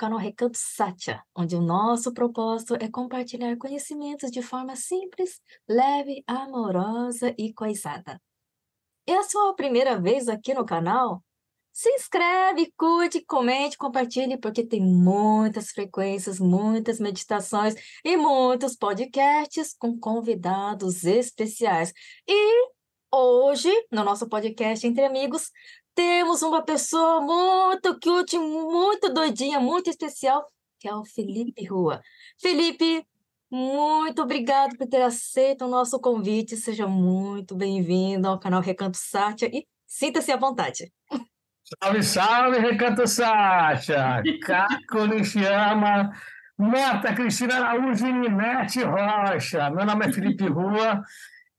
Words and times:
Canal 0.00 0.18
Recanto 0.18 0.56
Satya, 0.56 1.22
onde 1.36 1.54
o 1.54 1.60
nosso 1.60 2.14
propósito 2.14 2.74
é 2.74 2.88
compartilhar 2.88 3.54
conhecimentos 3.58 4.30
de 4.30 4.40
forma 4.40 4.74
simples, 4.74 5.42
leve, 5.68 6.24
amorosa 6.26 7.34
e 7.36 7.52
coisada. 7.52 8.18
É 9.06 9.14
a 9.14 9.22
sua 9.22 9.54
primeira 9.54 10.00
vez 10.00 10.26
aqui 10.26 10.54
no 10.54 10.64
canal? 10.64 11.22
Se 11.70 11.90
inscreve, 11.90 12.72
curte, 12.78 13.22
comente, 13.26 13.76
compartilhe, 13.76 14.38
porque 14.38 14.64
tem 14.64 14.80
muitas 14.80 15.70
frequências, 15.70 16.40
muitas 16.40 16.98
meditações 16.98 17.74
e 18.02 18.16
muitos 18.16 18.76
podcasts 18.76 19.76
com 19.78 19.98
convidados 19.98 21.04
especiais. 21.04 21.92
E 22.26 22.70
hoje, 23.12 23.70
no 23.92 24.02
nosso 24.02 24.26
podcast 24.30 24.86
Entre 24.86 25.04
Amigos, 25.04 25.50
temos 26.00 26.40
uma 26.40 26.62
pessoa 26.62 27.20
muito 27.20 27.92
cute, 28.00 28.38
muito 28.38 29.12
doidinha, 29.12 29.60
muito 29.60 29.90
especial, 29.90 30.46
que 30.78 30.88
é 30.88 30.94
o 30.94 31.04
Felipe 31.04 31.62
Rua. 31.66 32.00
Felipe, 32.40 33.04
muito 33.50 34.22
obrigado 34.22 34.78
por 34.78 34.88
ter 34.88 35.02
aceito 35.02 35.66
o 35.66 35.68
nosso 35.68 36.00
convite. 36.00 36.56
Seja 36.56 36.86
muito 36.86 37.54
bem-vindo 37.54 38.26
ao 38.26 38.40
canal 38.40 38.62
Recanto 38.62 38.96
Sátia 38.96 39.50
e 39.52 39.66
sinta-se 39.86 40.32
à 40.32 40.38
vontade. 40.38 40.90
Salve, 41.82 42.02
salve, 42.02 42.58
Recanto 42.60 43.06
Sátia! 43.06 44.22
Caco 44.42 45.04
Nishiyama, 45.04 46.12
Marta 46.56 47.12
Cristina 47.12 47.56
Araújo 47.56 48.06
e 48.06 48.12
Ninete 48.12 48.82
Rocha. 48.82 49.68
Meu 49.68 49.84
nome 49.84 50.06
é 50.06 50.12
Felipe 50.12 50.48
Rua. 50.48 51.02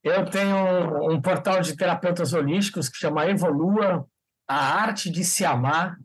Eu 0.03 0.25
tenho 0.25 1.11
um 1.11 1.21
portal 1.21 1.61
de 1.61 1.77
terapeutas 1.77 2.33
holísticos 2.33 2.89
que 2.89 2.97
chama 2.97 3.27
Evolua, 3.27 4.09
a 4.51 4.81
arte 4.81 5.09
de 5.09 5.23
se 5.23 5.45
amar. 5.45 5.97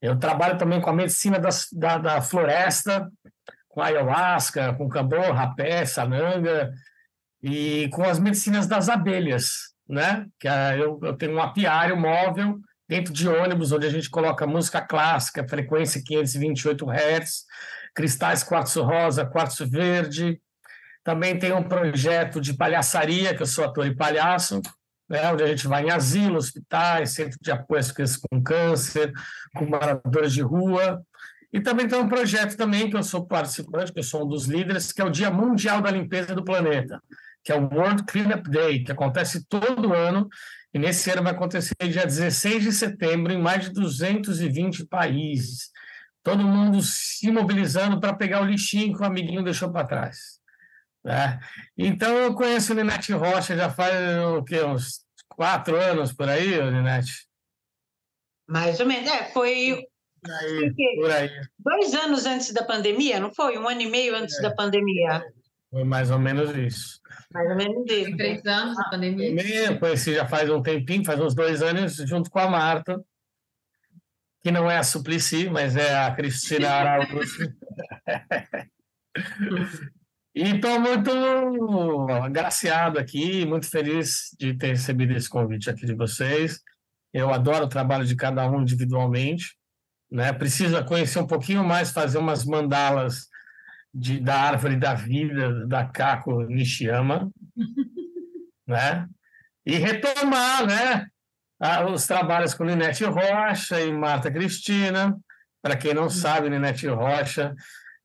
Eu 0.00 0.18
trabalho 0.18 0.58
também 0.58 0.80
com 0.80 0.90
a 0.90 0.94
medicina 0.94 1.38
da, 1.38 1.50
da, 1.72 1.98
da 1.98 2.22
floresta, 2.22 3.10
com 3.68 3.80
ayahuasca, 3.80 4.74
com 4.74 4.88
cambô, 4.88 5.30
rapé, 5.32 5.84
sananga, 5.84 6.72
e 7.42 7.88
com 7.92 8.02
as 8.02 8.18
medicinas 8.18 8.66
das 8.66 8.88
abelhas, 8.88 9.72
né? 9.88 10.26
Que 10.38 10.48
é, 10.48 10.76
eu, 10.76 10.98
eu 11.02 11.16
tenho 11.16 11.34
um 11.34 11.42
apiário 11.42 11.96
móvel 11.96 12.58
dentro 12.88 13.12
de 13.12 13.28
ônibus, 13.28 13.72
onde 13.72 13.86
a 13.86 13.90
gente 13.90 14.10
coloca 14.10 14.46
música 14.46 14.80
clássica, 14.80 15.46
frequência 15.48 16.02
528 16.04 16.90
Hz, 16.90 17.44
cristais 17.94 18.42
quartzo 18.42 18.82
rosa, 18.82 19.24
quartzo 19.24 19.68
verde. 19.68 20.40
Também 21.04 21.38
tem 21.38 21.52
um 21.52 21.62
projeto 21.62 22.40
de 22.40 22.52
palhaçaria, 22.54 23.34
que 23.34 23.42
eu 23.42 23.46
sou 23.46 23.64
ator 23.64 23.86
e 23.86 23.94
palhaço, 23.94 24.60
né, 25.10 25.30
onde 25.32 25.42
a 25.42 25.46
gente 25.48 25.66
vai 25.66 25.84
em 25.84 25.90
asilo, 25.90 26.36
hospitais, 26.36 27.10
centro 27.10 27.36
de 27.42 27.50
apoio 27.50 27.80
às 27.80 27.90
crianças 27.90 28.16
com 28.16 28.40
câncer, 28.40 29.12
com 29.56 29.66
moradores 29.66 30.32
de 30.32 30.40
rua. 30.40 31.02
E 31.52 31.60
também 31.60 31.88
tem 31.88 31.98
um 31.98 32.08
projeto 32.08 32.56
também 32.56 32.88
que 32.88 32.96
eu 32.96 33.02
sou 33.02 33.26
participante, 33.26 33.92
que 33.92 33.98
eu 33.98 34.04
sou 34.04 34.24
um 34.24 34.28
dos 34.28 34.46
líderes, 34.46 34.92
que 34.92 35.02
é 35.02 35.04
o 35.04 35.10
Dia 35.10 35.28
Mundial 35.28 35.82
da 35.82 35.90
Limpeza 35.90 36.32
do 36.32 36.44
Planeta, 36.44 37.02
que 37.42 37.50
é 37.50 37.56
o 37.56 37.68
World 37.68 38.04
Cleanup 38.04 38.48
Day, 38.48 38.84
que 38.84 38.92
acontece 38.92 39.44
todo 39.48 39.92
ano, 39.92 40.28
e 40.72 40.78
nesse 40.78 41.10
ano 41.10 41.24
vai 41.24 41.32
acontecer 41.32 41.74
dia 41.82 42.06
16 42.06 42.62
de 42.62 42.72
setembro 42.72 43.32
em 43.32 43.42
mais 43.42 43.64
de 43.64 43.72
220 43.72 44.86
países. 44.86 45.70
Todo 46.22 46.46
mundo 46.46 46.80
se 46.82 47.32
mobilizando 47.32 47.98
para 47.98 48.14
pegar 48.14 48.42
o 48.42 48.44
lixinho 48.44 48.94
que 48.94 49.02
o 49.02 49.06
amiguinho 49.06 49.42
deixou 49.42 49.72
para 49.72 49.86
trás. 49.86 50.39
Né? 51.04 51.40
Então, 51.76 52.16
eu 52.18 52.34
conheço 52.34 52.72
o 52.72 52.76
Ninete 52.76 53.12
Rocha 53.12 53.56
já 53.56 53.70
faz 53.70 53.94
o 54.24 54.42
quê? 54.44 54.62
uns 54.62 55.04
quatro 55.28 55.76
anos 55.76 56.12
por 56.12 56.28
aí, 56.28 56.60
Ninete? 56.70 57.26
Mais 58.48 58.78
ou 58.80 58.86
menos. 58.86 59.10
É, 59.10 59.24
foi 59.32 59.86
por 60.22 60.32
aí, 60.32 60.74
por 60.96 61.10
aí. 61.10 61.30
dois 61.58 61.94
anos 61.94 62.26
antes 62.26 62.52
da 62.52 62.62
pandemia, 62.64 63.18
não 63.18 63.32
foi? 63.32 63.56
Um 63.56 63.66
ano 63.68 63.80
e 63.80 63.88
meio 63.88 64.14
antes 64.14 64.38
é. 64.38 64.42
da 64.42 64.54
pandemia. 64.54 65.24
Foi 65.70 65.84
mais 65.84 66.10
ou 66.10 66.18
menos 66.18 66.54
isso. 66.56 67.00
Mais 67.32 67.48
ou 67.48 67.56
menos 67.56 67.90
isso. 67.90 68.16
Três 68.16 68.44
anos 68.44 68.76
da 68.76 68.90
pandemia. 68.90 69.66
Eu 69.66 69.78
conheci 69.78 70.14
já 70.14 70.26
faz 70.26 70.50
um 70.50 70.60
tempinho, 70.60 71.04
faz 71.04 71.20
uns 71.20 71.34
dois 71.34 71.62
anos, 71.62 71.94
junto 71.94 72.28
com 72.28 72.40
a 72.40 72.50
Marta, 72.50 73.00
que 74.42 74.50
não 74.50 74.70
é 74.70 74.76
a 74.76 74.82
Suplicy, 74.82 75.48
mas 75.48 75.76
é 75.76 75.96
a 75.96 76.14
Cristina 76.14 76.68
Araújo. 76.70 77.54
E 80.40 80.54
estou 80.54 80.80
muito 80.80 81.10
agraciado 82.10 82.98
aqui, 82.98 83.44
muito 83.44 83.68
feliz 83.68 84.34
de 84.38 84.54
ter 84.54 84.68
recebido 84.68 85.12
esse 85.12 85.28
convite 85.28 85.68
aqui 85.68 85.84
de 85.84 85.92
vocês. 85.92 86.62
Eu 87.12 87.28
adoro 87.28 87.66
o 87.66 87.68
trabalho 87.68 88.06
de 88.06 88.16
cada 88.16 88.50
um 88.50 88.62
individualmente. 88.62 89.54
Né? 90.10 90.32
Precisa 90.32 90.82
conhecer 90.82 91.18
um 91.18 91.26
pouquinho 91.26 91.62
mais, 91.62 91.92
fazer 91.92 92.16
umas 92.16 92.46
mandalas 92.46 93.28
de, 93.92 94.18
da 94.18 94.34
árvore 94.34 94.76
da 94.76 94.94
vida 94.94 95.66
da 95.66 95.84
Kako 95.84 96.44
Nishiyama, 96.44 97.30
né? 98.66 99.06
E 99.66 99.76
retomar, 99.76 100.66
né? 100.66 101.06
os 101.92 102.06
trabalhos 102.06 102.54
com 102.54 102.64
Linete 102.64 103.04
Rocha 103.04 103.78
e 103.78 103.92
Marta 103.92 104.30
Cristina, 104.30 105.14
Para 105.60 105.76
quem 105.76 105.92
não 105.92 106.08
sabe, 106.08 106.48
Ninete 106.48 106.86
Rocha 106.86 107.54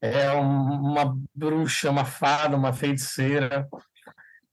é 0.01 0.31
uma 0.31 1.17
bruxa, 1.33 1.89
uma 1.89 2.05
fada, 2.05 2.55
uma 2.55 2.73
feiticeira 2.73 3.67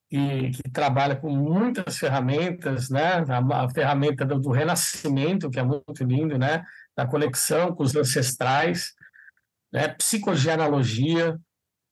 que, 0.08 0.50
que 0.50 0.70
trabalha 0.70 1.16
com 1.16 1.30
muitas 1.30 1.96
ferramentas, 1.96 2.90
né? 2.90 3.24
A, 3.28 3.64
a 3.64 3.70
ferramenta 3.70 4.24
do, 4.24 4.38
do, 4.38 4.50
renascimento, 4.50 5.50
que 5.50 5.58
é 5.58 5.62
muito 5.62 6.04
lindo, 6.04 6.38
né? 6.38 6.64
Da 6.96 7.06
conexão 7.06 7.74
com 7.74 7.82
os 7.82 7.96
ancestrais, 7.96 8.92
né? 9.72 9.88
Psicogenealogia, 9.88 11.38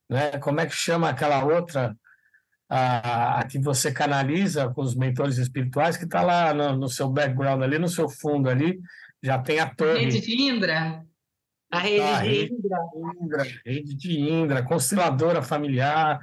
né? 0.09 0.39
Como 0.39 0.61
é 0.61 0.67
que 0.67 0.75
chama 0.75 1.09
aquela 1.09 1.45
outra 1.45 1.97
a, 2.71 3.41
a 3.41 3.47
que 3.47 3.59
você 3.59 3.91
canaliza 3.91 4.69
com 4.69 4.83
os 4.83 4.95
mentores 4.95 5.39
espirituais, 5.39 5.97
que 5.97 6.05
está 6.05 6.23
lá 6.23 6.55
no, 6.55 6.77
no, 6.77 6.89
seu 6.89 7.09
background 7.09 7.63
ali, 7.63 7.79
no 7.79 7.89
seu 7.89 8.09
fundo 8.09 8.49
ali, 8.49 8.79
já 9.21 9.39
tem 9.39 9.59
a 9.59 9.75
torre. 9.75 10.05
Rede 10.05 10.21
de 10.21 10.41
Indra. 10.41 11.05
A 11.71 11.79
rede, 11.79 12.03
a 12.03 12.23
de 12.23 12.53
Indra. 12.53 12.79
Indra. 13.23 13.47
Rede 13.65 13.95
de 13.95 14.21
Indra, 14.21 14.63
consteladora 14.63 15.41
familiar, 15.41 16.21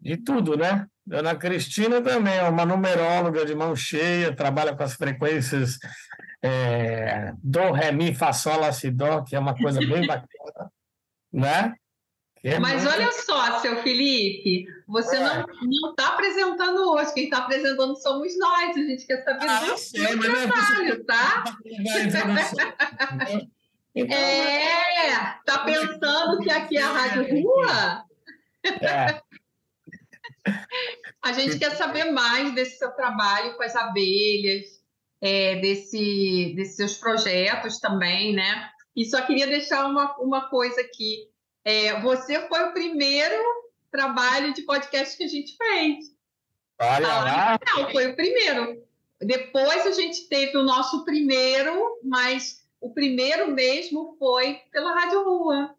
de 0.00 0.16
tudo, 0.16 0.56
né? 0.56 0.86
Dona 1.06 1.34
Cristina 1.34 2.00
também 2.00 2.36
é 2.36 2.48
uma 2.48 2.64
numeróloga 2.64 3.44
de 3.44 3.54
mão 3.54 3.74
cheia, 3.76 4.34
trabalha 4.34 4.74
com 4.74 4.82
as 4.82 4.94
frequências 4.94 5.78
é, 6.42 7.32
do, 7.42 7.72
ré, 7.72 7.92
mi, 7.92 8.14
fá, 8.14 8.32
sol, 8.32 8.60
lá, 8.60 8.72
si, 8.72 8.90
dó, 8.90 9.22
que 9.22 9.36
é 9.36 9.38
uma 9.38 9.56
coisa 9.56 9.80
bem 9.80 10.06
bacana, 10.06 10.70
né? 11.32 11.74
É 12.42 12.58
Mas 12.58 12.84
muito... 12.84 12.94
olha 12.94 13.10
só, 13.12 13.58
seu 13.60 13.82
Felipe, 13.82 14.66
você 14.86 15.16
é. 15.16 15.20
não 15.20 15.90
está 15.90 16.08
apresentando 16.08 16.92
hoje, 16.92 17.14
quem 17.14 17.24
está 17.24 17.38
apresentando 17.38 17.96
somos 17.96 18.38
nós, 18.38 18.76
a 18.76 18.80
gente 18.80 19.06
quer 19.06 19.24
saber 19.24 19.48
ah, 19.48 19.60
do 19.60 19.78
seu 19.78 20.04
é, 20.04 20.16
trabalho, 20.16 21.04
tá? 21.04 21.44
então, 23.94 24.16
é, 24.16 25.38
tá 25.44 25.58
pensando 25.64 26.40
que 26.40 26.50
aqui 26.50 26.76
é 26.76 26.82
a 26.82 26.92
Rádio 26.92 27.42
Rua? 27.42 28.04
É. 28.64 29.22
A 31.22 31.32
gente 31.32 31.58
quer 31.58 31.70
saber 31.70 32.10
mais 32.10 32.54
desse 32.54 32.78
seu 32.78 32.90
trabalho 32.92 33.56
com 33.56 33.62
as 33.62 33.74
abelhas, 33.74 34.82
é, 35.20 35.56
desse, 35.56 36.52
desses 36.56 36.76
seus 36.76 36.96
projetos 36.96 37.78
também, 37.78 38.34
né? 38.34 38.68
E 38.94 39.04
só 39.04 39.22
queria 39.22 39.46
deixar 39.46 39.86
uma, 39.86 40.16
uma 40.18 40.48
coisa 40.48 40.80
aqui. 40.80 41.28
É, 41.64 41.98
você 42.00 42.46
foi 42.48 42.64
o 42.64 42.72
primeiro 42.72 43.42
trabalho 43.90 44.52
de 44.52 44.62
podcast 44.62 45.16
que 45.16 45.24
a 45.24 45.28
gente 45.28 45.56
fez. 45.56 46.14
Olha 46.80 47.08
ah, 47.08 47.24
lá. 47.24 47.60
Não, 47.74 47.90
foi 47.90 48.08
o 48.08 48.16
primeiro. 48.16 48.82
Depois 49.20 49.86
a 49.86 49.92
gente 49.92 50.28
teve 50.28 50.56
o 50.58 50.62
nosso 50.62 51.04
primeiro, 51.04 52.00
mas 52.02 52.63
o 52.84 52.90
primeiro 52.92 53.50
mesmo 53.50 54.14
foi 54.18 54.60
pela 54.70 54.94
Rádio 54.94 55.24
Rua. 55.24 55.74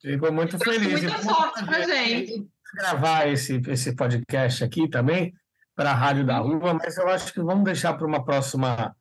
Fico 0.00 0.32
muito 0.32 0.56
feliz. 0.56 1.02
Muita 1.02 1.20
sorte 1.20 1.64
para 1.64 1.82
gente. 1.82 2.48
Gravar 2.74 3.28
esse, 3.28 3.60
esse 3.68 3.96
podcast 3.96 4.62
aqui 4.62 4.88
também 4.88 5.34
para 5.74 5.90
a 5.90 5.94
Rádio 5.94 6.24
da 6.24 6.38
Rua, 6.38 6.74
mas 6.74 6.96
eu 6.96 7.08
acho 7.08 7.32
que 7.32 7.40
vamos 7.40 7.64
deixar 7.64 7.94
para 7.94 8.06
uma 8.06 8.24
próxima. 8.24 8.94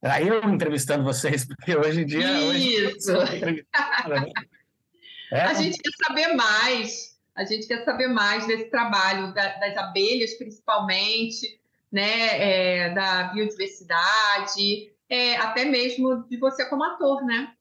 Aí 0.00 0.28
eu 0.28 0.42
entrevistando 0.44 1.02
vocês, 1.02 1.44
porque 1.44 1.74
hoje 1.76 2.02
em 2.02 2.06
dia. 2.06 2.54
Isso! 2.54 3.12
Hoje... 3.16 3.66
É. 5.32 5.42
A 5.42 5.54
gente 5.54 5.78
quer 5.78 5.92
saber 6.08 6.34
mais, 6.34 7.16
a 7.36 7.44
gente 7.44 7.64
quer 7.68 7.84
saber 7.84 8.08
mais 8.08 8.48
desse 8.48 8.64
trabalho 8.64 9.32
da, 9.32 9.58
das 9.58 9.76
abelhas, 9.76 10.34
principalmente, 10.34 11.60
né, 11.92 12.86
é, 12.88 12.90
da 12.92 13.28
biodiversidade, 13.32 14.90
é, 15.10 15.36
até 15.36 15.64
mesmo 15.64 16.26
de 16.28 16.38
você 16.38 16.68
como 16.70 16.84
ator, 16.84 17.24
né? 17.24 17.52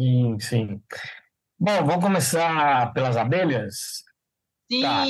Sim, 0.00 0.38
sim. 0.40 0.82
Bom, 1.58 1.84
vamos 1.84 2.02
começar 2.02 2.92
pelas 2.94 3.16
abelhas? 3.16 4.02
Sim. 4.70 4.82
Tá. 4.82 5.04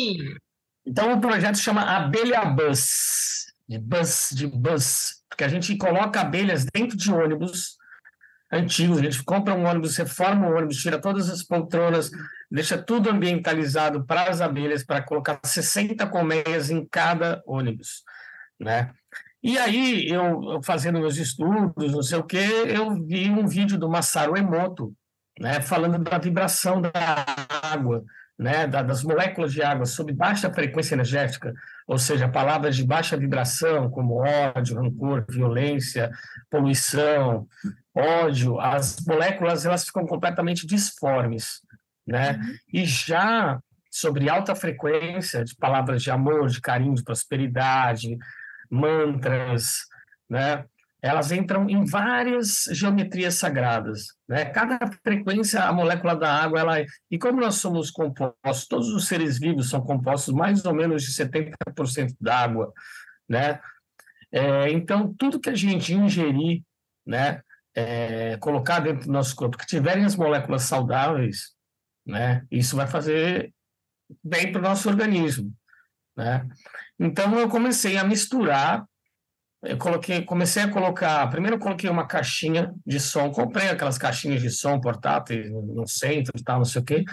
Então 0.85 1.13
o 1.15 1.21
projeto 1.21 1.57
chama 1.57 1.83
Abelha 1.83 2.45
Bus, 2.45 3.47
de 3.69 3.79
bus, 3.79 4.31
de 4.33 4.49
bus, 4.49 5.23
porque 5.29 5.45
a 5.45 5.49
gente 5.49 5.77
coloca 5.77 6.21
abelhas 6.21 6.67
dentro 6.75 6.97
de 6.97 7.13
ônibus 7.13 7.79
antigos. 8.53 8.99
A 8.99 9.03
gente 9.03 9.23
compra 9.23 9.55
um 9.55 9.65
ônibus, 9.65 9.97
reforma 9.97 10.49
o 10.49 10.57
ônibus, 10.57 10.77
tira 10.77 11.01
todas 11.01 11.31
as 11.31 11.43
poltronas, 11.43 12.11
deixa 12.51 12.77
tudo 12.77 13.09
ambientalizado 13.09 14.05
para 14.05 14.29
as 14.29 14.41
abelhas, 14.41 14.85
para 14.85 15.03
colocar 15.03 15.41
60 15.43 16.07
colmeias 16.09 16.71
em 16.71 16.85
cada 16.85 17.41
ônibus, 17.47 18.03
né? 18.61 18.93
E 19.43 19.59
aí, 19.59 20.09
eu, 20.09 20.61
fazendo 20.63 21.01
meus 21.01 21.17
estudos, 21.17 21.93
não 21.93 22.03
sei 22.03 22.19
o 22.19 22.23
quê, 22.23 22.47
eu 22.69 22.95
vi 23.05 23.29
um 23.29 23.47
vídeo 23.47 23.77
do 23.77 23.89
Masaru 23.89 24.37
Emoto, 24.37 24.95
né, 25.39 25.61
falando 25.61 25.99
da 25.99 26.17
vibração 26.17 26.81
da 26.81 26.91
água, 27.61 28.05
né, 28.39 28.67
das 28.67 29.03
moléculas 29.03 29.53
de 29.53 29.61
água 29.61 29.85
sob 29.85 30.13
baixa 30.13 30.53
frequência 30.53 30.95
energética, 30.95 31.53
ou 31.89 31.99
seja, 31.99 32.29
palavras 32.29 32.77
de 32.77 32.85
baixa 32.85 33.17
vibração, 33.17 33.91
como 33.91 34.23
ódio, 34.23 34.77
rancor, 34.77 35.25
violência, 35.29 36.11
poluição, 36.49 37.47
ódio, 37.95 38.61
as 38.61 38.97
moléculas 39.05 39.67
elas 39.67 39.85
ficam 39.85 40.07
completamente 40.07 40.67
disformes, 40.67 41.61
né? 42.07 42.33
Uhum. 42.33 42.55
E 42.73 42.85
já 42.85 43.61
sobre 43.91 44.29
alta 44.29 44.55
frequência 44.55 45.45
de 45.45 45.55
palavras 45.57 46.03
de 46.03 46.11
amor, 46.11 46.49
de 46.49 46.61
carinho, 46.61 46.95
de 46.95 47.05
prosperidade, 47.05 48.17
mantras, 48.73 49.87
né? 50.29 50.65
Elas 51.01 51.33
entram 51.33 51.69
em 51.69 51.85
várias 51.85 52.65
geometrias 52.71 53.35
sagradas, 53.35 54.07
né? 54.29 54.45
Cada 54.47 54.79
frequência, 55.03 55.63
a 55.63 55.73
molécula 55.73 56.17
da 56.17 56.33
água, 56.33 56.61
ela 56.61 56.87
e 57.11 57.19
como 57.19 57.41
nós 57.41 57.57
somos 57.57 57.91
compostos, 57.91 58.67
todos 58.69 58.89
os 58.89 59.07
seres 59.07 59.39
vivos 59.39 59.69
são 59.69 59.81
compostos 59.81 60.33
mais 60.33 60.65
ou 60.65 60.73
menos 60.73 61.03
de 61.03 61.13
70% 61.13 62.15
d'água, 62.21 62.73
né? 63.29 63.61
É, 64.31 64.71
então 64.71 65.13
tudo 65.19 65.41
que 65.41 65.51
a 65.51 65.55
gente 65.55 65.93
ingerir, 65.93 66.63
né? 67.07 67.43
é, 67.75 68.37
colocar 68.39 68.81
dentro 68.81 69.07
do 69.07 69.13
nosso 69.13 69.35
corpo, 69.35 69.57
que 69.57 69.67
tiverem 69.67 70.05
as 70.05 70.17
moléculas 70.17 70.63
saudáveis, 70.63 71.55
né, 72.07 72.45
isso 72.51 72.77
vai 72.77 72.87
fazer 72.87 73.53
bem 74.23 74.53
para 74.53 74.61
o 74.61 74.65
nosso 74.65 74.89
organismo, 74.89 75.53
né? 76.17 76.47
Então 77.03 77.37
eu 77.37 77.49
comecei 77.49 77.97
a 77.97 78.05
misturar, 78.05 78.87
eu 79.65 79.77
coloquei, 79.77 80.23
comecei 80.23 80.63
a 80.63 80.71
colocar, 80.71 81.29
primeiro 81.31 81.57
eu 81.57 81.61
coloquei 81.61 81.91
uma 81.91 82.07
caixinha 82.07 82.73
de 82.87 83.01
som, 83.01 83.31
comprei 83.33 83.69
aquelas 83.69 83.99
caixinhas 83.99 84.41
de 84.41 84.51
som 84.51 84.81
portáteis 84.81 85.51
no 85.51 85.87
centro 85.87 86.33
e 86.39 86.45
tal, 86.45 86.59
não 86.59 86.65
sei 86.65 86.81
o 86.81 86.85
quê, 86.85 87.05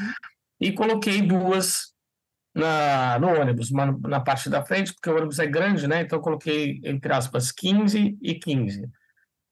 e 0.61 0.71
coloquei 0.71 1.23
duas 1.23 1.91
na, 2.53 3.17
no 3.17 3.29
ônibus, 3.39 3.71
uma 3.71 3.97
na 4.01 4.19
parte 4.19 4.47
da 4.47 4.63
frente, 4.63 4.93
porque 4.93 5.09
o 5.09 5.15
ônibus 5.15 5.39
é 5.39 5.47
grande, 5.47 5.87
né? 5.87 6.01
Então 6.01 6.19
eu 6.19 6.23
coloquei, 6.23 6.79
entre 6.83 7.11
aspas, 7.11 7.51
15 7.51 8.15
e 8.21 8.35
15 8.35 8.87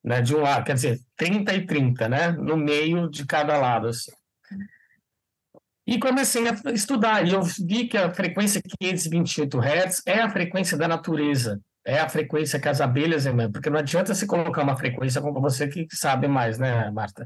né, 0.04 0.22
de 0.22 0.36
um 0.36 0.42
lado, 0.42 0.66
quer 0.66 0.74
dizer, 0.74 1.00
30 1.16 1.54
e 1.56 1.66
30, 1.66 2.08
né, 2.08 2.32
no 2.32 2.56
meio 2.56 3.10
de 3.10 3.26
cada 3.26 3.58
lado, 3.58 3.88
assim. 3.88 4.12
E 5.88 5.98
comecei 5.98 6.44
a 6.50 6.72
estudar, 6.74 7.26
e 7.26 7.32
eu 7.32 7.42
vi 7.42 7.88
que 7.88 7.98
a 7.98 8.14
frequência 8.14 8.62
528 8.62 9.58
Hz 9.58 10.04
é 10.06 10.20
a 10.20 10.30
frequência 10.30 10.78
da 10.78 10.86
natureza, 10.86 11.62
é 11.86 11.98
a 11.98 12.10
frequência 12.10 12.60
que 12.60 12.68
as 12.68 12.82
abelhas 12.82 13.26
emitem, 13.26 13.54
porque 13.54 13.70
não 13.70 13.80
adianta 13.80 14.14
você 14.14 14.28
colocar 14.28 14.64
uma 14.64 14.76
frequência, 14.76 15.22
como 15.22 15.40
você 15.40 15.66
que 15.66 15.88
sabe 15.92 16.28
mais, 16.28 16.58
né, 16.60 16.92
Marta? 16.92 17.26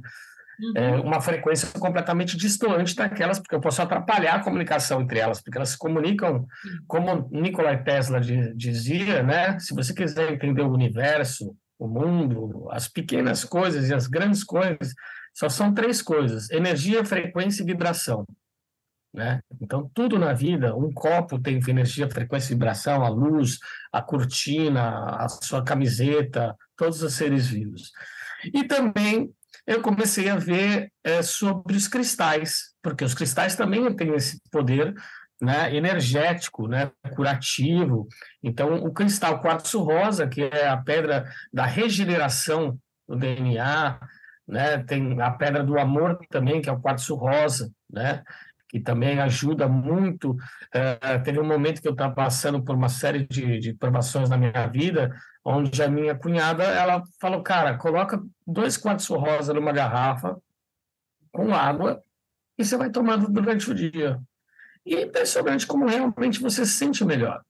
Uhum. 0.60 0.74
É 0.76 0.92
uma 0.92 1.20
frequência 1.20 1.68
completamente 1.80 2.38
distante 2.38 2.96
daquelas, 2.96 3.40
porque 3.40 3.56
eu 3.56 3.62
posso 3.62 3.82
atrapalhar 3.82 4.36
a 4.36 4.44
comunicação 4.44 5.02
entre 5.02 5.18
elas, 5.18 5.42
porque 5.42 5.58
elas 5.58 5.70
se 5.70 5.78
comunicam, 5.80 6.46
como 6.86 7.28
Nikola 7.32 7.76
Tesla 7.78 8.22
dizia, 8.22 9.24
né? 9.24 9.58
Se 9.58 9.74
você 9.74 9.92
quiser 9.92 10.32
entender 10.32 10.62
o 10.62 10.72
universo, 10.72 11.56
o 11.80 11.88
mundo, 11.88 12.68
as 12.70 12.88
pequenas 12.88 13.44
coisas 13.44 13.90
e 13.90 13.94
as 13.94 14.06
grandes 14.06 14.44
coisas, 14.44 14.94
só 15.34 15.50
são 15.50 15.74
três 15.74 16.00
coisas: 16.00 16.52
energia, 16.52 17.04
frequência 17.04 17.64
e 17.64 17.66
vibração. 17.66 18.24
Né? 19.14 19.42
Então, 19.60 19.92
tudo 19.94 20.18
na 20.18 20.32
vida, 20.32 20.76
um 20.76 20.92
copo 20.92 21.38
tem 21.38 21.60
energia, 21.68 22.10
frequência 22.10 22.50
vibração, 22.50 23.04
a 23.04 23.10
luz, 23.10 23.60
a 23.92 24.02
cortina, 24.02 25.16
a 25.18 25.28
sua 25.28 25.64
camiseta, 25.64 26.56
todos 26.78 27.04
os 27.04 27.14
seres 27.14 27.48
vivos. 27.48 27.92
E 28.54 28.64
também 28.64 29.30
eu 29.68 29.82
comecei 29.82 30.30
a 30.30 30.38
ver 30.38 30.92
é, 31.04 31.22
sobre 31.22 31.76
os 31.76 31.88
cristais, 31.88 32.74
porque 32.82 33.04
os 33.04 33.14
cristais 33.14 33.56
também 33.56 33.94
têm 33.96 34.14
esse 34.14 34.40
poder 34.50 34.96
né, 35.42 35.76
energético, 35.76 36.68
né, 36.68 36.92
curativo. 37.16 38.08
Então, 38.42 38.76
o 38.76 38.94
cristal 38.94 39.42
quartzo 39.42 39.82
rosa, 39.82 40.28
que 40.28 40.44
é 40.44 40.68
a 40.68 40.78
pedra 40.78 41.30
da 41.52 41.66
regeneração 41.66 42.78
do 43.08 43.16
DNA, 43.16 44.00
né, 44.48 44.78
tem 44.84 45.20
a 45.22 45.32
pedra 45.32 45.64
do 45.64 45.80
amor 45.80 46.20
também, 46.30 46.62
que 46.62 46.70
é 46.70 46.72
o 46.72 46.80
quartzo 46.80 47.16
rosa, 47.16 47.72
né, 47.90 48.24
que 48.72 48.80
também 48.80 49.20
ajuda 49.20 49.68
muito. 49.68 50.32
Uh, 50.32 51.24
teve 51.26 51.38
um 51.42 51.46
momento 51.46 51.82
que 51.82 51.88
eu 51.88 51.92
estava 51.92 52.16
passando 52.16 52.64
por 52.64 52.74
uma 52.74 52.88
série 52.88 53.28
de, 53.28 53.60
de 53.60 53.74
provações 53.74 54.30
na 54.30 54.38
minha 54.38 54.66
vida, 54.68 55.14
onde 55.44 55.84
a 55.84 55.90
minha 55.90 56.16
cunhada, 56.16 56.64
ela 56.64 57.04
falou, 57.20 57.44
cara, 57.44 57.78
coloca 57.78 58.24
dois 58.48 58.78
quartos 58.78 59.08
rosa 59.08 59.54
numa 59.54 59.74
garrafa 59.74 60.38
com 61.34 61.54
água 61.54 62.02
e 62.58 62.64
você 62.64 62.78
vai 62.78 62.90
tomando 62.90 63.28
durante 63.28 63.70
o 63.70 63.76
dia. 63.76 64.18
E 64.86 64.96
é 64.96 65.02
impressionante 65.02 65.68
como 65.68 65.86
realmente 65.86 66.42
você 66.42 66.66
se 66.66 66.72
sente 66.72 67.04
melhor, 67.04 67.44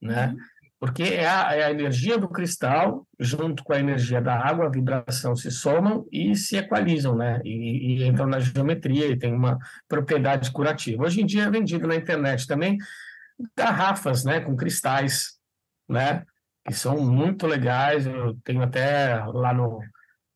né? 0.00 0.28
Uhum 0.28 0.51
porque 0.82 1.04
é 1.04 1.28
a, 1.28 1.54
é 1.54 1.62
a, 1.62 1.70
energia 1.70 2.18
do 2.18 2.28
cristal 2.28 3.06
junto 3.16 3.62
com 3.62 3.72
a 3.72 3.78
energia 3.78 4.20
da 4.20 4.34
água, 4.34 4.66
a 4.66 4.68
vibração 4.68 5.36
se 5.36 5.48
somam 5.48 6.04
e 6.10 6.34
se 6.34 6.56
equalizam, 6.56 7.14
né? 7.14 7.40
E, 7.44 8.00
e 8.00 8.04
entram 8.04 8.26
na 8.26 8.40
geometria 8.40 9.06
e 9.06 9.16
tem 9.16 9.32
uma 9.32 9.60
propriedade 9.86 10.50
curativa. 10.50 11.04
Hoje 11.04 11.20
em 11.20 11.24
dia 11.24 11.44
é 11.44 11.50
vendido 11.50 11.86
na 11.86 11.94
internet 11.94 12.48
também 12.48 12.78
garrafas, 13.56 14.24
né, 14.24 14.40
com 14.40 14.56
cristais, 14.56 15.38
né? 15.88 16.24
Que 16.66 16.74
são 16.74 17.00
muito 17.00 17.46
legais. 17.46 18.04
Eu 18.04 18.36
tenho 18.42 18.60
até 18.60 19.24
lá 19.26 19.54
no. 19.54 19.78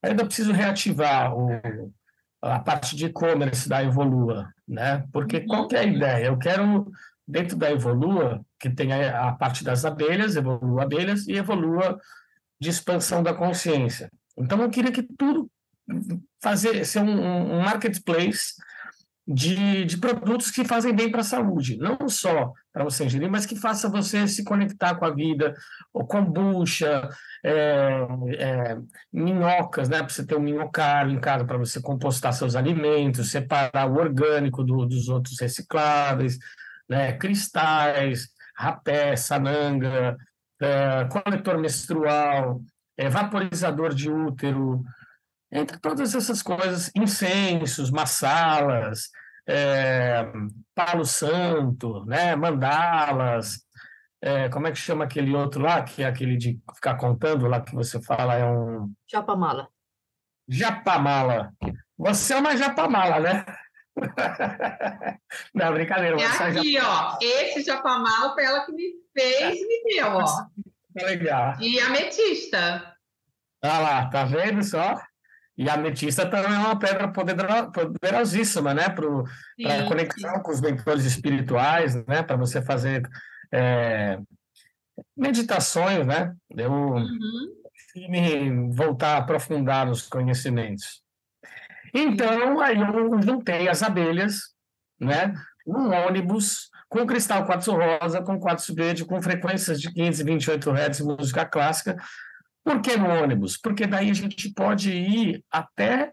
Ainda 0.01 0.25
preciso 0.25 0.53
reativar 0.53 1.37
o, 1.37 1.61
a 2.41 2.61
parte 2.61 2.95
de 2.95 3.07
e-commerce 3.07 3.69
da 3.69 3.83
Evolua, 3.83 4.49
né? 4.69 5.05
Porque 5.13 5.41
qual 5.41 5.67
que 5.67 5.75
é 5.75 5.81
a 5.81 5.85
ideia? 5.85 6.27
Eu 6.27 6.39
quero 6.39 6.89
dentro 7.27 7.57
da 7.57 7.69
Evolua, 7.69 8.46
que 8.59 8.71
tem 8.71 8.93
a, 8.93 9.33
parte 9.33 9.63
das 9.63 9.85
abelhas, 9.85 10.37
Evolua 10.37 10.83
Abelhas, 10.83 11.27
e 11.27 11.33
Evolua 11.33 11.99
de 12.61 12.71
expansão 12.71 13.23
da 13.23 13.35
consciência. 13.35 14.11
Então, 14.37 14.61
eu 14.63 14.71
queria 14.71 14.93
que 14.93 15.03
tudo 15.03 15.51
fazer 16.43 16.85
ser 16.85 17.01
um, 17.01 17.57
um 17.57 17.61
marketplace 17.63 18.55
de, 19.27 19.85
de 19.85 19.99
produtos 19.99 20.51
que 20.53 20.65
fazem 20.65 20.95
bem 20.95 21.11
para 21.11 21.21
a 21.21 21.25
saúde, 21.25 21.77
não 21.77 22.09
só 22.09 22.53
para 22.73 22.85
você 22.85 23.05
ingerir, 23.05 23.29
mas 23.29 23.45
que 23.45 23.57
faça 23.57 23.89
você 23.89 24.29
se 24.29 24.45
conectar 24.45 24.95
com 24.95 25.05
a 25.05 25.11
vida, 25.11 25.55
o 25.93 26.05
kombucha, 26.05 27.09
é, 27.45 28.07
é, 28.39 28.79
minhocas, 29.13 29.89
né, 29.89 29.99
para 29.99 30.09
você 30.09 30.25
ter 30.25 30.37
um 30.37 30.43
minhocário 30.43 31.11
em 31.11 31.19
casa, 31.19 31.45
para 31.45 31.59
você 31.59 31.81
compostar 31.81 32.33
seus 32.33 32.55
alimentos, 32.55 33.31
separar 33.31 33.91
o 33.91 33.97
orgânico 33.97 34.63
do, 34.63 34.87
dos 34.87 35.09
outros 35.09 35.41
recicláveis, 35.41 36.39
né, 36.89 37.13
cristais, 37.15 38.29
rapé, 38.57 39.17
sananga, 39.17 40.17
é, 40.61 41.05
coletor 41.05 41.59
menstrual, 41.59 42.61
é, 42.97 43.09
vaporizador 43.09 43.95
de 43.95 44.11
útero, 44.11 44.83
entre 45.53 45.79
todas 45.79 46.15
essas 46.15 46.43
coisas, 46.43 46.91
incensos, 46.95 47.91
massalas, 47.91 49.11
é, 49.49 50.25
palo 50.75 51.05
santo, 51.05 52.05
né, 52.05 52.35
mandalas, 52.35 53.65
é, 54.21 54.49
como 54.49 54.67
é 54.67 54.73
que 54.73 54.79
chama 54.79 55.05
aquele 55.05 55.35
outro 55.35 55.63
lá, 55.63 55.83
que 55.83 56.03
é 56.03 56.07
aquele 56.07 56.37
de 56.37 56.59
ficar 56.75 56.97
contando 56.97 57.47
lá 57.47 57.61
que 57.61 57.75
você 57.75 58.03
fala, 58.03 58.35
é 58.35 58.45
um... 58.45 58.93
Japamala. 59.11 59.69
Japamala. 60.49 61.53
Você 61.99 62.35
é 62.35 62.39
uma 62.39 62.57
japamala, 62.57 63.21
né? 63.21 63.45
Não, 65.55 65.73
brincadeira. 65.73 66.21
É 66.21 66.27
aqui, 66.27 66.73
já... 66.73 67.15
ó. 67.15 67.19
Esse 67.21 67.63
japamala 67.63 68.35
foi 68.35 68.45
ela 68.45 68.65
que 68.65 68.73
me 68.73 68.93
fez 69.17 69.59
e 69.59 69.67
me 69.67 69.95
deu, 69.95 70.09
ó. 70.09 70.25
Tá 70.25 70.49
legal. 71.07 71.61
E 71.61 71.81
ametista. 71.81 72.95
Olha 73.63 73.79
lá, 73.79 74.07
tá 74.11 74.25
vendo 74.25 74.63
só? 74.63 75.01
E 75.59 75.71
a 75.71 75.75
ametista 75.75 76.29
também 76.29 76.55
é 76.55 76.59
uma 76.59 76.79
pedra 76.79 77.09
poderosíssima, 77.09 78.75
né? 78.75 78.91
Para 78.91 79.87
conexão 79.89 80.41
com 80.43 80.51
os 80.51 80.61
mentores 80.61 81.05
espirituais, 81.05 81.95
né? 82.07 82.23
Para 82.23 82.37
você 82.37 82.61
fazer 82.61 83.03
é, 83.51 84.19
meditações, 85.17 86.07
né? 86.07 86.35
Eu 86.51 86.71
uhum. 86.71 87.09
me 87.97 88.71
voltar 88.75 89.15
a 89.15 89.19
aprofundar 89.19 89.87
nos 89.87 90.03
conhecimentos. 90.03 91.03
Então, 91.93 92.61
aí 92.61 92.79
eu 92.79 93.23
juntei 93.23 93.69
as 93.69 93.83
abelhas, 93.83 94.55
né, 95.01 95.35
num 95.67 95.93
ônibus 95.93 96.71
com 96.89 97.07
cristal 97.07 97.45
quartzo 97.45 97.73
rosa, 97.73 98.23
com 98.23 98.39
quartzo 98.39 98.75
verde, 98.75 99.05
com 99.05 99.21
frequências 99.21 99.81
de 99.81 99.93
528 99.93 100.71
Hz, 100.71 101.01
música 101.01 101.45
clássica. 101.45 101.97
Por 102.65 102.81
que 102.81 102.97
no 102.97 103.09
ônibus? 103.09 103.57
Porque 103.57 103.87
daí 103.87 104.11
a 104.11 104.15
gente 104.15 104.53
pode 104.53 104.91
ir 104.91 105.45
até 105.51 106.13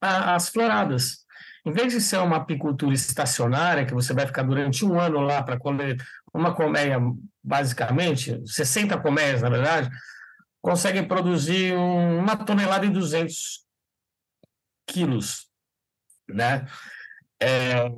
a, 0.00 0.34
as 0.34 0.48
floradas. 0.48 1.24
Em 1.64 1.72
vez 1.72 1.92
de 1.92 2.00
ser 2.00 2.18
uma 2.18 2.36
apicultura 2.36 2.94
estacionária, 2.94 3.84
que 3.84 3.92
você 3.92 4.14
vai 4.14 4.26
ficar 4.26 4.42
durante 4.42 4.84
um 4.84 4.98
ano 4.98 5.20
lá 5.20 5.42
para 5.42 5.58
colher 5.58 5.96
uma 6.32 6.54
colmeia, 6.54 6.98
basicamente, 7.42 8.40
60 8.46 8.98
colmeias, 8.98 9.42
na 9.42 9.50
verdade, 9.50 9.90
conseguem 10.62 11.06
produzir 11.06 11.74
uma 11.74 12.36
tonelada 12.36 12.86
e 12.86 12.90
200 12.90 13.66
quilos, 14.92 15.48
né? 16.28 16.66
É, 17.40 17.88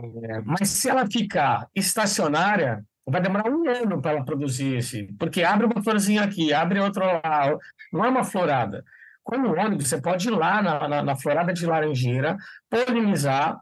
mas 0.44 0.68
se 0.68 0.88
ela 0.88 1.04
ficar 1.10 1.68
estacionária, 1.74 2.84
vai 3.04 3.20
demorar 3.20 3.50
um 3.50 3.68
ano 3.68 4.00
para 4.00 4.12
ela 4.12 4.24
produzir 4.24 4.76
esse, 4.76 5.12
porque 5.18 5.42
abre 5.42 5.66
uma 5.66 5.82
florzinha 5.82 6.22
aqui, 6.22 6.52
abre 6.52 6.78
outra 6.78 7.20
lá, 7.20 7.58
não 7.92 8.04
é 8.04 8.08
uma 8.08 8.22
florada. 8.22 8.84
Quando 9.24 9.48
o 9.48 9.58
ônibus, 9.58 9.88
você 9.88 10.00
pode 10.00 10.28
ir 10.28 10.30
lá 10.30 10.62
na, 10.62 10.88
na, 10.88 11.02
na 11.02 11.16
florada 11.16 11.52
de 11.52 11.66
laranjeira, 11.66 12.36
polinizar, 12.70 13.60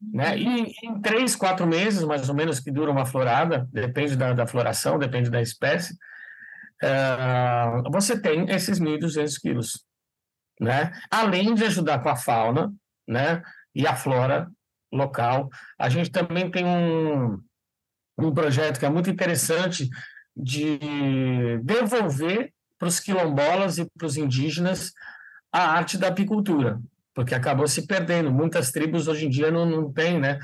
né? 0.00 0.38
E 0.38 0.72
em 0.84 1.00
três, 1.00 1.34
quatro 1.34 1.66
meses, 1.66 2.04
mais 2.04 2.28
ou 2.28 2.34
menos, 2.34 2.60
que 2.60 2.70
dura 2.70 2.90
uma 2.90 3.06
florada, 3.06 3.68
depende 3.72 4.16
da, 4.16 4.32
da 4.32 4.46
floração, 4.46 4.98
depende 4.98 5.30
da 5.30 5.40
espécie, 5.40 5.94
uh, 6.82 7.90
você 7.90 8.20
tem 8.20 8.48
esses 8.50 8.78
1.200 8.78 9.40
quilos 9.40 9.84
né? 10.60 10.92
Além 11.10 11.54
de 11.54 11.64
ajudar 11.64 12.00
com 12.00 12.08
a 12.08 12.16
fauna, 12.16 12.72
né? 13.06 13.42
E 13.74 13.86
a 13.86 13.94
flora 13.94 14.50
local, 14.92 15.50
a 15.78 15.88
gente 15.88 16.10
também 16.10 16.50
tem 16.50 16.64
um, 16.64 17.38
um 18.18 18.32
projeto 18.32 18.78
que 18.78 18.86
é 18.86 18.90
muito 18.90 19.10
interessante 19.10 19.88
de 20.34 20.78
devolver 21.62 22.52
para 22.78 22.88
os 22.88 23.00
quilombolas 23.00 23.78
e 23.78 23.88
para 23.96 24.06
os 24.06 24.16
indígenas 24.16 24.92
a 25.52 25.70
arte 25.70 25.96
da 25.96 26.08
apicultura, 26.08 26.80
porque 27.14 27.34
acabou 27.34 27.66
se 27.66 27.86
perdendo. 27.86 28.30
Muitas 28.30 28.70
tribos 28.70 29.08
hoje 29.08 29.26
em 29.26 29.30
dia 29.30 29.50
não, 29.50 29.64
não 29.64 29.92
têm, 29.92 30.20
né? 30.20 30.38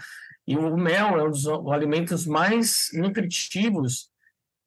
E 0.46 0.56
o 0.56 0.76
mel 0.76 1.18
é 1.18 1.24
um 1.24 1.30
dos 1.30 1.46
alimentos 1.70 2.26
mais 2.26 2.88
nutritivos 2.94 4.10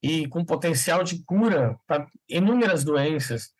e 0.02 0.26
com 0.28 0.44
potencial 0.44 1.02
de 1.02 1.22
cura 1.24 1.76
para 1.86 2.06
inúmeras 2.28 2.84
doenças. 2.84 3.52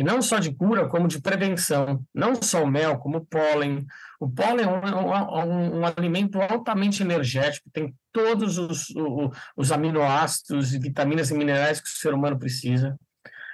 E 0.00 0.02
não 0.02 0.22
só 0.22 0.38
de 0.38 0.50
cura, 0.50 0.88
como 0.88 1.06
de 1.06 1.20
prevenção. 1.20 2.02
Não 2.14 2.34
só 2.34 2.64
o 2.64 2.66
mel, 2.66 2.96
como 2.96 3.18
o 3.18 3.26
pólen. 3.26 3.86
O 4.18 4.30
pólen 4.30 4.64
é 4.64 4.66
um, 4.66 5.76
um, 5.76 5.80
um 5.80 5.84
alimento 5.84 6.40
altamente 6.40 7.02
energético, 7.02 7.68
tem 7.70 7.94
todos 8.10 8.56
os, 8.56 8.88
os, 8.96 9.30
os 9.54 9.70
aminoácidos, 9.70 10.70
vitaminas 10.70 11.30
e 11.30 11.34
minerais 11.34 11.82
que 11.82 11.86
o 11.86 11.92
ser 11.92 12.14
humano 12.14 12.38
precisa. 12.38 12.98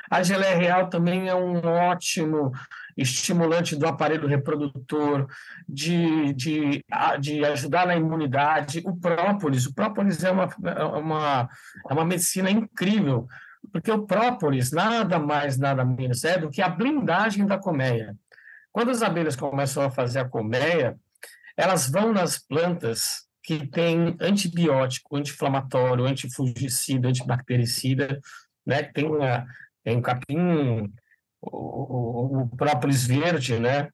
A 0.08 0.22
geleia 0.22 0.56
real 0.56 0.88
também 0.88 1.28
é 1.28 1.34
um 1.34 1.56
ótimo 1.66 2.52
estimulante 2.96 3.74
do 3.74 3.88
aparelho 3.88 4.28
reprodutor, 4.28 5.26
de, 5.68 6.32
de, 6.32 6.84
de 7.18 7.44
ajudar 7.44 7.88
na 7.88 7.96
imunidade. 7.96 8.84
O 8.86 8.96
própolis, 8.96 9.66
o 9.66 9.74
própolis 9.74 10.22
é 10.22 10.30
uma, 10.30 10.48
é 10.64 10.84
uma, 10.84 11.48
é 11.90 11.92
uma 11.92 12.04
medicina 12.04 12.48
incrível 12.48 13.26
porque 13.72 13.90
o 13.90 14.06
própolis 14.06 14.72
nada 14.72 15.18
mais, 15.18 15.58
nada 15.58 15.84
menos 15.84 16.24
é 16.24 16.38
do 16.38 16.50
que 16.50 16.62
a 16.62 16.68
blindagem 16.68 17.46
da 17.46 17.58
colmeia. 17.58 18.16
Quando 18.72 18.90
as 18.90 19.02
abelhas 19.02 19.36
começam 19.36 19.82
a 19.82 19.90
fazer 19.90 20.20
a 20.20 20.28
colmeia, 20.28 20.98
elas 21.56 21.88
vão 21.90 22.12
nas 22.12 22.38
plantas 22.38 23.26
que 23.42 23.66
têm 23.66 24.16
antibiótico, 24.20 25.16
anti-inflamatório, 25.16 26.04
antifungicida, 26.04 27.08
antibactericida, 27.08 28.20
né? 28.66 28.82
Tem, 28.82 29.06
uma, 29.06 29.46
tem 29.84 29.96
o 29.96 30.02
capim, 30.02 30.92
o, 31.40 32.42
o, 32.42 32.48
própolis 32.56 33.06
verde, 33.06 33.58
né? 33.58 33.88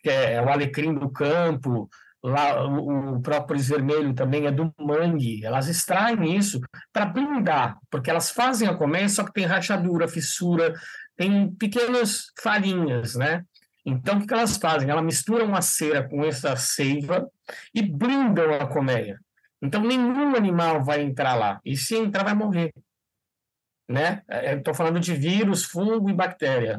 Que 0.00 0.10
é 0.10 0.42
o 0.42 0.48
alecrim 0.48 0.92
do 0.92 1.08
campo, 1.08 1.88
lá 2.22 2.66
o, 2.66 3.20
própolis 3.20 3.68
vermelho 3.68 4.14
também 4.14 4.46
é 4.46 4.50
do 4.50 4.72
mangue, 4.78 5.44
elas 5.44 5.68
extraem 5.68 6.36
isso 6.36 6.60
para 6.92 7.06
blindar, 7.06 7.78
porque 7.90 8.10
elas 8.10 8.30
fazem 8.30 8.68
a 8.68 8.74
colmeia, 8.74 9.08
só 9.08 9.24
que 9.24 9.32
tem 9.32 9.44
rachadura, 9.44 10.08
fissura, 10.08 10.74
tem 11.16 11.50
pequenas 11.54 12.26
farinhas, 12.40 13.14
né? 13.14 13.44
Então, 13.84 14.18
o 14.18 14.26
que 14.26 14.34
elas 14.34 14.56
fazem? 14.58 14.90
Elas 14.90 15.04
misturam 15.04 15.54
a 15.54 15.62
cera 15.62 16.06
com 16.06 16.22
essa 16.24 16.54
seiva 16.56 17.26
e 17.74 17.82
blindam 17.82 18.52
a 18.54 18.66
colmeia. 18.66 19.18
Então, 19.62 19.82
nenhum 19.82 20.36
animal 20.36 20.84
vai 20.84 21.00
entrar 21.00 21.34
lá. 21.34 21.58
E 21.64 21.74
se 21.74 21.96
entrar, 21.96 22.22
vai 22.22 22.34
morrer. 22.34 22.72
Né? 23.88 24.22
É, 24.28 24.54
Estou 24.54 24.74
falando 24.74 25.00
de 25.00 25.14
vírus, 25.14 25.64
fungo 25.64 26.10
e 26.10 26.14
bactéria. 26.14 26.76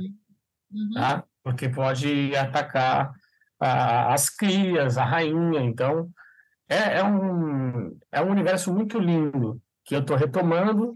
Uhum. 0.71 0.91
Tá? 0.93 1.23
Porque 1.43 1.67
pode 1.67 2.35
atacar 2.35 3.11
a, 3.59 4.13
as 4.13 4.29
crias, 4.29 4.97
a 4.97 5.03
rainha. 5.03 5.61
Então, 5.61 6.09
é, 6.69 6.99
é, 6.99 7.03
um, 7.03 7.97
é 8.11 8.21
um 8.21 8.29
universo 8.29 8.73
muito 8.73 8.99
lindo 8.99 9.61
que 9.83 9.95
eu 9.95 10.01
estou 10.01 10.15
retomando, 10.15 10.95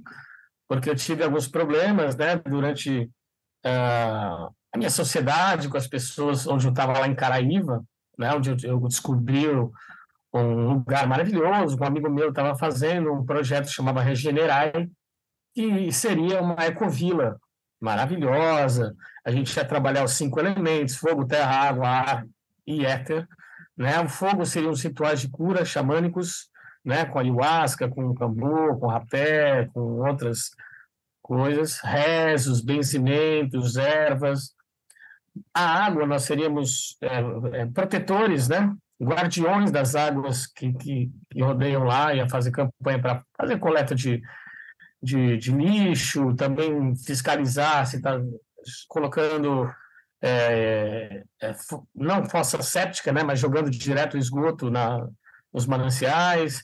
porque 0.68 0.90
eu 0.90 0.96
tive 0.96 1.24
alguns 1.24 1.48
problemas 1.48 2.16
né, 2.16 2.36
durante 2.38 3.10
uh, 3.66 4.54
a 4.72 4.78
minha 4.78 4.90
sociedade 4.90 5.68
com 5.68 5.78
as 5.78 5.88
pessoas, 5.88 6.48
onde 6.48 6.68
eu 6.68 6.72
estava 6.72 7.00
lá 7.00 7.08
em 7.08 7.16
Caraíva, 7.16 7.84
né, 8.18 8.34
onde 8.34 8.68
eu, 8.68 8.80
descobri 8.82 9.48
um 10.32 10.68
lugar 10.68 11.08
maravilhoso, 11.08 11.78
um 11.80 11.84
amigo 11.84 12.10
meu 12.10 12.30
estava 12.30 12.56
fazendo 12.56 13.12
um 13.12 13.26
projeto 13.26 13.66
que 13.66 13.74
chamava 13.74 14.02
Regenerai, 14.02 14.90
que 15.56 15.92
seria 15.92 16.42
uma 16.42 16.66
ecovila 16.66 17.40
maravilhosa. 17.82 18.96
A 19.26 19.32
gente 19.32 19.56
ia 19.56 19.66
trabalhar 19.66 20.04
os 20.04 20.14
cinco 20.14 20.40
elementos: 20.40 20.96
fogo, 20.96 21.26
terra, 21.26 21.70
água, 21.70 21.88
ar 21.88 22.26
e 22.66 22.86
éter. 22.86 23.28
Né? 23.78 24.00
O 24.00 24.10
fogo 24.10 24.46
seriam 24.46 24.72
os 24.72 24.82
rituais 24.82 25.22
de 25.22 25.30
cura 25.30 25.66
xamânicos, 25.66 26.50
né? 26.84 27.06
com 27.06 27.20
ayahuasca, 27.20 27.90
com 27.90 28.14
cambô, 28.14 28.78
com 28.78 28.88
rapé, 28.88 29.68
com 29.74 29.80
outras 30.08 30.52
coisas, 31.22 31.80
rezos, 31.80 32.62
benzimentos, 32.62 33.78
ervas. 33.78 34.54
A 35.54 35.86
água, 35.86 36.06
nós 36.06 36.24
seríamos 36.24 36.98
é, 37.02 37.62
é, 37.62 37.66
protetores, 37.66 38.48
né? 38.48 38.76
guardiões 39.02 39.72
das 39.72 39.96
águas 39.96 40.48
que, 40.48 40.72
que, 40.74 41.12
que 41.30 41.42
rodeiam 41.42 41.84
lá, 41.84 42.14
ia 42.14 42.30
fazer 42.30 42.52
campanha 42.52 43.02
para 43.02 43.24
fazer 43.38 43.60
coleta 43.60 43.94
de, 43.94 44.22
de, 45.02 45.38
de, 45.38 45.52
lixo, 45.52 46.36
também 46.36 46.96
fiscalizar 46.96 47.86
se 47.86 47.98
está 47.98 48.20
colocando 48.88 49.70
é, 50.26 51.26
é, 51.42 51.54
não 51.94 52.24
fossa 52.30 52.62
séptica, 52.62 53.12
né, 53.12 53.24
mas 53.24 53.40
jogando 53.40 53.70
direto 53.70 54.14
o 54.14 54.18
esgoto 54.18 54.72
na, 54.72 55.06
nos 55.52 55.66
mananciais. 55.66 56.64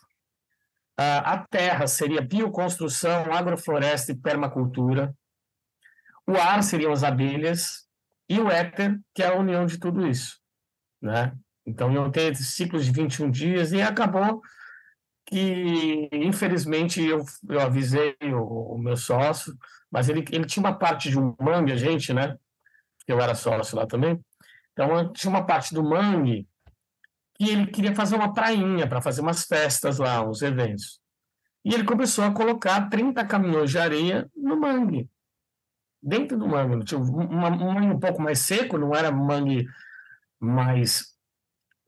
A, 0.98 1.34
a 1.34 1.48
terra 1.48 1.86
seria 1.86 2.22
bioconstrução, 2.22 3.34
agrofloresta 3.34 4.14
e 4.14 4.18
permacultura. 4.18 5.14
O 6.26 6.38
ar 6.38 6.64
seriam 6.64 6.94
as 6.94 7.04
abelhas 7.04 7.86
e 8.30 8.40
o 8.40 8.50
éter, 8.50 8.98
que 9.14 9.22
é 9.22 9.28
a 9.28 9.36
união 9.36 9.66
de 9.66 9.78
tudo 9.78 10.08
isso, 10.08 10.40
né? 11.02 11.34
Então, 11.66 11.94
eu 11.94 12.10
tenho 12.10 12.34
ciclos 12.36 12.86
de 12.86 12.92
21 12.92 13.30
dias 13.30 13.74
e 13.74 13.82
acabou 13.82 14.42
que, 15.26 16.10
infelizmente, 16.14 17.04
eu, 17.04 17.24
eu 17.48 17.60
avisei 17.60 18.16
o, 18.34 18.76
o 18.76 18.78
meu 18.78 18.96
sócio, 18.96 19.56
mas 19.92 20.08
ele, 20.08 20.24
ele 20.32 20.46
tinha 20.46 20.64
uma 20.64 20.74
parte 20.74 21.10
de 21.10 21.20
um 21.20 21.36
mangue, 21.40 21.74
a 21.74 21.76
gente, 21.76 22.14
né? 22.14 22.38
Eu 23.12 23.20
era 23.20 23.36
sócio 23.36 23.78
lá 23.78 23.86
também. 23.86 24.20
Então, 24.74 25.12
tinha 25.12 25.30
uma 25.30 25.46
parte 25.46 25.74
do 25.74 25.84
mangue 25.84 26.48
que 27.36 27.50
ele 27.50 27.68
queria 27.68 27.96
fazer 27.96 28.16
uma 28.16 28.34
prainha 28.34 28.88
para 28.88 29.02
fazer 29.02 29.22
umas 29.22 29.46
festas 29.46 29.98
lá, 29.98 30.22
uns 30.22 30.42
eventos. 30.42 31.00
E 31.64 31.74
ele 31.74 31.84
começou 31.84 32.24
a 32.24 32.32
colocar 32.32 32.90
30 32.90 33.26
caminhões 33.26 33.72
de 33.72 33.78
areia 33.78 34.30
no 34.36 34.60
mangue. 34.60 35.10
Dentro 36.02 36.38
do 36.38 36.48
mangue. 36.48 36.86
Tinha 36.86 37.00
um, 37.00 37.28
mangue 37.28 37.88
um 37.88 38.00
pouco 38.00 38.22
mais 38.22 38.40
seco, 38.40 38.78
não 38.78 38.96
era 38.96 39.12
mangue 39.12 39.68
mais 40.40 41.18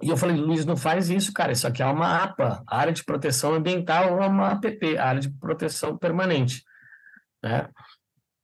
e 0.01 0.09
eu 0.09 0.17
falei, 0.17 0.35
Luiz, 0.35 0.65
não 0.65 0.75
faz 0.75 1.09
isso, 1.09 1.31
cara. 1.31 1.51
Isso 1.51 1.67
aqui 1.67 1.81
é 1.83 1.85
uma 1.85 2.23
APA, 2.23 2.63
área 2.65 2.91
de 2.91 3.03
proteção 3.03 3.53
ambiental 3.53 4.13
ou 4.13 4.27
uma 4.27 4.49
APP, 4.49 4.97
área 4.97 5.21
de 5.21 5.29
proteção 5.29 5.95
permanente. 5.95 6.63
Né? 7.43 7.69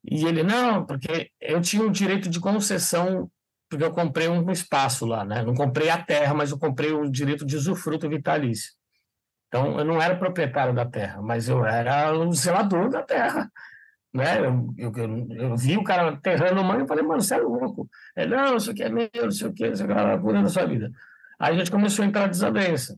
E 0.09 0.25
ele, 0.25 0.41
não, 0.41 0.85
porque 0.85 1.31
eu 1.39 1.59
tinha 1.61 1.83
um 1.83 1.91
direito 1.91 2.29
de 2.29 2.39
concessão, 2.39 3.29
porque 3.69 3.83
eu 3.83 3.91
comprei 3.91 4.29
um 4.29 4.49
espaço 4.49 5.05
lá, 5.05 5.25
né? 5.25 5.43
Não 5.43 5.53
comprei 5.53 5.89
a 5.89 6.01
terra, 6.01 6.33
mas 6.33 6.51
eu 6.51 6.57
comprei 6.57 6.93
o 6.93 7.09
direito 7.11 7.45
de 7.45 7.57
usufruto 7.57 8.07
vitalício. 8.07 8.71
Então, 9.47 9.77
eu 9.77 9.85
não 9.85 10.01
era 10.01 10.17
proprietário 10.17 10.73
da 10.73 10.85
terra, 10.85 11.21
mas 11.21 11.49
eu 11.49 11.65
era 11.65 12.17
o 12.17 12.31
zelador 12.33 12.89
da 12.89 13.03
terra. 13.03 13.49
Né? 14.13 14.39
Eu, 14.39 14.73
eu, 14.77 14.91
eu, 14.95 15.27
eu 15.31 15.57
vi 15.57 15.77
o 15.77 15.83
cara 15.83 16.09
aterrando 16.09 16.63
mãe 16.63 16.83
e 16.83 16.87
falei, 16.87 17.03
mano, 17.03 17.21
você 17.21 17.35
é 17.35 17.39
louco. 17.39 17.89
Ele, 18.15 18.35
não, 18.35 18.57
isso 18.57 18.71
aqui 18.71 18.83
é 18.83 18.89
meu, 18.89 19.09
não 19.13 19.31
sei 19.31 19.47
o 19.47 19.53
que, 19.53 19.69
você 19.69 19.85
vai 19.85 20.19
cuidando 20.19 20.43
da 20.43 20.49
sua 20.49 20.65
vida. 20.65 20.91
Aí 21.39 21.53
a 21.53 21.57
gente 21.57 21.71
começou 21.71 22.03
a 22.03 22.07
entrar 22.07 22.27
em 22.27 22.31
desavença. 22.31 22.97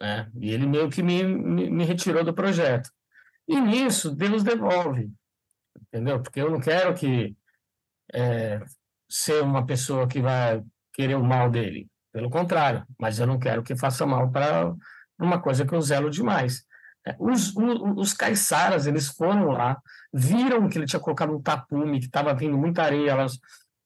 Né? 0.00 0.30
E 0.40 0.50
ele 0.50 0.66
meio 0.66 0.88
que 0.88 1.02
me, 1.02 1.22
me, 1.22 1.70
me 1.70 1.84
retirou 1.84 2.24
do 2.24 2.34
projeto. 2.34 2.90
E 3.46 3.60
nisso, 3.60 4.14
Deus 4.14 4.42
devolve. 4.42 5.10
Entendeu? 5.88 6.22
Porque 6.22 6.40
eu 6.40 6.50
não 6.50 6.60
quero 6.60 6.94
que 6.94 7.36
é, 8.12 8.60
ser 9.08 9.42
uma 9.42 9.64
pessoa 9.64 10.06
que 10.06 10.20
vai 10.20 10.62
querer 10.92 11.14
o 11.14 11.24
mal 11.24 11.50
dele. 11.50 11.88
Pelo 12.12 12.30
contrário, 12.30 12.84
mas 12.98 13.18
eu 13.18 13.26
não 13.26 13.38
quero 13.38 13.62
que 13.62 13.76
faça 13.76 14.06
mal 14.06 14.30
para 14.30 14.74
uma 15.18 15.40
coisa 15.40 15.66
que 15.66 15.74
eu 15.74 15.80
zelo 15.80 16.10
demais. 16.10 16.64
É, 17.06 17.16
os, 17.18 17.54
os, 17.56 17.80
os 17.96 18.12
caiçaras, 18.12 18.86
eles 18.86 19.08
foram 19.08 19.50
lá, 19.50 19.80
viram 20.12 20.68
que 20.68 20.78
ele 20.78 20.86
tinha 20.86 21.00
colocado 21.00 21.34
um 21.34 21.42
tapume, 21.42 22.00
que 22.00 22.06
estava 22.06 22.34
vindo 22.34 22.58
muita 22.58 22.82
areia, 22.82 23.10
elas 23.10 23.38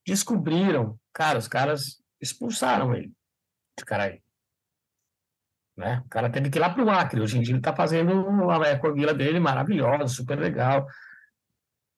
descobriram, 0.07 0.99
cara, 1.13 1.39
os 1.39 1.49
caras 1.49 2.03
expulsaram 2.21 2.95
ele 2.95 3.13
de 3.79 3.85
Caraí. 3.85 4.23
Né? 5.77 6.03
O 6.05 6.09
cara 6.09 6.31
teve 6.31 6.51
que 6.51 6.59
ir 6.59 6.61
lá 6.61 6.71
para 6.71 6.85
o 6.85 6.91
Acre. 6.91 7.21
Hoje 7.21 7.39
em 7.39 7.43
dia 7.43 7.53
ele 7.53 7.61
está 7.61 7.75
fazendo 7.75 8.13
uma 8.13 8.67
ecovila 8.69 9.15
dele 9.15 9.41
maravilhosa, 9.41 10.07
super 10.07 10.39
legal, 10.39 10.87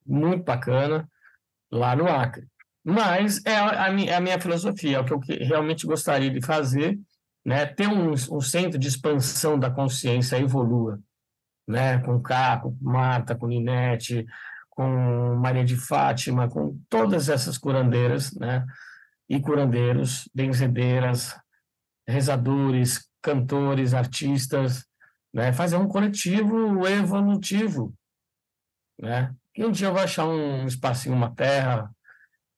muito 0.07 0.45
bacana, 0.45 1.09
lá 1.71 1.97
no 1.97 2.09
Acre. 2.09 2.47
Mas 2.85 3.45
é 3.47 3.57
a, 3.57 3.87
a, 3.87 4.21
minha, 4.21 4.41
filosofia, 4.41 4.99
é 4.99 5.01
o 5.01 5.05
que 5.05 5.13
eu 5.13 5.21
realmente 5.47 5.87
gostaria 5.87 6.31
de 6.31 6.45
fazer, 6.45 6.99
né? 7.45 7.65
ter 7.65 7.89
um, 7.89 8.13
um 8.13 8.41
centro 8.41 8.79
de 8.79 8.89
expansão 8.89 9.59
da 9.59 9.71
consciência 9.71 10.39
evolua, 10.39 11.01
né? 11.67 11.99
com 12.01 12.21
Caco, 12.21 12.77
com 12.77 12.91
Marta, 12.91 13.35
com 13.35 13.47
Ninete, 13.47 14.27
com 14.69 15.37
Maria 15.37 15.65
de 15.65 15.77
Fátima, 15.77 16.49
com 16.49 16.79
todas 16.91 17.31
essas 17.31 17.57
curandeiras, 17.57 18.35
né? 18.35 18.67
e 19.29 19.41
curandeiros, 19.41 20.29
benzedeiras, 20.35 21.35
rezadores, 22.07 23.09
cantores, 23.23 23.95
artistas, 23.95 24.85
né? 25.33 25.55
fazer 25.55 25.77
um 25.77 25.89
coletivo 25.89 26.87
evolutivo, 26.87 27.95
né? 29.01 29.35
E 29.57 29.65
um 29.65 29.71
dia 29.71 29.89
eu 29.89 29.93
vou 29.93 30.03
achar 30.03 30.27
um 30.27 30.67
espacinho, 30.67 31.15
uma 31.15 31.35
terra, 31.35 31.91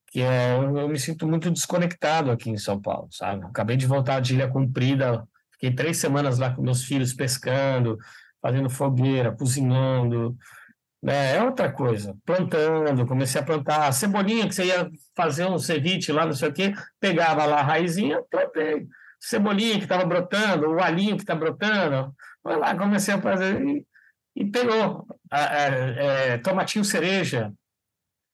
que 0.09 0.22
é, 0.22 0.56
eu 0.56 0.88
me 0.88 0.98
sinto 0.98 1.26
muito 1.26 1.50
desconectado 1.50 2.30
aqui 2.30 2.48
em 2.48 2.56
São 2.56 2.80
Paulo, 2.80 3.09
sabe? 3.11 3.44
Acabei 3.44 3.76
de 3.76 3.87
voltar 3.87 4.20
de 4.20 4.35
Ilha 4.35 4.48
Comprida, 4.48 5.26
fiquei 5.52 5.74
três 5.74 5.98
semanas 5.98 6.38
lá 6.38 6.54
com 6.54 6.62
meus 6.62 6.85
filhos 6.85 7.12
pescando, 7.12 7.98
fazendo 8.40 8.70
fogueira, 8.70 9.32
cozinhando, 9.37 10.35
né? 11.02 11.37
É 11.37 11.42
outra 11.42 11.70
coisa, 11.70 12.16
plantando, 12.24 13.06
comecei 13.06 13.40
a 13.40 13.44
plantar 13.44 13.92
cebolinha, 13.92 14.48
que 14.48 14.54
você 14.54 14.64
ia 14.64 14.90
fazer 15.14 15.46
um 15.46 15.59
ceviche 15.59 16.12
lá, 16.12 16.24
não 16.24 16.32
sei 16.32 16.48
o 16.48 16.52
quê, 16.52 16.74
pegava 16.98 17.44
lá 17.44 17.61
a 17.61 17.62
raizinha, 17.62 18.22
plantei 18.30 18.87
cebolinha 19.20 19.76
que 19.76 19.85
estava 19.85 20.04
brotando, 20.04 20.70
o 20.70 20.80
alhinho 20.80 21.16
que 21.16 21.22
está 21.22 21.35
brotando. 21.35 22.14
Foi 22.42 22.56
lá, 22.56 22.76
comecei 22.76 23.14
a 23.14 23.20
fazer 23.20 23.85
e 24.37 24.44
pegou. 24.44 25.07
é, 25.33 26.38
tomatinho 26.38 26.85
cereja. 26.85 27.53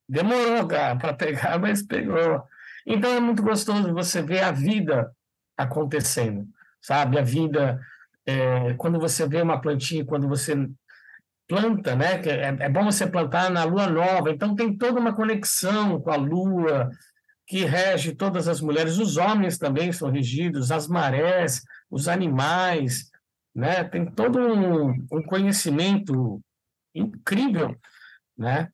Demorou, 0.08 0.66
para 0.66 1.14
pegar, 1.14 1.58
mas 1.62 1.82
pegou. 1.82 2.42
Então 2.84 3.12
é 3.12 3.20
muito 3.20 3.42
gostoso 3.42 3.94
você 3.94 4.20
ver 4.20 4.42
a 4.42 4.50
vida 4.50 5.10
acontecendo, 5.56 6.48
sabe? 6.80 7.18
A 7.18 7.22
vida, 7.22 7.80
é, 8.26 8.74
quando 8.74 8.98
você 8.98 9.26
vê 9.26 9.40
uma 9.40 9.60
plantinha, 9.60 10.04
quando 10.04 10.28
você 10.28 10.68
planta, 11.48 11.94
né? 11.94 12.20
É, 12.24 12.64
é 12.64 12.68
bom 12.68 12.84
você 12.84 13.06
plantar 13.06 13.50
na 13.50 13.62
lua 13.62 13.86
nova, 13.86 14.30
então 14.30 14.56
tem 14.56 14.76
toda 14.76 14.98
uma 14.98 15.14
conexão 15.14 16.00
com 16.00 16.10
a 16.10 16.16
lua, 16.16 16.90
que 17.46 17.64
rege 17.64 18.12
todas 18.12 18.48
as 18.48 18.60
mulheres, 18.60 18.98
os 18.98 19.16
homens 19.16 19.58
também 19.58 19.92
são 19.92 20.10
regidos, 20.10 20.72
as 20.72 20.88
marés, 20.88 21.62
os 21.90 22.08
animais, 22.08 23.11
né? 23.54 23.84
Tem 23.84 24.06
todo 24.06 24.38
um, 24.38 24.90
um 25.12 25.22
conhecimento 25.22 26.40
incrível, 26.94 27.76
né? 28.36 28.68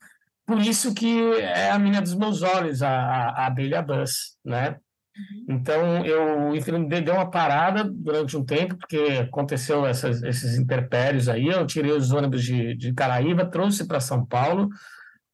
Por 0.47 0.61
isso 0.61 0.95
que 0.95 1.33
é 1.35 1.71
a 1.71 1.79
menina 1.79 2.01
dos 2.01 2.14
meus 2.14 2.43
olhos, 2.43 2.83
a, 2.83 2.91
a 2.91 3.47
abelha 3.47 3.83
Buzz, 3.83 4.37
né? 4.45 4.79
Uhum. 5.19 5.57
Então, 5.57 6.07
eu 6.07 6.53
dei 6.88 7.12
uma 7.12 7.31
parada 7.31 7.85
durante 7.85 8.37
um 8.37 8.45
tempo, 8.45 8.77
porque 8.77 8.97
aconteceu 9.21 9.85
essas, 9.85 10.23
esses 10.23 10.57
interpérios 10.57 11.29
aí. 11.29 11.49
Eu 11.49 11.67
tirei 11.67 11.93
os 11.93 12.12
ônibus 12.12 12.43
de, 12.43 12.75
de 12.77 12.95
Caraíba, 12.95 13.45
trouxe 13.45 13.87
para 13.87 14.01
São 14.01 14.25
Paulo. 14.25 14.69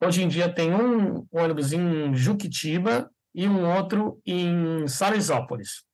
Hoje 0.03 0.23
em 0.23 0.29
dia 0.29 0.53
tem 0.53 0.75
um 0.75 1.27
ônibus 1.31 1.73
em 1.73 2.15
Juquitiba 2.15 3.09
e 3.35 3.49
um 3.49 3.71
outro 3.71 4.21
em 4.27 4.87
Salesópolis. 4.89 5.85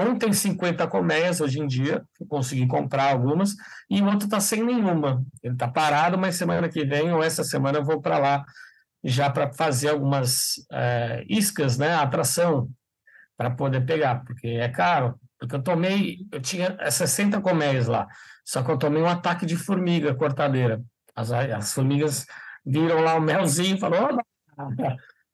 Um 0.00 0.18
tem 0.18 0.32
50 0.32 0.86
colmeias 0.88 1.40
hoje 1.40 1.60
em 1.60 1.66
dia, 1.66 2.02
consegui 2.28 2.66
comprar 2.66 3.12
algumas, 3.12 3.54
e 3.88 4.00
o 4.00 4.06
outro 4.06 4.24
está 4.24 4.40
sem 4.40 4.64
nenhuma. 4.64 5.24
Ele 5.42 5.54
está 5.54 5.68
parado, 5.68 6.16
mas 6.18 6.36
semana 6.36 6.68
que 6.68 6.84
vem 6.84 7.12
ou 7.12 7.22
essa 7.22 7.44
semana 7.44 7.78
eu 7.78 7.84
vou 7.84 8.00
para 8.00 8.18
lá 8.18 8.44
já 9.02 9.30
para 9.30 9.52
fazer 9.52 9.88
algumas 9.88 10.54
é, 10.70 11.24
iscas, 11.28 11.78
né, 11.78 11.94
atração, 11.94 12.68
para 13.36 13.50
poder 13.50 13.86
pegar, 13.86 14.24
porque 14.24 14.46
é 14.48 14.68
caro. 14.68 15.18
Porque 15.38 15.56
eu 15.56 15.62
tomei, 15.62 16.18
eu 16.30 16.40
tinha 16.40 16.76
60 16.90 17.40
colmeias 17.40 17.86
lá, 17.86 18.06
só 18.44 18.62
que 18.62 18.70
eu 18.70 18.76
tomei 18.76 19.02
um 19.02 19.08
ataque 19.08 19.46
de 19.46 19.56
formiga 19.56 20.14
cortadeira. 20.14 20.82
As, 21.16 21.32
as 21.32 21.72
formigas 21.72 22.26
viram 22.64 23.00
lá 23.00 23.14
o 23.14 23.20
melzinho 23.20 23.76
e 23.76 23.80
falaram, 23.80 24.18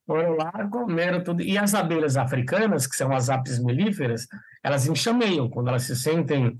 foram 0.06 0.36
lá, 0.36 0.52
comeram 0.68 1.22
tudo. 1.22 1.42
E 1.42 1.58
as 1.58 1.74
abelhas 1.74 2.16
africanas, 2.16 2.86
que 2.86 2.96
são 2.96 3.12
as 3.12 3.28
apis 3.28 3.58
melíferas, 3.58 4.26
elas 4.62 4.86
enxameiam 4.86 5.50
quando 5.50 5.68
elas 5.68 5.82
se 5.82 5.96
sentem 5.96 6.56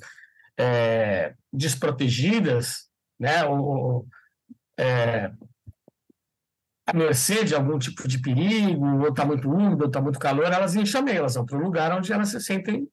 é, 0.59 1.35
desprotegidas, 1.53 2.89
né, 3.19 3.45
ou, 3.45 4.07
é, 4.79 5.31
à 6.87 6.93
mercê 6.93 7.45
de 7.45 7.55
algum 7.55 7.79
tipo 7.79 8.07
de 8.09 8.19
perigo, 8.19 8.85
ou 9.01 9.09
está 9.09 9.25
muito 9.25 9.51
úmido, 9.51 9.83
ou 9.83 9.89
está 9.89 10.01
muito 10.01 10.19
calor, 10.19 10.47
elas 10.47 10.75
enxameiam, 10.75 11.19
elas 11.19 11.35
vão 11.35 11.47
para 11.47 11.59
um 11.59 11.63
lugar 11.63 11.97
onde 11.97 12.13
elas 12.13 12.29
se 12.29 12.41
sentem, 12.41 12.89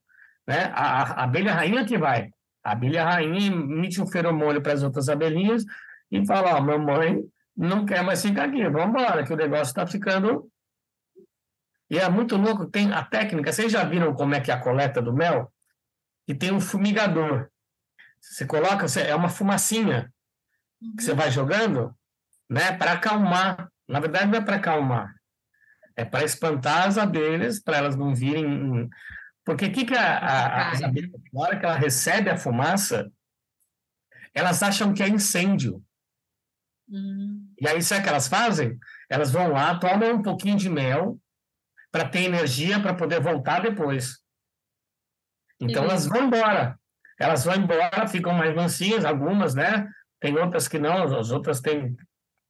né, 0.48 0.72
a, 0.74 1.02
a 1.02 1.24
abelha 1.24 1.54
rainha 1.54 1.86
que 1.86 1.98
vai. 1.98 2.30
A 2.64 2.72
abelha 2.72 3.04
rainha 3.04 3.48
emite 3.48 4.02
um 4.02 4.08
feromônio 4.08 4.62
para 4.62 4.74
as 4.74 4.84
outras 4.84 5.10
abelhinhas 5.10 5.66
e 6.12 6.26
fala, 6.26 6.56
ó, 6.56 6.62
mamãe 6.62 7.24
não 7.56 7.86
quer 7.86 8.04
mais 8.04 8.22
ficar 8.22 8.46
aqui, 8.46 8.64
vamos 8.68 8.90
embora, 8.90 9.26
que 9.26 9.34
o 9.34 9.38
negócio 9.38 9.72
está 9.72 9.86
ficando... 9.86 10.50
E 11.90 12.00
é 12.00 12.10
muito 12.10 12.36
louco, 12.38 12.66
tem 12.66 12.92
a 12.92 13.04
técnica, 13.04 13.52
vocês 13.52 13.72
já 13.72 13.84
viram 13.84 14.16
como 14.16 14.34
é 14.34 14.42
que 14.42 14.50
é 14.50 14.54
a 14.54 14.60
coleta 14.60 15.02
do 15.02 15.14
mel? 15.14 15.54
E 16.28 16.34
tem 16.34 16.52
um 16.52 16.60
fumigador. 16.60 17.50
Você 18.20 18.46
coloca, 18.46 18.88
é 19.00 19.14
uma 19.14 19.30
fumacinha 19.30 20.12
que 20.98 21.04
você 21.04 21.14
vai 21.14 21.30
jogando, 21.30 21.96
né, 22.50 22.72
para 22.72 22.94
acalmar. 22.94 23.70
Na 23.88 24.00
verdade, 24.00 24.28
não 24.28 24.40
é 24.40 24.42
para 24.42 24.56
acalmar, 24.56 25.14
é 25.96 26.06
para 26.06 26.24
espantar 26.24 26.88
as 26.88 26.98
abelhas, 26.98 27.62
para 27.62 27.78
elas 27.78 27.96
não 27.96 28.16
virem. 28.16 28.90
Porque 29.44 29.66
o 29.66 29.72
que, 29.72 29.86
que 29.86 29.96
a, 29.96 30.18
a, 30.18 30.72
as 30.72 30.82
abelhas, 30.82 31.12
na 31.32 31.42
hora 31.42 31.60
que 31.60 31.66
ela 31.66 31.76
recebe 31.76 32.30
a 32.30 32.38
fumaça, 32.38 33.12
elas 34.34 34.64
acham 34.64 34.94
que 34.94 35.04
é 35.04 35.10
incêndio. 35.10 35.84
Hum. 36.90 37.54
E 37.60 37.68
aí, 37.68 37.82
sabe 37.82 38.02
o 38.02 38.04
que 38.04 38.10
elas 38.10 38.28
fazem? 38.28 38.78
Elas 39.10 39.32
vão 39.32 39.52
lá, 39.52 39.78
tomam 39.80 40.16
um 40.16 40.22
pouquinho 40.22 40.58
de 40.58 40.70
mel 40.70 41.20
para 41.92 42.08
ter 42.08 42.24
energia 42.24 42.82
para 42.82 42.94
poder 42.94 43.22
voltar 43.22 43.62
depois. 43.62 44.20
Então, 45.60 45.84
Sim. 45.84 45.90
elas 45.90 46.08
vão 46.08 46.24
embora. 46.26 46.80
Elas 47.20 47.46
vão 47.46 47.56
embora, 47.56 48.08
ficam 48.08 48.34
mais 48.34 48.56
mansinhas, 48.56 49.06
algumas, 49.06 49.54
né? 49.54 49.88
Tem 50.20 50.38
outras 50.38 50.68
que 50.68 50.80
não, 50.80 51.04
as 51.04 51.32
outras 51.32 51.62
têm. 51.62 51.96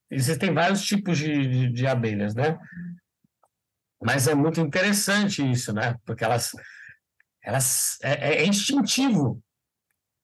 Existem 0.10 0.54
vários 0.54 0.84
tipos 0.84 1.17
de, 1.17 1.48
de, 1.48 1.69
de 1.69 1.88
abelhas, 1.88 2.34
né? 2.34 2.58
Mas 4.02 4.28
é 4.28 4.36
muito 4.36 4.60
interessante 4.60 5.50
isso, 5.50 5.74
né? 5.74 5.96
Porque 6.06 6.24
elas. 6.24 6.52
elas 7.43 7.98
é, 8.02 8.41
é 8.41 8.46
instintivo 8.46 9.43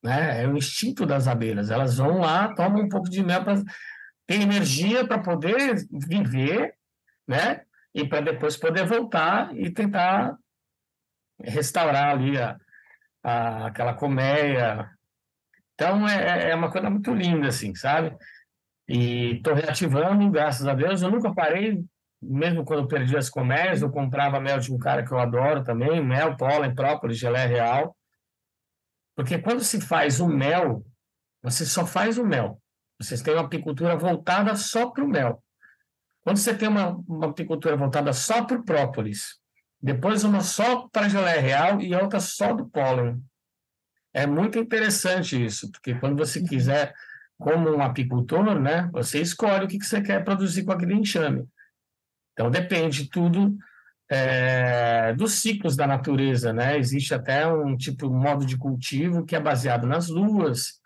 né? 0.03 0.43
É 0.43 0.47
o 0.47 0.57
instinto 0.57 1.05
das 1.05 1.27
abelhas. 1.27 1.69
Elas 1.69 1.97
vão 1.97 2.19
lá, 2.19 2.53
tomam 2.55 2.83
um 2.83 2.89
pouco 2.89 3.09
de 3.09 3.23
mel 3.23 3.43
para 3.43 3.61
ter 4.29 4.41
energia 4.41 5.07
para 5.07 5.17
poder 5.17 5.87
viver, 5.89 6.75
né? 7.27 7.63
E 7.95 8.07
para 8.07 8.21
depois 8.21 8.55
poder 8.55 8.85
voltar 8.85 9.57
e 9.57 9.71
tentar 9.71 10.37
restaurar 11.41 12.11
ali 12.11 12.37
a, 12.37 12.55
a 13.23 13.65
aquela 13.65 13.95
colmeia. 13.95 14.87
Então 15.73 16.07
é, 16.07 16.43
é, 16.45 16.49
é 16.51 16.55
uma 16.55 16.69
coisa 16.69 16.91
muito 16.91 17.11
linda, 17.11 17.47
assim, 17.47 17.73
sabe? 17.73 18.15
E 18.87 19.37
estou 19.37 19.55
reativando, 19.55 20.29
graças 20.29 20.67
a 20.67 20.75
Deus. 20.75 21.01
Eu 21.01 21.09
nunca 21.09 21.33
parei, 21.33 21.83
mesmo 22.21 22.63
quando 22.63 22.87
perdi 22.87 23.17
as 23.17 23.31
colmeias, 23.31 23.81
eu 23.81 23.89
comprava 23.89 24.39
mel 24.39 24.59
de 24.59 24.71
um 24.71 24.77
cara 24.77 25.03
que 25.03 25.11
eu 25.11 25.17
adoro 25.17 25.63
também, 25.63 26.05
mel, 26.05 26.37
pólen, 26.37 26.75
própolis, 26.75 27.17
gelé 27.17 27.47
real. 27.47 27.97
Porque 29.15 29.39
quando 29.39 29.63
se 29.63 29.81
faz 29.81 30.19
o 30.19 30.27
mel, 30.27 30.85
você 31.41 31.65
só 31.65 31.83
faz 31.83 32.19
o 32.19 32.23
mel. 32.23 32.61
Vocês 32.99 33.21
têm 33.21 33.33
uma 33.33 33.45
apicultura 33.45 33.95
voltada 33.95 34.55
só 34.55 34.89
para 34.89 35.03
o 35.03 35.07
mel. 35.07 35.43
Quando 36.21 36.37
você 36.37 36.53
tem 36.53 36.67
uma, 36.67 36.97
uma 37.07 37.27
apicultura 37.27 37.75
voltada 37.75 38.11
só 38.11 38.43
para 38.43 38.59
o 38.59 38.63
própolis, 38.63 39.39
depois 39.81 40.23
uma 40.23 40.41
só 40.41 40.87
para 40.89 41.05
a 41.05 41.09
geleia 41.09 41.39
real 41.39 41.81
e 41.81 41.95
outra 41.95 42.19
só 42.19 42.53
do 42.53 42.67
pólen. 42.67 43.23
É 44.13 44.27
muito 44.27 44.59
interessante 44.59 45.43
isso, 45.43 45.71
porque 45.71 45.95
quando 45.95 46.17
você 46.17 46.43
quiser, 46.43 46.93
como 47.37 47.69
um 47.69 47.81
apicultor, 47.81 48.59
né, 48.59 48.89
você 48.91 49.21
escolhe 49.21 49.65
o 49.65 49.67
que, 49.67 49.79
que 49.79 49.85
você 49.85 50.01
quer 50.01 50.23
produzir 50.23 50.63
com 50.63 50.71
aquele 50.73 50.95
enxame. 50.95 51.47
Então 52.33 52.51
depende 52.51 53.09
tudo 53.09 53.57
é, 54.09 55.13
dos 55.13 55.33
ciclos 55.33 55.75
da 55.75 55.85
natureza, 55.85 56.51
né? 56.51 56.77
Existe 56.77 57.13
até 57.13 57.45
um 57.47 57.77
tipo 57.77 58.07
um 58.07 58.19
modo 58.19 58.45
de 58.45 58.57
cultivo 58.57 59.25
que 59.25 59.35
é 59.35 59.39
baseado 59.39 59.85
nas 59.85 60.07
luas, 60.07 60.79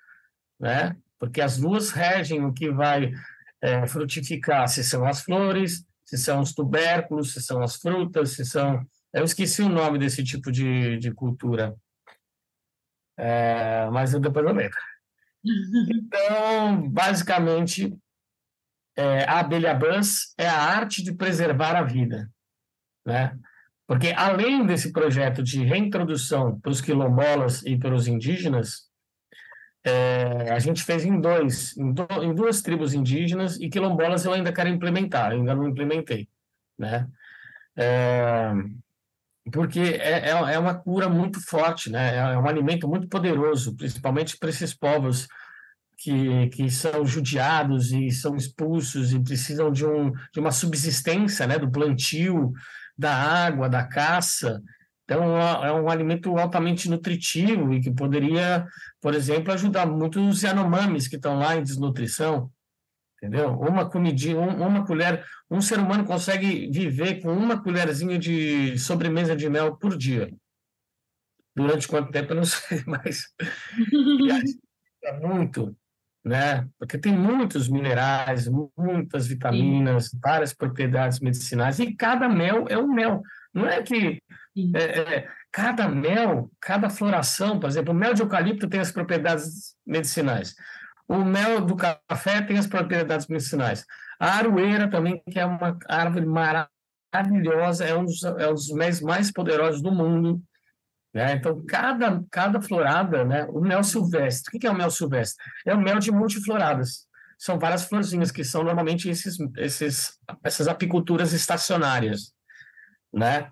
né? 0.60 0.96
Porque 1.20 1.42
as 1.42 1.58
luas 1.58 1.92
regem 1.92 2.44
o 2.44 2.54
que 2.54 2.70
vai 2.70 3.14
é, 3.62 3.88
frutificar, 3.88 4.68
se 4.68 4.84
são 4.84 5.06
as 5.06 5.22
flores, 5.22 5.86
se 6.06 6.18
são 6.18 6.42
os 6.42 6.54
tubérculos, 6.54 7.34
se 7.34 7.42
são 7.42 7.62
as 7.62 7.76
frutas, 7.76 8.32
se 8.32 8.46
são... 8.46 8.86
Eu 9.14 9.24
esqueci 9.24 9.62
o 9.62 9.70
nome 9.70 10.00
desse 10.00 10.24
tipo 10.24 10.52
de, 10.52 10.98
de 10.98 11.12
cultura, 11.12 11.76
é, 13.18 13.88
mas 13.92 14.14
eu 14.14 14.20
depois 14.20 14.46
eu 14.46 14.54
lembro. 14.54 14.78
Então, 15.94 16.90
basicamente, 16.90 17.94
é, 18.96 19.26
a 19.26 19.40
abelha 19.40 19.74
buzz 19.74 20.34
é 20.38 20.48
a 20.48 20.58
arte 20.58 21.04
de 21.04 21.14
preservar 21.14 21.76
a 21.76 21.84
vida 21.84 22.32
né? 23.06 23.38
Porque 23.88 24.14
além 24.16 24.66
desse 24.66 24.92
projeto 24.92 25.44
de 25.44 25.64
reintrodução 25.64 26.60
para 26.60 26.72
os 26.72 26.82
quilombolas 26.82 27.64
e 27.64 27.78
para 27.78 27.94
os 27.94 28.08
indígenas, 28.08 28.90
é, 29.84 30.50
a 30.52 30.60
gente 30.60 30.84
fez 30.84 31.04
em 31.04 31.20
dois, 31.20 31.76
em, 31.78 31.92
do, 31.92 32.08
em, 32.22 32.34
duas 32.34 32.62
tribos 32.62 32.94
indígenas 32.94 33.60
e 33.60 33.70
quilombolas 33.70 34.24
eu 34.24 34.34
ainda 34.34 34.54
quero 34.54 34.70
implementar, 34.70 35.32
ainda 35.32 35.54
não 35.54 35.68
implementei, 35.68 36.28
né? 36.78 37.08
É, 37.76 38.54
porque 39.52 39.80
é, 39.80 40.30
é, 40.30 40.54
é 40.54 40.60
uma 40.60 40.76
cura 40.76 41.10
muito 41.10 41.42
forte, 41.46 41.90
né? 41.90 42.16
É, 42.16 42.34
é 42.34 42.38
um 42.38 42.48
alimento 42.48 42.88
muito 42.88 43.08
poderoso, 43.10 43.76
principalmente 43.76 44.38
para 44.38 44.50
esses 44.50 44.74
povos 44.74 45.28
que, 45.98 46.48
que 46.50 46.70
são 46.70 47.06
judiados 47.06 47.92
e 47.92 48.10
são 48.10 48.36
expulsos 48.36 49.12
e 49.12 49.20
precisam 49.20 49.72
de, 49.72 49.86
um, 49.86 50.12
de 50.32 50.40
uma 50.40 50.52
subsistência, 50.52 51.46
né? 51.46 51.58
Do 51.60 51.70
plantio, 51.70 52.54
da 52.98 53.14
água, 53.14 53.68
da 53.68 53.84
caça. 53.84 54.62
Então, 55.04 55.38
é 55.38 55.72
um 55.74 55.90
alimento 55.90 56.38
altamente 56.38 56.90
nutritivo 56.90 57.74
e 57.74 57.82
que 57.82 57.92
poderia, 57.92 58.66
por 59.02 59.14
exemplo, 59.14 59.52
ajudar 59.52 59.86
muitos 59.86 60.44
Yanomamis 60.44 61.08
que 61.08 61.18
estão 61.18 61.38
lá 61.38 61.56
em 61.56 61.64
desnutrição. 61.64 62.50
Entendeu? 63.18 63.52
Uma 63.52 63.90
comidinha, 63.90 64.38
uma 64.38 64.86
colher, 64.86 65.26
um 65.50 65.62
ser 65.62 65.80
humano 65.80 66.06
consegue 66.06 66.70
viver 66.70 67.22
com 67.22 67.32
uma 67.34 67.62
colherzinha 67.62 68.18
de 68.18 68.78
sobremesa 68.78 69.36
de 69.36 69.50
mel 69.50 69.78
por 69.78 69.98
dia. 69.98 70.34
Durante 71.56 71.88
quanto 71.88 72.12
tempo 72.12 72.32
eu 72.32 72.38
não 72.38 72.44
sei, 72.46 72.84
mas 72.86 73.28
é 75.04 75.20
muito 75.20 75.76
né? 76.24 76.68
Porque 76.80 76.98
tem 76.98 77.12
muitos 77.12 77.68
minerais, 77.68 78.48
muitas 78.78 79.28
vitaminas, 79.28 80.10
Sim. 80.10 80.20
várias 80.24 80.54
propriedades 80.54 81.20
medicinais, 81.20 81.80
e 81.80 81.94
cada 81.94 82.30
mel 82.30 82.66
é 82.70 82.78
um 82.78 82.88
mel. 82.88 83.22
Não 83.54 83.68
é 83.68 83.82
que 83.84 84.22
é, 84.76 85.16
é, 85.16 85.28
cada 85.52 85.88
mel, 85.88 86.52
cada 86.60 86.90
floração, 86.90 87.60
por 87.60 87.70
exemplo, 87.70 87.94
o 87.94 87.98
mel 87.98 88.14
de 88.14 88.22
eucalipto 88.22 88.70
tem 88.70 88.80
as 88.80 88.92
propriedades 88.92 89.76
medicinais. 89.86 90.56
O 91.08 91.18
mel 91.18 91.62
do 91.62 91.76
café 91.76 92.42
tem 92.42 92.58
as 92.58 92.68
propriedades 92.68 93.28
medicinais. 93.28 93.86
A 94.20 94.36
aroeira 94.36 94.90
também, 94.90 95.22
que 95.30 95.40
é 95.40 95.46
uma 95.46 95.78
árvore 95.88 96.26
maravilhosa, 96.26 97.86
é 97.86 97.96
um 97.96 98.06
dos, 98.06 98.24
é 98.24 98.48
um 98.48 98.54
dos 98.54 98.70
melos 98.70 99.02
mais 99.02 99.32
poderosos 99.32 99.82
do 99.82 99.92
mundo. 99.92 100.42
Né? 101.14 101.34
Então, 101.34 101.64
cada, 101.68 102.24
cada 102.32 102.62
florada, 102.62 103.24
né? 103.26 103.46
o 103.46 103.60
mel 103.60 103.84
silvestre, 103.84 104.56
o 104.56 104.60
que 104.60 104.66
é 104.66 104.72
o 104.72 104.76
mel 104.76 104.90
silvestre? 104.90 105.44
É 105.66 105.74
o 105.74 105.82
mel 105.82 106.00
de 106.00 106.12
multifloradas. 106.12 107.08
São 107.38 107.60
várias 107.60 107.86
florzinhas 107.86 108.32
que 108.32 108.44
são 108.44 108.64
normalmente 108.64 109.10
esses, 109.10 109.38
esses, 109.58 110.18
essas 110.44 110.68
apiculturas 110.68 111.34
estacionárias, 111.34 112.34
né? 113.14 113.52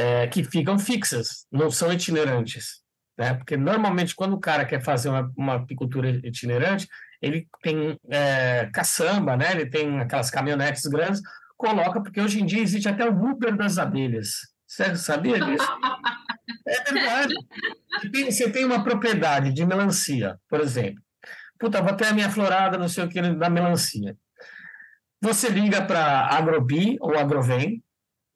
É, 0.00 0.28
que 0.28 0.44
ficam 0.44 0.78
fixas, 0.78 1.44
não 1.50 1.72
são 1.72 1.92
itinerantes. 1.92 2.82
Né? 3.18 3.34
Porque 3.34 3.56
normalmente, 3.56 4.14
quando 4.14 4.34
o 4.34 4.40
cara 4.40 4.64
quer 4.64 4.80
fazer 4.80 5.08
uma, 5.08 5.32
uma 5.36 5.54
apicultura 5.56 6.08
itinerante, 6.08 6.86
ele 7.20 7.48
tem 7.60 7.98
é, 8.08 8.70
caçamba, 8.72 9.36
né? 9.36 9.50
ele 9.50 9.66
tem 9.66 9.98
aquelas 9.98 10.30
caminhonetes 10.30 10.86
grandes, 10.86 11.20
coloca, 11.56 12.00
porque 12.00 12.20
hoje 12.20 12.40
em 12.40 12.46
dia 12.46 12.62
existe 12.62 12.88
até 12.88 13.04
o 13.04 13.30
Uber 13.30 13.56
das 13.56 13.76
abelhas. 13.76 14.36
Você 14.66 14.94
sabia 14.96 15.40
disso? 15.40 15.66
É 16.66 16.92
verdade. 16.92 17.34
Você 18.30 18.50
tem 18.50 18.64
uma 18.64 18.82
propriedade 18.82 19.52
de 19.52 19.64
melancia, 19.64 20.38
por 20.48 20.60
exemplo. 20.60 21.02
Puta, 21.58 21.82
vou 21.82 21.94
ter 21.94 22.06
a 22.06 22.12
minha 22.12 22.30
florada, 22.30 22.78
não 22.78 22.88
sei 22.88 23.04
o 23.04 23.08
que, 23.08 23.20
da 23.20 23.50
melancia. 23.50 24.16
Você 25.20 25.48
liga 25.48 25.82
para 25.82 26.26
Agrobi 26.26 26.96
ou 27.00 27.18
Agrovem, 27.18 27.82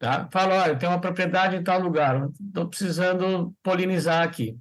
Tá? 0.03 0.27
Fala, 0.29 0.63
olha, 0.63 0.75
tem 0.75 0.89
uma 0.89 0.99
propriedade 0.99 1.55
em 1.55 1.63
tal 1.63 1.79
lugar, 1.79 2.27
estou 2.45 2.67
precisando 2.67 3.55
polinizar 3.63 4.21
aqui. 4.21 4.59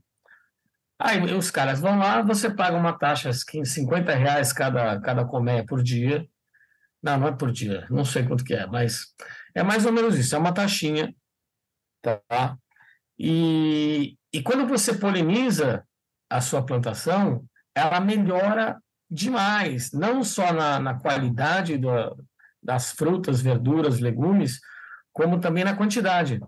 Aí 0.97 1.21
os 1.35 1.51
caras 1.51 1.81
vão 1.81 1.99
lá, 1.99 2.23
você 2.23 2.49
paga 2.49 2.77
uma 2.77 2.97
taxa, 2.97 3.33
50 3.33 4.15
reais 4.15 4.53
cada, 4.53 5.01
cada 5.01 5.25
colmeia 5.25 5.67
por 5.67 5.83
dia. 5.83 6.25
Não, 7.03 7.19
não 7.19 7.27
é 7.27 7.33
por 7.33 7.51
dia, 7.51 7.89
não 7.91 8.05
sei 8.05 8.25
quanto 8.25 8.45
que 8.45 8.55
é, 8.55 8.69
mas 8.69 9.07
é 9.53 9.65
mais 9.65 9.85
ou 9.85 9.91
menos 9.91 10.17
isso, 10.17 10.37
é 10.37 10.39
uma 10.39 10.55
taxinha, 10.55 11.13
tá? 12.01 12.57
E, 13.19 14.17
e 14.33 14.43
quando 14.45 14.65
você 14.69 14.95
poliniza 14.95 15.85
a 16.31 16.41
sua 16.41 16.65
plantação, 16.65 17.45
ela 17.75 17.99
melhora 17.99 18.81
demais, 19.11 19.91
não 19.91 20.23
só 20.23 20.53
na, 20.53 20.79
na 20.79 20.95
qualidade 21.01 21.77
do, 21.77 21.91
das 22.63 22.93
frutas, 22.93 23.43
verduras, 23.43 23.99
legumes, 23.99 24.61
como 25.13 25.41
também 25.41 25.65
na 25.65 25.77
quantidade, 25.77 26.41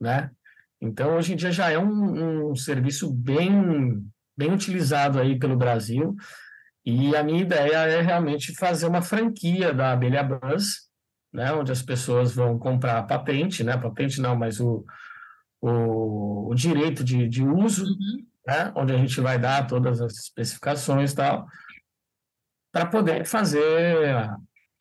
né? 0.00 0.30
Então, 0.80 1.16
hoje 1.16 1.32
em 1.32 1.36
dia 1.36 1.52
já 1.52 1.70
é 1.70 1.78
um, 1.78 2.50
um 2.50 2.56
serviço 2.56 3.12
bem, 3.12 4.06
bem 4.36 4.52
utilizado 4.52 5.18
aí 5.18 5.38
pelo 5.38 5.56
Brasil, 5.56 6.14
e 6.84 7.16
a 7.16 7.22
minha 7.22 7.40
ideia 7.40 7.76
é 7.86 8.02
realmente 8.02 8.54
fazer 8.54 8.86
uma 8.86 9.00
franquia 9.00 9.72
da 9.72 9.92
Abelha 9.92 10.22
Buzz, 10.22 10.90
né, 11.32 11.52
onde 11.52 11.72
as 11.72 11.82
pessoas 11.82 12.34
vão 12.34 12.58
comprar 12.58 12.98
a 12.98 13.02
patente, 13.02 13.64
né, 13.64 13.76
patente 13.76 14.20
não, 14.20 14.36
mas 14.36 14.60
o, 14.60 14.84
o, 15.60 16.50
o 16.50 16.54
direito 16.54 17.02
de, 17.02 17.26
de 17.28 17.42
uso, 17.42 17.84
uhum. 17.84 18.26
né, 18.46 18.72
onde 18.76 18.92
a 18.92 18.98
gente 18.98 19.18
vai 19.20 19.38
dar 19.38 19.66
todas 19.66 20.00
as 20.00 20.12
especificações 20.12 21.12
e 21.12 21.16
tal, 21.16 21.46
para 22.70 22.86
poder 22.86 23.24
fazer 23.24 24.28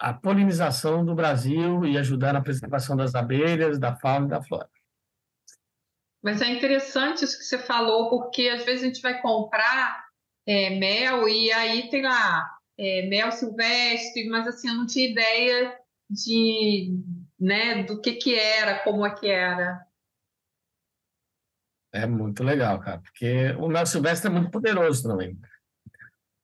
a, 0.04 0.14
polinização 0.14 1.06
do 1.06 1.16
Brasil 1.16 1.86
e 1.86 1.98
ajudar 1.98 2.34
na 2.34 2.42
preservação 2.42 2.96
das 2.96 3.16
abelhas, 3.16 3.80
da 3.80 3.96
fauna 3.96 4.26
e 4.26 4.30
da 4.30 4.42
flora. 4.42 4.70
Mas 6.22 6.42
é 6.42 6.48
interessante 6.48 7.24
isso 7.24 7.38
que 7.38 7.46
você 7.46 7.58
falou, 7.58 8.10
porque 8.10 8.50
às 8.50 8.64
vezes 8.66 8.84
a 8.84 8.88
gente 8.88 9.02
vai 9.02 9.22
comprar 9.22 10.06
é, 10.46 10.72
mel 10.72 11.28
e 11.28 11.52
aí 11.52 11.90
tem 11.90 12.02
lá 12.02 12.50
é, 12.78 13.08
mel 13.08 13.32
silvestre, 13.32 14.28
mas 14.30 14.48
assim, 14.48 14.68
eu 14.68 14.76
não 14.76 14.86
tinha 14.86 15.10
ideia 15.10 15.78
de, 16.10 16.98
né, 17.40 17.84
do 17.84 18.02
que 18.02 18.14
que 18.14 18.38
era, 18.38 18.80
como 18.84 19.06
é 19.06 19.14
que 19.14 19.28
era. 19.28 19.86
É 21.94 22.06
muito 22.06 22.44
legal, 22.44 22.80
cara, 22.80 23.00
porque 23.00 23.52
o 23.60 23.68
mel 23.68 23.86
silvestre 23.86 24.30
é 24.30 24.34
muito 24.34 24.50
poderoso 24.50 25.04
também, 25.04 25.38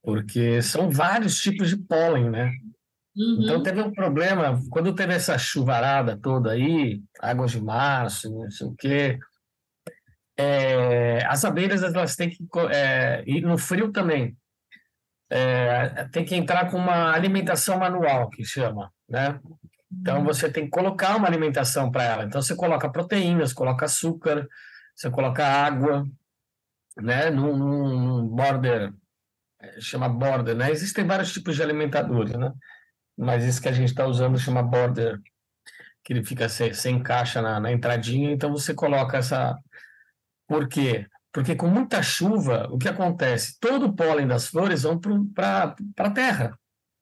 porque 0.01 0.61
são 0.61 0.89
vários 0.89 1.41
tipos 1.41 1.69
de 1.69 1.77
pólen, 1.77 2.29
né? 2.29 2.51
Uhum. 3.19 3.41
Então 3.41 3.61
teve 3.61 3.81
um 3.81 3.91
problema, 3.91 4.57
quando 4.69 4.95
teve 4.95 5.13
essa 5.13 5.37
chuvarada 5.37 6.17
toda 6.17 6.51
aí, 6.51 7.01
águas 7.19 7.51
de 7.51 7.61
março, 7.61 8.31
não 8.31 8.49
sei 8.49 8.67
o 8.67 8.75
quê, 8.75 9.19
é, 10.37 11.25
as 11.25 11.43
abelhas 11.43 11.83
elas 11.83 12.15
têm 12.15 12.29
que 12.29 12.47
é, 12.71 13.21
ir 13.27 13.41
no 13.41 13.57
frio 13.57 13.91
também. 13.91 14.37
É, 15.29 16.05
tem 16.13 16.23
que 16.23 16.33
entrar 16.33 16.71
com 16.71 16.77
uma 16.77 17.11
alimentação 17.11 17.77
manual, 17.77 18.29
que 18.29 18.45
chama, 18.45 18.89
né? 19.07 19.37
Então 19.91 20.23
você 20.23 20.49
tem 20.49 20.63
que 20.63 20.69
colocar 20.69 21.17
uma 21.17 21.27
alimentação 21.27 21.91
para 21.91 22.03
ela. 22.03 22.23
Então 22.23 22.41
você 22.41 22.55
coloca 22.55 22.89
proteínas, 22.89 23.51
coloca 23.51 23.83
açúcar, 23.83 24.47
você 24.95 25.09
coloca 25.09 25.45
água, 25.45 26.07
né? 26.95 27.29
Num, 27.29 27.57
num 27.57 28.27
border, 28.27 28.93
é, 29.61 29.81
chama 29.81 30.07
border, 30.07 30.55
né? 30.55 30.71
Existem 30.71 31.05
vários 31.05 31.33
tipos 31.33 31.57
de 31.57 31.63
alimentadores, 31.63 32.33
né? 32.33 32.53
Mas 33.19 33.43
esse 33.43 33.61
que 33.61 33.67
a 33.67 33.73
gente 33.73 33.89
está 33.89 34.07
usando 34.07 34.39
chama 34.39 34.63
border, 34.63 35.19
que 36.03 36.13
ele 36.13 36.23
fica 36.23 36.47
sem, 36.47 36.73
sem 36.73 36.95
encaixa 36.95 37.41
na, 37.41 37.59
na 37.59 37.71
entradinha. 37.71 38.31
Então 38.31 38.51
você 38.51 38.73
coloca 38.73 39.17
essa 39.17 39.59
por 40.47 40.67
quê? 40.67 41.05
Porque 41.31 41.55
com 41.55 41.67
muita 41.67 42.01
chuva, 42.01 42.67
o 42.71 42.77
que 42.77 42.89
acontece? 42.89 43.59
Todo 43.59 43.87
o 43.87 43.93
pólen 43.93 44.25
das 44.25 44.47
flores 44.47 44.83
vão 44.83 44.99
para 44.99 45.75
a 45.97 46.09
terra. 46.09 46.57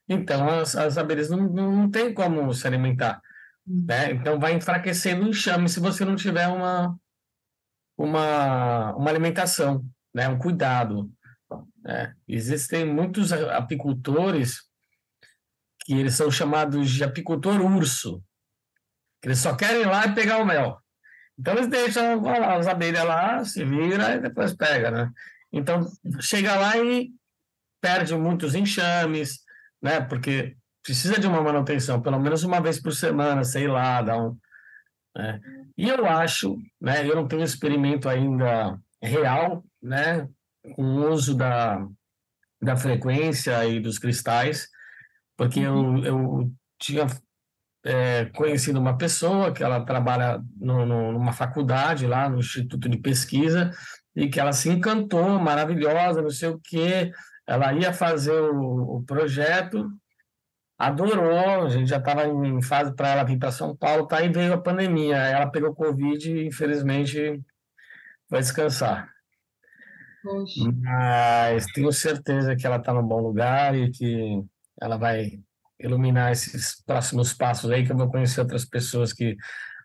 Então, 0.10 0.48
as, 0.50 0.76
as 0.76 0.98
abelhas 0.98 1.30
não, 1.30 1.38
não, 1.38 1.72
não 1.72 1.92
têm 1.92 2.14
como 2.14 2.54
se 2.54 2.68
alimentar. 2.68 3.22
Hum. 3.66 3.86
Né? 3.88 4.12
Então, 4.12 4.40
vai 4.40 4.54
enfraquecendo 4.54 5.26
o 5.26 5.30
enxame 5.30 5.70
se 5.70 5.80
você 5.80 6.04
não 6.04 6.16
tiver 6.16 6.48
uma, 6.48 6.98
uma, 7.98 8.94
uma 8.96 9.10
alimentação, 9.10 9.86
né? 10.14 10.28
um 10.28 10.38
cuidado. 10.38 11.10
Né? 11.82 12.14
Existem 12.28 12.86
muitos 12.86 13.32
apicultores 13.32 14.67
que 15.88 15.94
eles 15.94 16.16
são 16.16 16.30
chamados 16.30 16.92
de 16.92 17.02
apicultor 17.02 17.62
urso, 17.62 18.22
que 19.22 19.30
eles 19.30 19.40
só 19.40 19.56
querem 19.56 19.84
ir 19.84 19.88
lá 19.88 20.06
e 20.06 20.14
pegar 20.14 20.40
o 20.40 20.46
mel. 20.46 20.78
Então 21.40 21.54
eles 21.54 21.68
deixam 21.68 22.22
lá, 22.22 22.58
as 22.58 22.68
abelhas 22.68 23.06
lá, 23.06 23.46
se 23.46 23.64
vira 23.64 24.16
e 24.16 24.20
depois 24.20 24.54
pega, 24.54 24.92
né? 24.92 25.10
Então 25.50 25.88
chega 26.20 26.58
lá 26.58 26.78
e 26.78 27.10
perde 27.80 28.14
muitos 28.16 28.54
enxames, 28.54 29.40
né? 29.82 30.02
Porque 30.02 30.58
precisa 30.84 31.18
de 31.18 31.26
uma 31.26 31.42
manutenção, 31.42 32.02
pelo 32.02 32.20
menos 32.20 32.44
uma 32.44 32.60
vez 32.60 32.82
por 32.82 32.94
semana, 32.94 33.46
sei 33.46 33.66
lá, 33.70 34.02
dá 34.02 34.22
um. 34.22 34.38
Né? 35.16 35.40
E 35.78 35.88
eu 35.88 36.06
acho, 36.06 36.58
né? 36.82 37.08
Eu 37.08 37.16
não 37.16 37.30
tenho 37.30 37.44
experimento 37.44 38.10
ainda 38.10 38.78
real, 39.02 39.64
né? 39.82 40.28
Com 40.76 40.84
o 40.84 41.10
uso 41.12 41.34
da, 41.34 41.88
da 42.62 42.76
frequência 42.76 43.66
e 43.66 43.80
dos 43.80 43.98
cristais, 43.98 44.68
porque 45.38 45.60
eu, 45.60 45.98
eu 46.04 46.52
tinha 46.80 47.06
é, 47.86 48.26
conhecido 48.26 48.80
uma 48.80 48.98
pessoa 48.98 49.54
que 49.54 49.64
ela 49.64 49.86
trabalha 49.86 50.44
no, 50.60 50.86
no, 50.86 51.12
numa 51.14 51.32
faculdade 51.32 52.08
lá 52.08 52.28
no 52.28 52.40
Instituto 52.40 52.90
de 52.90 52.98
Pesquisa 52.98 53.72
e 54.16 54.28
que 54.28 54.40
ela 54.40 54.52
se 54.52 54.70
encantou, 54.70 55.40
maravilhosa, 55.40 56.22
não 56.22 56.30
sei 56.32 56.50
o 56.50 56.60
quê. 56.60 57.12
Ela 57.46 57.72
ia 57.74 57.94
fazer 57.94 58.34
o, 58.34 58.98
o 58.98 59.04
projeto, 59.04 59.90
adorou, 60.78 61.66
a 61.66 61.70
gente 61.70 61.88
já 61.88 61.98
estava 61.98 62.26
em 62.26 62.62
fase 62.62 62.94
para 62.96 63.10
ela 63.10 63.24
vir 63.24 63.38
para 63.38 63.52
São 63.52 63.76
Paulo, 63.76 64.08
tá? 64.08 64.22
E 64.22 64.30
veio 64.30 64.54
a 64.54 64.62
pandemia, 64.62 65.16
ela 65.18 65.50
pegou 65.50 65.74
Covid 65.74 66.30
e 66.30 66.48
infelizmente 66.48 67.42
vai 68.30 68.42
descansar. 68.42 69.10
Poxa. 70.24 70.72
Mas 70.84 71.66
tenho 71.68 71.92
certeza 71.94 72.56
que 72.56 72.66
ela 72.66 72.78
está 72.78 72.94
no 72.94 73.04
bom 73.04 73.22
lugar 73.22 73.76
e 73.76 73.92
que 73.92 74.44
ela 74.82 74.98
vai 74.98 75.40
iluminar 75.80 76.32
esses 76.32 76.82
próximos 76.84 77.34
passos 77.34 77.70
aí, 77.70 77.86
que 77.86 77.92
eu 77.92 77.98
vou 77.98 78.10
conhecer 78.10 78.42
outras 78.42 78.66
pessoas 78.66 79.14
que 79.14 79.36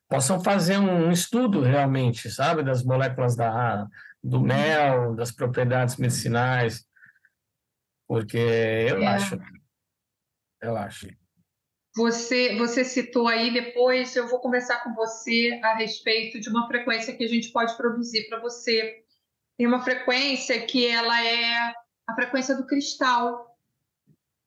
possam 0.09 0.43
fazer 0.43 0.79
um 0.79 1.11
estudo 1.11 1.63
realmente, 1.63 2.31
sabe, 2.31 2.63
das 2.63 2.83
moléculas 2.85 3.37
da, 3.37 3.87
do 4.23 4.41
mel, 4.41 5.15
das 5.15 5.33
propriedades 5.33 5.97
medicinais, 5.97 6.87
porque 8.07 8.37
eu 8.37 9.03
é. 9.03 9.07
acho, 9.07 9.39
eu 10.61 10.77
acho. 10.77 11.09
Você, 11.95 12.57
você 12.57 12.85
citou 12.85 13.29
aí, 13.29 13.53
depois 13.53 14.17
eu 14.17 14.27
vou 14.29 14.41
conversar 14.41 14.83
com 14.83 14.95
você 14.95 15.61
a 15.63 15.75
respeito 15.75 16.41
de 16.41 16.49
uma 16.49 16.67
frequência 16.67 17.15
que 17.15 17.25
a 17.25 17.29
gente 17.29 17.51
pode 17.51 17.77
produzir 17.77 18.29
para 18.29 18.41
você. 18.41 19.03
Tem 19.59 19.67
uma 19.67 19.83
frequência 19.83 20.65
que 20.65 20.87
ela 20.87 21.23
é 21.23 21.75
a 22.07 22.15
frequência 22.15 22.57
do 22.57 22.67
cristal, 22.67 23.52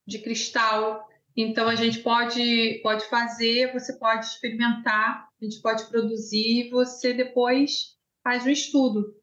de 0.06 0.20
cristal, 0.20 1.08
então 1.36 1.68
a 1.68 1.76
gente 1.76 2.00
pode 2.00 2.80
pode 2.82 3.06
fazer, 3.10 3.74
você 3.74 3.98
pode 3.98 4.26
experimentar, 4.26 5.28
a 5.41 5.46
gente 5.46 5.62
pode 5.62 5.86
produzir, 5.86 6.70
você 6.70 7.13
depois 7.13 7.96
faz 8.24 8.46
o 8.46 8.50
estudo. 8.50 9.13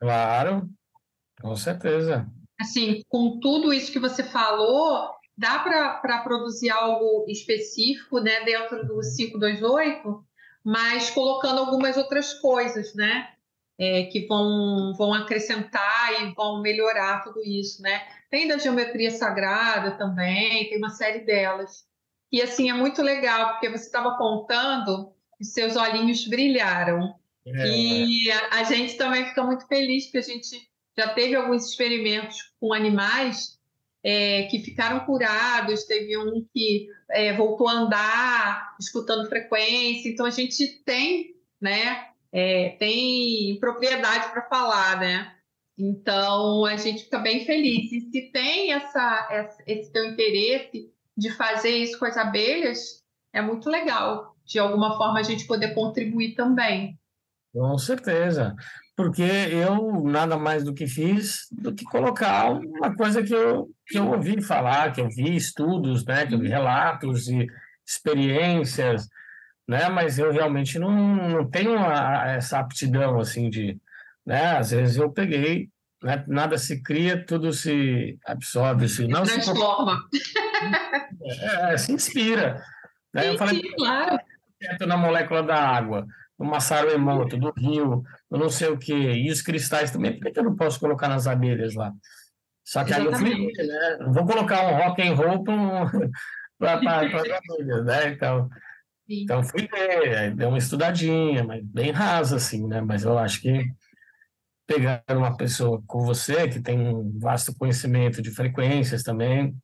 Claro, 0.00 0.68
com 1.40 1.56
certeza. 1.56 2.26
Assim, 2.60 3.02
com 3.08 3.38
tudo 3.40 3.72
isso 3.72 3.92
que 3.92 3.98
você 3.98 4.22
falou, 4.22 5.10
dá 5.36 5.58
para 5.58 6.22
produzir 6.22 6.70
algo 6.70 7.26
específico, 7.28 8.20
né, 8.20 8.44
dentro 8.44 8.86
do 8.86 9.00
528, 9.00 10.24
mas 10.64 11.10
colocando 11.10 11.58
algumas 11.58 11.96
outras 11.96 12.34
coisas, 12.34 12.94
né? 12.94 13.35
É, 13.78 14.04
que 14.04 14.26
vão, 14.26 14.94
vão 14.96 15.12
acrescentar 15.12 16.22
e 16.22 16.32
vão 16.32 16.62
melhorar 16.62 17.22
tudo 17.22 17.44
isso, 17.44 17.82
né? 17.82 18.00
Tem 18.30 18.48
da 18.48 18.56
geometria 18.56 19.10
sagrada 19.10 19.98
também, 19.98 20.68
tem 20.70 20.78
uma 20.78 20.88
série 20.88 21.20
delas. 21.20 21.84
E 22.32 22.40
assim, 22.40 22.70
é 22.70 22.72
muito 22.72 23.02
legal, 23.02 23.52
porque 23.52 23.68
você 23.68 23.84
estava 23.84 24.16
contando 24.16 25.12
e 25.40 25.44
seus 25.44 25.76
olhinhos 25.76 26.26
brilharam. 26.26 27.14
É, 27.46 27.68
e 27.68 28.30
a, 28.30 28.60
a, 28.60 28.64
gente 28.64 28.96
também 28.96 29.24
fica 29.26 29.42
muito 29.42 29.66
feliz, 29.68 30.04
porque 30.04 30.18
a 30.18 30.22
gente 30.22 30.68
já 30.98 31.08
teve 31.14 31.36
alguns 31.36 31.70
experimentos 31.70 32.52
com 32.58 32.72
animais 32.72 33.56
é, 34.02 34.44
que 34.44 34.58
ficaram 34.60 35.00
curados, 35.00 35.84
teve 35.84 36.16
um 36.16 36.44
que 36.52 36.88
é, 37.10 37.36
voltou 37.36 37.68
a 37.68 37.72
andar, 37.72 38.76
escutando 38.80 39.28
frequência. 39.28 40.08
Então, 40.08 40.26
a 40.26 40.30
gente 40.30 40.82
tem, 40.84 41.36
né, 41.60 42.08
é, 42.36 42.76
tem 42.78 43.58
propriedade 43.58 44.28
para 44.28 44.42
falar, 44.42 45.00
né? 45.00 45.32
Então, 45.78 46.66
a 46.66 46.76
gente 46.76 47.04
fica 47.04 47.18
bem 47.18 47.46
feliz. 47.46 47.90
E 47.90 48.10
se 48.10 48.30
tem 48.30 48.72
essa, 48.72 49.56
esse 49.66 49.90
teu 49.90 50.04
interesse 50.04 50.92
de 51.16 51.30
fazer 51.30 51.70
isso 51.70 51.98
com 51.98 52.04
as 52.04 52.18
abelhas, 52.18 53.02
é 53.32 53.40
muito 53.40 53.70
legal. 53.70 54.36
de 54.44 54.58
alguma 54.58 54.96
forma 54.98 55.18
a 55.18 55.22
gente 55.22 55.46
poder 55.46 55.74
contribuir 55.74 56.34
também. 56.34 56.98
Com 57.52 57.76
certeza, 57.78 58.54
porque 58.94 59.22
eu 59.22 60.04
nada 60.04 60.36
mais 60.36 60.62
do 60.62 60.74
que 60.74 60.86
fiz 60.86 61.46
do 61.50 61.74
que 61.74 61.84
colocar 61.84 62.52
uma 62.52 62.94
coisa 62.94 63.22
que 63.22 63.34
eu, 63.34 63.68
que 63.86 63.98
eu 63.98 64.08
ouvi 64.08 64.42
falar, 64.42 64.92
que 64.92 65.00
eu 65.00 65.08
vi 65.08 65.34
estudos, 65.34 66.04
né, 66.04 66.26
que 66.26 66.34
eu 66.34 66.38
vi 66.38 66.48
relatos 66.48 67.28
e 67.28 67.46
experiências, 67.84 69.08
né, 69.66 69.88
mas 69.88 70.18
eu 70.18 70.32
realmente 70.32 70.78
não, 70.78 70.90
não 70.90 71.50
tenho 71.50 71.78
a, 71.78 72.32
essa 72.36 72.58
aptidão 72.58 73.18
assim 73.18 73.50
de, 73.50 73.78
né, 74.24 74.56
às 74.56 74.70
vezes 74.70 74.96
eu 74.96 75.10
peguei, 75.10 75.68
né, 76.02 76.24
nada 76.28 76.56
se 76.58 76.82
cria, 76.82 77.24
tudo 77.24 77.52
se 77.52 78.18
absorve, 78.24 78.88
se 78.88 79.06
não 79.08 79.22
transforma, 79.22 80.02
se, 80.12 81.44
é, 81.44 81.76
se 81.78 81.92
inspira. 81.92 82.62
Né? 83.12 83.22
Sim, 83.22 83.28
eu 83.28 83.38
falei, 83.38 83.62
claro. 83.76 84.18
na 84.86 84.96
molécula 84.96 85.42
da 85.42 85.56
água 85.56 86.06
no 86.38 86.46
Massaro 86.46 86.90
Emoto, 86.90 87.36
do 87.36 87.52
Rio, 87.56 88.04
eu 88.30 88.38
não 88.38 88.50
sei 88.50 88.68
o 88.68 88.78
quê, 88.78 88.92
e 88.92 89.30
os 89.30 89.40
cristais 89.40 89.90
também, 89.90 90.18
por 90.18 90.30
que 90.30 90.38
eu 90.38 90.44
não 90.44 90.54
posso 90.54 90.78
colocar 90.78 91.08
nas 91.08 91.26
abelhas 91.26 91.74
lá? 91.74 91.92
Só 92.64 92.84
que 92.84 92.90
Exatamente. 92.90 93.24
aí 93.24 93.44
eu 93.44 93.54
fui, 93.54 93.66
né? 93.66 94.12
Vou 94.12 94.26
colocar 94.26 94.66
um 94.66 94.76
rock 94.76 95.00
and 95.02 95.14
roll 95.14 95.44
para 96.58 96.74
as 96.74 97.30
abelhas, 97.30 97.84
né? 97.84 98.08
Então, 98.08 98.50
então 99.08 99.42
fui 99.42 99.68
ver, 99.68 100.34
deu 100.34 100.48
uma 100.48 100.58
estudadinha, 100.58 101.44
mas 101.44 101.64
bem 101.64 101.90
rasa, 101.90 102.36
assim, 102.36 102.66
né? 102.66 102.80
Mas 102.80 103.04
eu 103.04 103.16
acho 103.18 103.40
que 103.40 103.70
pegar 104.66 105.02
uma 105.10 105.36
pessoa 105.36 105.82
com 105.86 106.00
você, 106.00 106.48
que 106.48 106.60
tem 106.60 106.78
um 106.78 107.18
vasto 107.18 107.54
conhecimento 107.56 108.20
de 108.20 108.30
frequências 108.30 109.02
também, 109.02 109.56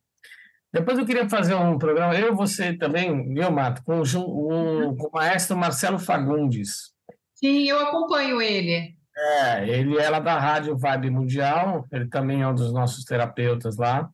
depois 0.73 0.97
eu 0.97 1.05
queria 1.05 1.29
fazer 1.29 1.53
um 1.53 1.77
programa, 1.77 2.15
eu 2.15 2.29
e 2.29 2.35
você 2.35 2.73
também, 2.73 3.31
viu, 3.31 3.51
Mato, 3.51 3.83
com, 3.83 4.01
um, 4.01 4.95
com 4.97 5.07
o 5.07 5.11
maestro 5.13 5.55
Marcelo 5.55 5.99
Fagundes. 5.99 6.93
Sim, 7.35 7.69
eu 7.69 7.79
acompanho 7.79 8.41
ele. 8.41 8.97
É, 9.15 9.69
ele 9.69 9.95
é 9.99 10.09
lá 10.09 10.19
da 10.19 10.39
Rádio 10.39 10.75
Vibe 10.75 11.11
Mundial, 11.11 11.85
ele 11.91 12.07
também 12.07 12.41
é 12.41 12.47
um 12.47 12.55
dos 12.55 12.73
nossos 12.73 13.05
terapeutas 13.05 13.77
lá. 13.77 14.09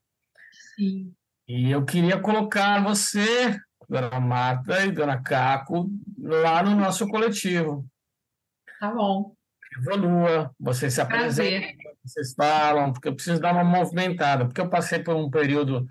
Sim. 0.75 1.13
E 1.47 1.71
eu 1.71 1.85
queria 1.85 2.19
colocar 2.19 2.83
você, 2.83 3.57
Dona 3.89 4.19
Marta 4.19 4.85
e 4.85 4.91
Dona 4.91 5.21
Caco, 5.21 5.89
lá 6.21 6.61
no 6.61 6.75
nosso 6.75 7.07
coletivo. 7.07 7.85
Tá 8.79 8.93
bom. 8.93 9.33
Evolua, 9.77 10.53
vocês 10.59 10.93
se 10.93 11.01
apresentam, 11.01 11.91
vocês 12.03 12.33
falam, 12.33 12.91
porque 12.91 13.07
eu 13.07 13.15
preciso 13.15 13.39
dar 13.39 13.53
uma 13.53 13.63
movimentada, 13.63 14.45
porque 14.45 14.61
eu 14.61 14.69
passei 14.69 14.99
por 14.99 15.15
um 15.15 15.29
período 15.29 15.87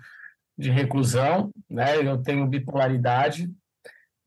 de 0.57 0.69
reclusão, 0.69 1.51
né? 1.69 1.97
Eu 1.97 2.21
tenho 2.21 2.47
bipolaridade 2.47 3.49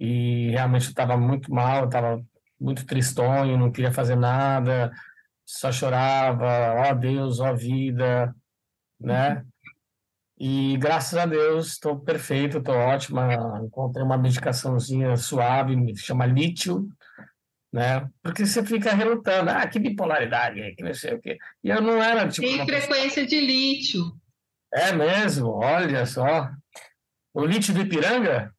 e 0.00 0.50
realmente 0.50 0.88
estava 0.88 1.16
muito 1.16 1.52
mal, 1.52 1.84
estava 1.84 2.22
muito 2.60 2.86
tristonho, 2.86 3.58
não 3.58 3.70
queria 3.70 3.92
fazer 3.92 4.16
nada, 4.16 4.90
só 5.44 5.70
chorava, 5.70 6.74
ó 6.76 6.90
oh, 6.90 6.94
Deus, 6.94 7.40
ó 7.40 7.52
oh, 7.52 7.56
vida, 7.56 8.34
né? 8.98 9.44
E 10.44 10.76
graças 10.76 11.16
a 11.16 11.24
Deus 11.24 11.68
estou 11.68 12.00
perfeito, 12.00 12.58
estou 12.58 12.74
ótima. 12.74 13.62
Encontrei 13.64 14.04
uma 14.04 14.18
medicaçãozinha 14.18 15.16
suave, 15.16 15.76
me 15.76 15.96
chama 15.96 16.26
lítio, 16.26 16.88
né? 17.72 18.10
Porque 18.20 18.44
você 18.44 18.64
fica 18.64 18.92
relutando, 18.92 19.52
ah, 19.52 19.64
que 19.68 19.78
bipolaridade, 19.78 20.74
que 20.74 20.82
não 20.82 20.92
sei 20.94 21.14
o 21.14 21.20
quê. 21.20 21.38
E 21.62 21.68
eu 21.68 21.80
não 21.80 22.02
era 22.02 22.28
tipo. 22.28 22.44
Tem 22.44 22.66
frequência 22.66 23.24
de 23.24 23.40
lítio. 23.40 24.02
É 24.74 24.90
mesmo? 24.90 25.48
Olha 25.48 26.04
só. 26.06 26.50
O 27.32 27.46
lítio 27.46 27.72
do 27.72 27.82
Ipiranga? 27.82 28.52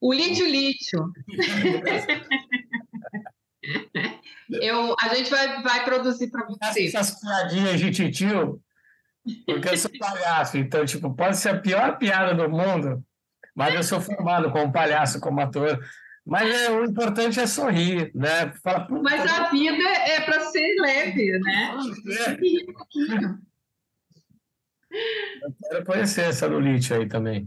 O 0.00 0.12
lítio-lítio. 0.12 1.12
eu, 4.60 4.96
a 5.00 5.14
gente 5.14 5.30
vai, 5.30 5.62
vai 5.62 5.84
produzir 5.84 6.32
para 6.32 6.48
você. 6.48 6.88
Essas 6.88 7.20
piadinhas 7.20 7.78
de 7.78 8.10
tio, 8.10 8.60
porque 9.46 9.68
eu 9.68 9.76
sou 9.76 9.90
palhaço, 9.98 10.58
então, 10.58 10.84
tipo, 10.84 11.14
pode 11.14 11.36
ser 11.36 11.50
a 11.50 11.60
pior 11.60 11.98
piada 11.98 12.34
do 12.34 12.48
mundo, 12.50 13.04
mas 13.54 13.74
eu 13.74 13.82
sou 13.82 14.00
formado 14.00 14.50
como 14.50 14.72
palhaço, 14.72 15.20
como 15.20 15.40
ator. 15.40 15.78
Mas 16.24 16.48
é, 16.48 16.70
o 16.70 16.84
importante 16.84 17.40
é 17.40 17.46
sorrir, 17.46 18.12
né? 18.14 18.52
Fala, 18.62 18.86
mas 18.88 19.30
a 19.30 19.50
vida 19.50 19.82
é 19.82 20.20
para 20.20 20.40
ser 20.46 20.74
leve, 20.80 21.38
né? 21.40 21.76
É. 22.08 22.32
Eu 25.42 25.54
quero 25.68 25.84
conhecer 25.84 26.26
essa 26.26 26.46
lulite 26.46 26.94
aí 26.94 27.08
também. 27.08 27.46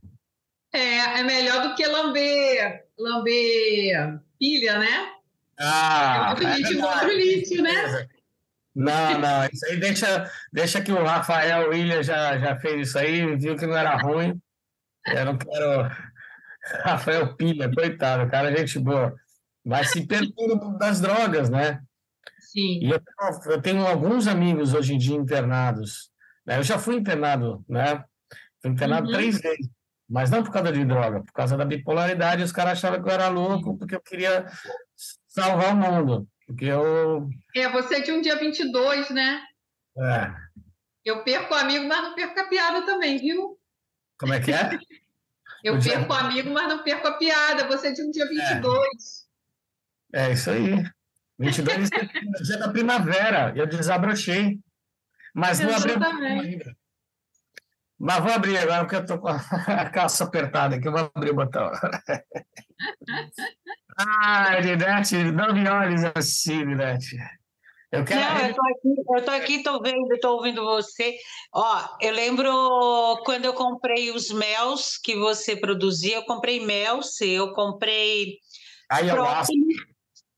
É, 0.74 1.20
é 1.20 1.24
melhor 1.24 1.70
do 1.70 1.76
que 1.76 1.86
lamber, 1.86 2.86
lamber 2.98 4.20
pilha, 4.38 4.80
né? 4.80 5.14
Ah, 5.58 6.36
é 6.38 6.58
lítio, 6.58 6.84
outro 6.84 7.12
lítio, 7.16 7.64
né? 7.64 8.08
Não, 8.76 9.18
não, 9.20 9.46
isso 9.52 9.66
aí 9.66 9.80
deixa, 9.80 10.30
deixa 10.52 10.82
que 10.82 10.92
o 10.92 11.04
Rafael 11.04 11.70
William 11.70 12.04
já, 12.04 12.38
já 12.38 12.60
fez 12.60 12.90
isso 12.90 13.00
aí, 13.00 13.36
viu 13.38 13.56
que 13.56 13.66
não 13.66 13.78
era 13.78 13.96
ruim. 13.98 14.40
Eu 15.08 15.26
não 15.26 15.38
quero. 15.38 15.90
Rafael 16.84 17.36
Pilha, 17.36 17.72
coitado, 17.72 18.30
cara, 18.30 18.56
gente 18.56 18.80
boa. 18.80 19.16
Mas 19.64 19.92
se 19.92 20.06
perdendo 20.06 20.78
das 20.78 21.00
drogas, 21.00 21.50
né? 21.50 21.80
Sim. 22.40 22.80
E 22.82 22.90
eu, 22.90 23.00
eu 23.46 23.62
tenho 23.62 23.86
alguns 23.86 24.28
amigos 24.28 24.74
hoje 24.74 24.94
em 24.94 24.98
dia 24.98 25.16
internados 25.16 26.12
né? 26.46 26.58
Eu 26.58 26.64
já 26.64 26.78
fui 26.78 26.96
internado, 26.96 27.66
né? 27.68 28.04
Fui 28.62 28.72
internado 28.72 29.08
uhum. 29.08 29.14
três 29.14 29.40
vezes, 29.40 29.70
mas 30.08 30.30
não 30.30 30.44
por 30.44 30.52
causa 30.52 30.72
de 30.72 30.86
droga, 30.86 31.24
por 31.24 31.34
causa 31.34 31.58
da 31.58 31.66
bipolaridade. 31.66 32.44
Os 32.44 32.52
caras 32.52 32.74
achavam 32.74 33.02
que 33.02 33.10
eu 33.10 33.14
era 33.14 33.28
louco 33.28 33.78
porque 33.78 33.96
eu 33.96 34.02
queria 34.02 34.46
salvar 35.28 35.74
o 35.74 35.78
mundo. 35.78 36.28
Porque 36.46 36.66
eu. 36.66 37.28
É, 37.56 37.70
você 37.70 37.96
é 37.96 38.02
de 38.02 38.12
um 38.12 38.22
dia 38.22 38.36
22, 38.38 39.10
né? 39.10 39.42
É. 39.98 40.34
Eu 41.04 41.24
perco 41.24 41.54
o 41.54 41.58
amigo, 41.58 41.88
mas 41.88 42.04
não 42.04 42.16
perco 42.16 42.40
a 42.40 42.48
piada 42.48 42.86
também, 42.86 43.18
viu? 43.18 43.60
Como 44.18 44.34
é 44.34 44.40
que 44.40 44.52
é? 44.52 44.78
eu 45.64 45.80
perco 45.80 46.14
o 46.14 46.16
amigo, 46.16 46.50
mas 46.52 46.68
não 46.68 46.84
perco 46.84 47.08
a 47.08 47.14
piada. 47.14 47.68
Você 47.68 47.88
é 47.88 47.92
de 47.92 48.04
um 48.04 48.12
dia 48.12 48.28
22. 48.28 49.26
É, 50.14 50.28
é 50.28 50.34
isso 50.34 50.50
aí. 50.50 50.84
22 51.38 51.90
é 51.92 52.44
dia 52.44 52.58
da 52.58 52.70
primavera. 52.70 53.54
Eu 53.56 53.66
desabrochei. 53.66 54.60
Mas 55.34 55.60
não 55.60 55.76
abriu 55.76 55.98
ainda. 56.24 56.78
Mas 58.00 58.24
vou 58.24 58.32
abrir 58.32 58.58
agora, 58.58 58.82
porque 58.82 58.96
eu 58.96 59.02
estou 59.02 59.20
com 59.20 59.30
a 59.72 59.90
calça 59.90 60.24
apertada 60.24 60.76
aqui. 60.76 60.88
Eu 60.88 60.92
vou 60.92 61.12
abrir 61.16 61.32
o 61.32 61.36
botão. 61.36 61.72
ah, 63.98 64.60
Linete, 64.60 65.16
não 65.32 65.54
me 65.54 65.68
olhes 65.68 66.04
assim, 66.16 66.64
Linete. 66.64 67.16
Eu 67.92 68.04
quero. 68.04 68.20
Não, 68.20 68.40
eu 68.42 68.50
estou 68.50 68.66
aqui, 68.66 68.90
eu 69.18 69.26
tô 69.26 69.32
aqui, 69.32 69.64
tô 69.64 69.82
vendo, 69.82 70.14
estou 70.14 70.36
ouvindo 70.36 70.64
você. 70.64 71.16
Ó, 71.54 71.88
eu 72.02 72.12
lembro 72.12 72.52
quando 73.24 73.46
eu 73.46 73.54
comprei 73.54 74.12
os 74.12 74.30
mels 74.32 74.98
que 74.98 75.16
você 75.16 75.56
produzia, 75.56 76.16
eu 76.16 76.26
comprei 76.26 76.66
mel 76.66 77.02
seu, 77.02 77.54
comprei. 77.54 78.40
Eu 78.92 79.16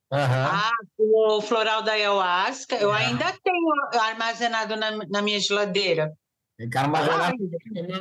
Uhum. 0.09 0.19
Ah, 0.19 0.71
o 0.97 1.41
floral 1.41 1.81
da 1.81 1.91
ayahuasca, 1.91 2.77
eu 2.77 2.93
ainda 2.93 3.25
tenho 3.43 3.99
armazenado 4.01 4.77
na, 4.77 4.91
na 5.09 5.21
minha 5.21 5.37
geladeira. 5.37 6.13
Fica 6.57 6.81
armazenado 6.81 7.37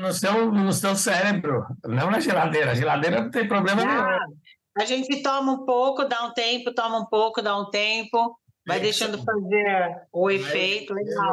no 0.01 0.13
seu, 0.13 0.51
no 0.51 0.73
seu 0.73 0.97
cérebro, 0.97 1.67
não 1.85 2.11
na 2.11 2.21
geladeira. 2.21 2.71
A 2.71 2.75
geladeira 2.75 3.23
não 3.23 3.31
tem 3.31 3.47
problema 3.47 3.83
ah, 3.83 3.85
nenhum. 3.85 4.37
A 4.79 4.85
gente 4.87 5.23
toma 5.23 5.53
um 5.53 5.67
pouco, 5.67 6.05
dá 6.05 6.25
um 6.25 6.33
tempo, 6.33 6.73
toma 6.75 6.99
um 6.99 7.07
pouco, 7.07 7.43
dá 7.43 7.57
um 7.57 7.71
tempo, 7.71 8.39
vai 8.67 8.79
é, 8.79 8.81
deixando 8.81 9.23
fazer 9.23 10.03
o 10.11 10.31
efeito, 10.31 10.95
legal. 10.95 11.33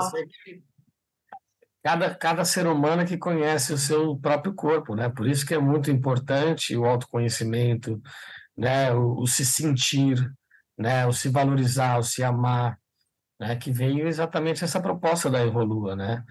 Cada, 1.81 2.15
cada 2.15 2.45
ser 2.45 2.67
humano 2.67 3.05
que 3.05 3.17
conhece 3.17 3.73
o 3.73 3.77
seu 3.77 4.17
próprio 4.17 4.53
corpo, 4.53 4.95
né? 4.95 5.09
Por 5.09 5.27
isso 5.27 5.45
que 5.45 5.53
é 5.53 5.59
muito 5.59 5.89
importante 5.89 6.75
o 6.75 6.85
autoconhecimento, 6.85 8.01
né? 8.55 8.93
o, 8.93 9.19
o 9.19 9.27
se 9.27 9.45
sentir, 9.45 10.17
né, 10.77 11.05
o 11.05 11.13
se 11.13 11.29
valorizar, 11.29 11.97
o 11.99 12.03
se 12.03 12.23
amar, 12.23 12.77
né, 13.39 13.55
que 13.55 13.71
veio 13.71 14.07
exatamente 14.07 14.63
essa 14.63 14.81
proposta 14.81 15.29
da 15.29 15.45
Evolua, 15.45 15.95
né? 15.95 16.23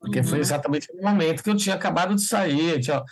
Porque 0.00 0.20
uhum. 0.20 0.24
foi 0.24 0.38
exatamente 0.38 0.92
no 0.94 1.02
momento 1.02 1.42
que 1.42 1.50
eu 1.50 1.56
tinha 1.56 1.74
acabado 1.74 2.14
de 2.14 2.22
sair, 2.22 2.70
eu, 2.70 2.80
tinha, 2.80 3.02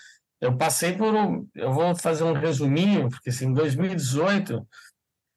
eu 0.40 0.57
passei 0.57 0.94
por 0.94 1.14
um, 1.14 1.46
eu 1.55 1.72
vou 1.72 1.95
fazer 1.95 2.24
um 2.24 2.32
resuminho, 2.32 3.09
porque 3.11 3.28
assim, 3.28 3.47
em 3.47 3.53
2018 3.53 4.66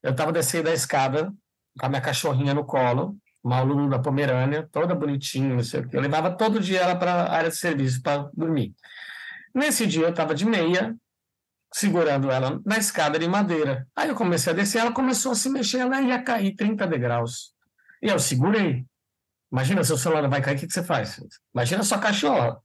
eu 0.02 0.10
estava 0.10 0.32
descendo 0.32 0.70
a 0.70 0.72
escada 0.72 1.32
com 1.78 1.86
a 1.86 1.88
minha 1.88 2.00
cachorrinha 2.00 2.54
no 2.54 2.64
colo, 2.64 3.16
uma 3.42 3.58
aluna 3.58 3.88
da 3.90 3.98
Pomerânia, 3.98 4.68
toda 4.70 4.94
bonitinha, 4.94 5.54
não 5.54 5.62
sei 5.62 5.80
o 5.80 5.88
que. 5.88 5.96
Eu 5.96 6.00
levava 6.00 6.30
todo 6.30 6.60
dia 6.60 6.80
ela 6.80 6.96
para 6.96 7.12
a 7.12 7.34
área 7.34 7.50
de 7.50 7.56
serviço 7.56 8.02
para 8.02 8.30
dormir. 8.34 8.74
Nesse 9.54 9.86
dia 9.86 10.04
eu 10.04 10.10
estava 10.10 10.34
de 10.34 10.46
meia, 10.46 10.96
segurando 11.72 12.30
ela 12.30 12.60
na 12.64 12.78
escada 12.78 13.18
de 13.18 13.26
madeira. 13.26 13.86
Aí 13.96 14.08
eu 14.08 14.14
comecei 14.14 14.52
a 14.52 14.56
descer, 14.56 14.78
ela 14.78 14.92
começou 14.92 15.32
a 15.32 15.34
se 15.34 15.48
mexer, 15.50 15.78
ela 15.78 16.00
ia 16.00 16.22
cair 16.22 16.54
30 16.54 16.86
degraus. 16.86 17.52
E 18.02 18.08
eu 18.08 18.18
segurei. 18.18 18.86
Imagina, 19.52 19.84
seu 19.84 19.98
celular 19.98 20.26
vai 20.28 20.40
cair, 20.40 20.56
o 20.56 20.58
que, 20.58 20.66
que 20.66 20.72
você 20.72 20.82
faz? 20.82 21.20
Imagina 21.54 21.82
sua 21.82 21.98
cachorra. 21.98 22.58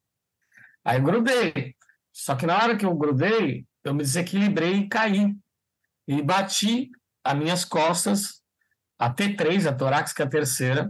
Aí 0.85 1.01
grudei. 1.01 1.75
Só 2.13 2.33
que 2.33 2.45
na 2.45 2.55
hora 2.55 2.77
que 2.77 2.85
eu 2.85 2.95
grudei, 2.95 3.67
eu 3.83 3.93
me 3.93 4.03
desequilibrei 4.03 4.75
e 4.75 4.87
caí. 4.87 5.35
E 6.07 6.21
bati 6.21 6.89
as 7.23 7.37
minhas 7.37 7.65
costas, 7.65 8.41
a 8.97 9.13
T3, 9.13 9.67
a 9.69 9.75
torácica 9.75 10.23
a 10.23 10.29
terceira, 10.29 10.89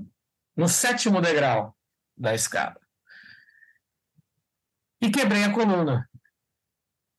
no 0.56 0.70
sétimo 0.70 1.20
degrau 1.20 1.76
da 2.16 2.36
escada. 2.36 2.80
E 5.02 5.10
quebrei 5.10 5.44
a 5.44 5.52
coluna. 5.52 6.08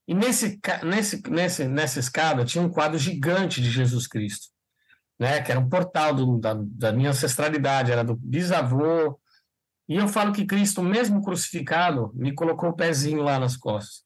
E 0.07 0.14
nesse, 0.14 0.59
nesse, 0.85 1.22
nesse, 1.29 1.68
nessa 1.68 1.99
escada 1.99 2.45
tinha 2.45 2.62
um 2.62 2.70
quadro 2.70 2.99
gigante 2.99 3.61
de 3.61 3.70
Jesus 3.70 4.07
Cristo, 4.07 4.49
né? 5.19 5.43
que 5.43 5.51
era 5.51 5.61
um 5.61 5.69
portal 5.69 6.14
do, 6.14 6.39
da, 6.39 6.55
da 6.57 6.93
minha 6.93 7.11
ancestralidade, 7.11 7.93
era 7.93 8.05
do 8.05 8.16
bisavô. 8.16 9.19
E 9.89 9.97
eu 9.97 10.07
falo 10.07 10.33
que 10.33 10.47
Cristo, 10.47 10.83
mesmo 10.83 11.23
crucificado, 11.23 12.12
me 12.14 12.35
colocou 12.35 12.71
o 12.71 12.77
pezinho 12.77 13.23
lá 13.23 13.39
nas 13.39 13.57
costas, 13.57 14.05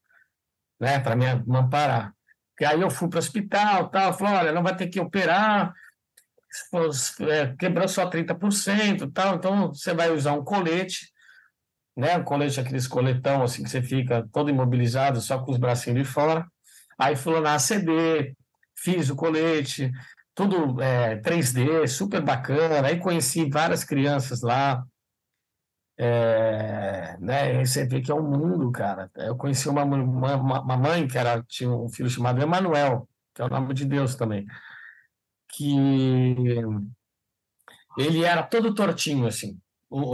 né? 0.81 0.99
para 1.01 1.17
me 1.17 1.27
amparar. 1.27 2.15
E 2.61 2.65
aí 2.65 2.81
eu 2.81 2.91
fui 2.91 3.09
para 3.09 3.17
o 3.17 3.19
hospital, 3.19 3.89
tal, 3.89 4.13
falou, 4.13 4.35
olha, 4.35 4.53
não 4.53 4.63
vai 4.63 4.77
ter 4.77 4.87
que 4.87 5.01
operar, 5.01 5.75
é, 7.29 7.57
quebrou 7.57 7.89
só 7.89 8.09
30%, 8.09 9.11
tal, 9.13 9.37
então 9.37 9.75
você 9.75 9.95
vai 9.95 10.11
usar 10.11 10.35
um 10.35 10.45
colete, 10.45 11.11
né? 11.97 12.17
Um 12.17 12.25
colete, 12.25 12.61
aqueles 12.61 12.87
coletão 12.87 13.43
assim 13.43 13.63
que 13.63 13.71
você 13.71 13.83
fica 13.83 14.29
todo 14.33 14.51
imobilizado, 14.51 15.21
só 15.21 15.39
com 15.39 15.51
os 15.51 15.59
bracinhos 15.59 15.99
de 15.99 16.05
fora. 16.05 16.47
Aí 16.99 17.17
fui 17.17 17.41
na 17.41 17.55
ACD, 17.55 18.37
fiz 18.77 19.11
o 19.11 19.17
colete, 19.17 19.91
tudo 20.35 20.81
é, 20.83 21.17
3D, 21.21 21.87
super 21.87 22.23
bacana. 22.23 22.87
Aí 22.87 22.99
conheci 22.99 23.49
várias 23.49 23.85
crianças 23.85 24.43
lá. 24.43 24.85
É, 25.99 27.17
né, 27.21 27.65
você 27.65 27.87
vê 27.87 28.01
que 28.01 28.11
é 28.11 28.15
um 28.15 28.23
mundo, 28.23 28.73
cara. 28.73 29.11
Eu 29.17 29.37
conheci 29.37 29.69
uma, 29.69 29.85
uma, 29.85 30.61
uma 30.61 30.77
mãe 30.77 31.07
que 31.07 31.19
era, 31.19 31.43
tinha 31.45 31.71
um 31.71 31.89
filho 31.89 32.11
chamado 32.11 32.41
Emanuel, 32.43 33.09
que 33.35 33.43
é 33.43 33.45
o 33.45 33.49
nome 33.49 33.75
de 33.75 33.85
Deus 33.85 34.15
também, 34.15 34.47
que 35.49 35.77
ele 37.99 38.25
era 38.25 38.43
todo 38.43 38.75
tortinho, 38.75 39.27
assim 39.27 39.61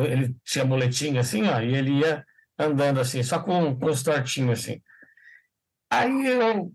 ele 0.04 0.36
tinha 0.44 0.64
boletim 0.64 1.16
assim, 1.18 1.46
ó, 1.46 1.60
e 1.60 1.74
ele 1.74 2.00
ia 2.00 2.24
andando 2.58 3.00
assim, 3.00 3.22
só 3.22 3.38
com, 3.40 3.78
com 3.78 3.86
os 3.86 4.02
tortinhos 4.02 4.60
assim. 4.60 4.82
Aí 5.90 6.26
eu, 6.26 6.72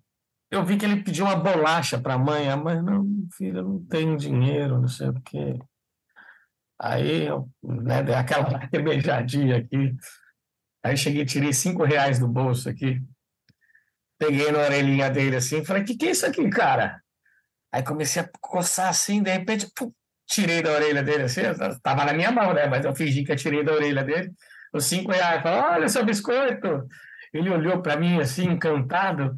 eu 0.53 0.63
vi 0.63 0.77
que 0.77 0.85
ele 0.85 1.03
pediu 1.03 1.25
uma 1.25 1.35
bolacha 1.35 1.99
para 1.99 2.13
a 2.13 2.17
mãe, 2.17 2.49
a 2.49 2.55
mãe, 2.55 2.81
não, 2.81 3.05
filho, 3.35 3.59
eu 3.59 3.63
não 3.63 3.85
tenho 3.85 4.15
dinheiro, 4.15 4.79
não 4.79 4.87
sei 4.87 5.09
o 5.09 5.21
quê. 5.21 5.59
Aí 6.79 7.27
né, 7.63 7.99
aquela 8.15 8.49
lacrimejadinha 8.51 9.57
aqui. 9.57 9.95
Aí 10.83 10.95
cheguei, 10.95 11.25
tirei 11.25 11.53
cinco 11.53 11.83
reais 11.83 12.19
do 12.19 12.27
bolso 12.27 12.69
aqui, 12.69 13.01
peguei 14.19 14.51
na 14.51 14.59
orelhinha 14.59 15.09
dele 15.09 15.37
assim, 15.37 15.63
falei, 15.65 15.83
que, 15.83 15.97
que 15.97 16.07
é 16.07 16.11
isso 16.11 16.25
aqui, 16.25 16.47
cara? 16.49 17.01
Aí 17.71 17.81
comecei 17.81 18.21
a 18.21 18.29
coçar 18.39 18.89
assim, 18.89 19.23
de 19.23 19.31
repente, 19.31 19.67
pum, 19.75 19.91
tirei 20.27 20.61
da 20.61 20.71
orelha 20.71 21.01
dele 21.01 21.23
assim, 21.23 21.41
estava 21.41 22.05
na 22.05 22.13
minha 22.13 22.31
mão, 22.31 22.53
né? 22.53 22.67
Mas 22.67 22.85
eu 22.85 22.93
fingi 22.93 23.23
que 23.23 23.31
eu 23.31 23.35
tirei 23.35 23.63
da 23.63 23.73
orelha 23.73 24.03
dele 24.03 24.31
os 24.73 24.85
cinco 24.85 25.11
reais. 25.11 25.41
Falei, 25.41 25.59
olha 25.59 25.89
seu 25.89 26.05
biscoito. 26.05 26.87
Ele 27.33 27.49
olhou 27.49 27.81
para 27.81 27.97
mim 27.97 28.19
assim, 28.19 28.45
encantado. 28.45 29.35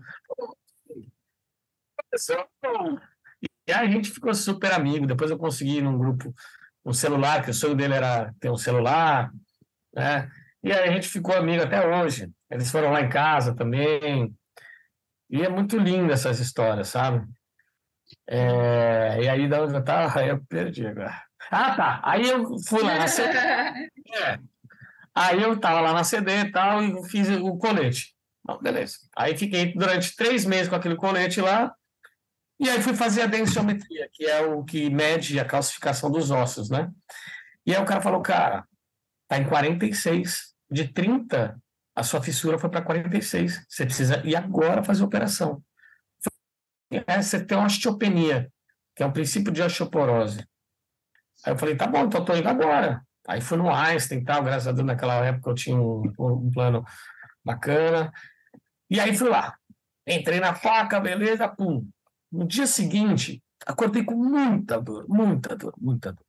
E 3.67 3.71
a 3.71 3.85
gente 3.85 4.11
ficou 4.11 4.33
super 4.33 4.73
amigo. 4.73 5.07
Depois 5.07 5.31
eu 5.31 5.37
consegui 5.37 5.81
num 5.81 5.97
grupo 5.97 6.33
um 6.85 6.93
celular, 6.93 7.43
que 7.43 7.49
o 7.49 7.53
sonho 7.53 7.75
dele 7.75 7.95
era 7.95 8.33
ter 8.39 8.49
um 8.51 8.57
celular, 8.57 9.31
né? 9.93 10.29
E 10.63 10.71
aí 10.71 10.89
a 10.89 10.91
gente 10.91 11.07
ficou 11.07 11.35
amigo 11.35 11.63
até 11.63 11.85
hoje. 11.85 12.31
Eles 12.49 12.71
foram 12.71 12.91
lá 12.91 13.01
em 13.01 13.09
casa 13.09 13.55
também. 13.55 14.33
E 15.29 15.41
é 15.41 15.49
muito 15.49 15.77
lindo 15.77 16.11
essas 16.11 16.39
histórias, 16.39 16.89
sabe? 16.89 17.25
É, 18.27 19.23
e 19.23 19.29
aí, 19.29 19.47
da 19.47 19.63
onde 19.63 19.73
eu 19.73 19.79
estava, 19.79 20.13
aí 20.19 20.29
eu 20.29 20.43
perdi 20.45 20.85
agora. 20.85 21.21
Ah, 21.51 21.75
tá. 21.75 22.01
Aí 22.03 22.27
eu 22.27 22.57
fui 22.67 22.83
lá 22.83 22.97
na 22.97 23.07
CD. 23.07 23.33
É. 24.15 24.39
Aí 25.15 25.41
eu 25.41 25.53
estava 25.53 25.81
lá 25.81 25.91
na 25.91 26.03
CD 26.03 26.31
e 26.31 26.51
tal, 26.51 26.81
e 26.81 27.09
fiz 27.09 27.27
o 27.29 27.57
colete. 27.57 28.13
Bom, 28.43 28.59
beleza. 28.61 28.97
Aí 29.15 29.35
fiquei 29.35 29.73
durante 29.73 30.15
três 30.15 30.45
meses 30.45 30.69
com 30.69 30.75
aquele 30.75 30.95
colete 30.95 31.41
lá, 31.41 31.73
e 32.59 32.69
aí 32.69 32.81
fui 32.81 32.95
fazer 32.95 33.23
a 33.23 33.27
densiometria, 33.27 34.09
que 34.13 34.25
é 34.25 34.41
o 34.41 34.63
que 34.63 34.89
mede 34.89 35.39
a 35.39 35.45
calcificação 35.45 36.09
dos 36.09 36.31
ossos, 36.31 36.69
né? 36.69 36.89
E 37.65 37.75
aí 37.75 37.81
o 37.81 37.85
cara 37.85 38.01
falou, 38.01 38.21
cara, 38.21 38.65
tá 39.27 39.37
em 39.37 39.47
46, 39.47 40.53
de 40.69 40.87
30, 40.87 41.59
a 41.95 42.03
sua 42.03 42.21
fissura 42.21 42.57
foi 42.57 42.69
para 42.69 42.81
46. 42.81 43.65
Você 43.67 43.85
precisa 43.85 44.21
ir 44.25 44.35
agora 44.35 44.83
fazer 44.83 45.03
a 45.03 45.05
operação 45.05 45.61
é, 47.07 47.21
você 47.21 47.43
tem 47.43 47.57
uma 47.57 47.67
osteopenia, 47.67 48.51
que 48.95 49.03
é 49.03 49.05
um 49.05 49.11
princípio 49.11 49.51
de 49.51 49.61
osteoporose. 49.61 50.45
Aí 51.43 51.53
eu 51.53 51.57
falei, 51.57 51.75
tá 51.75 51.87
bom, 51.87 52.05
então 52.05 52.21
estou 52.21 52.37
indo 52.37 52.47
agora. 52.47 53.01
Aí 53.27 53.41
fui 53.41 53.57
no 53.57 53.73
Einstein 53.73 54.19
e 54.19 54.23
tal, 54.23 54.43
graças 54.43 54.67
a 54.67 54.71
Deus 54.71 54.85
naquela 54.85 55.25
época 55.25 55.49
eu 55.49 55.55
tinha 55.55 55.77
um, 55.77 56.03
um 56.19 56.51
plano 56.51 56.85
bacana. 57.43 58.11
E 58.89 58.99
aí 58.99 59.15
fui 59.15 59.29
lá. 59.29 59.55
Entrei 60.07 60.39
na 60.39 60.53
faca, 60.53 60.99
beleza, 60.99 61.47
pum. 61.47 61.87
No 62.35 62.45
dia 62.45 62.67
seguinte, 62.67 63.41
acordei 63.65 64.03
com 64.03 64.13
muita 64.13 64.81
dor, 64.81 65.05
muita 65.07 65.55
dor, 65.55 65.73
muita 65.77 66.11
dor. 66.11 66.25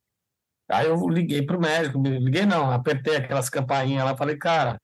Aí 0.69 0.87
eu 0.87 1.07
liguei 1.09 1.45
para 1.45 1.57
o 1.57 1.61
médico, 1.61 2.01
liguei 2.01 2.45
não, 2.45 2.71
apertei 2.71 3.17
aquelas 3.17 3.49
campainhas 3.49 4.05
lá, 4.05 4.15
falei, 4.15 4.37
cara, 4.37 4.81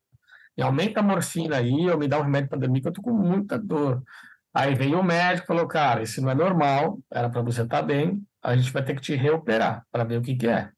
me 0.57 0.63
aumenta 0.63 0.99
a 0.99 1.03
morfina 1.03 1.57
aí, 1.57 1.89
ou 1.89 1.97
me 1.97 2.09
dá 2.09 2.19
um 2.19 2.23
remédio 2.23 2.49
para 2.49 2.59
dormir, 2.59 2.81
que 2.81 2.89
eu 2.89 2.93
tô 2.93 3.01
com 3.01 3.13
muita 3.13 3.57
dor. 3.57 4.03
Aí 4.53 4.75
veio 4.75 4.99
o 4.99 5.03
médico 5.03 5.47
falou, 5.47 5.65
cara, 5.65 6.03
isso 6.03 6.21
não 6.21 6.29
é 6.29 6.35
normal, 6.35 6.99
era 7.09 7.29
para 7.29 7.41
você 7.41 7.63
estar 7.63 7.79
tá 7.79 7.83
bem, 7.83 8.21
a 8.41 8.55
gente 8.55 8.71
vai 8.71 8.83
ter 8.83 8.93
que 8.93 9.01
te 9.01 9.15
reoperar 9.15 9.85
para 9.91 10.03
ver 10.03 10.19
o 10.19 10.21
que, 10.21 10.35
que 10.35 10.47
é. 10.47 10.71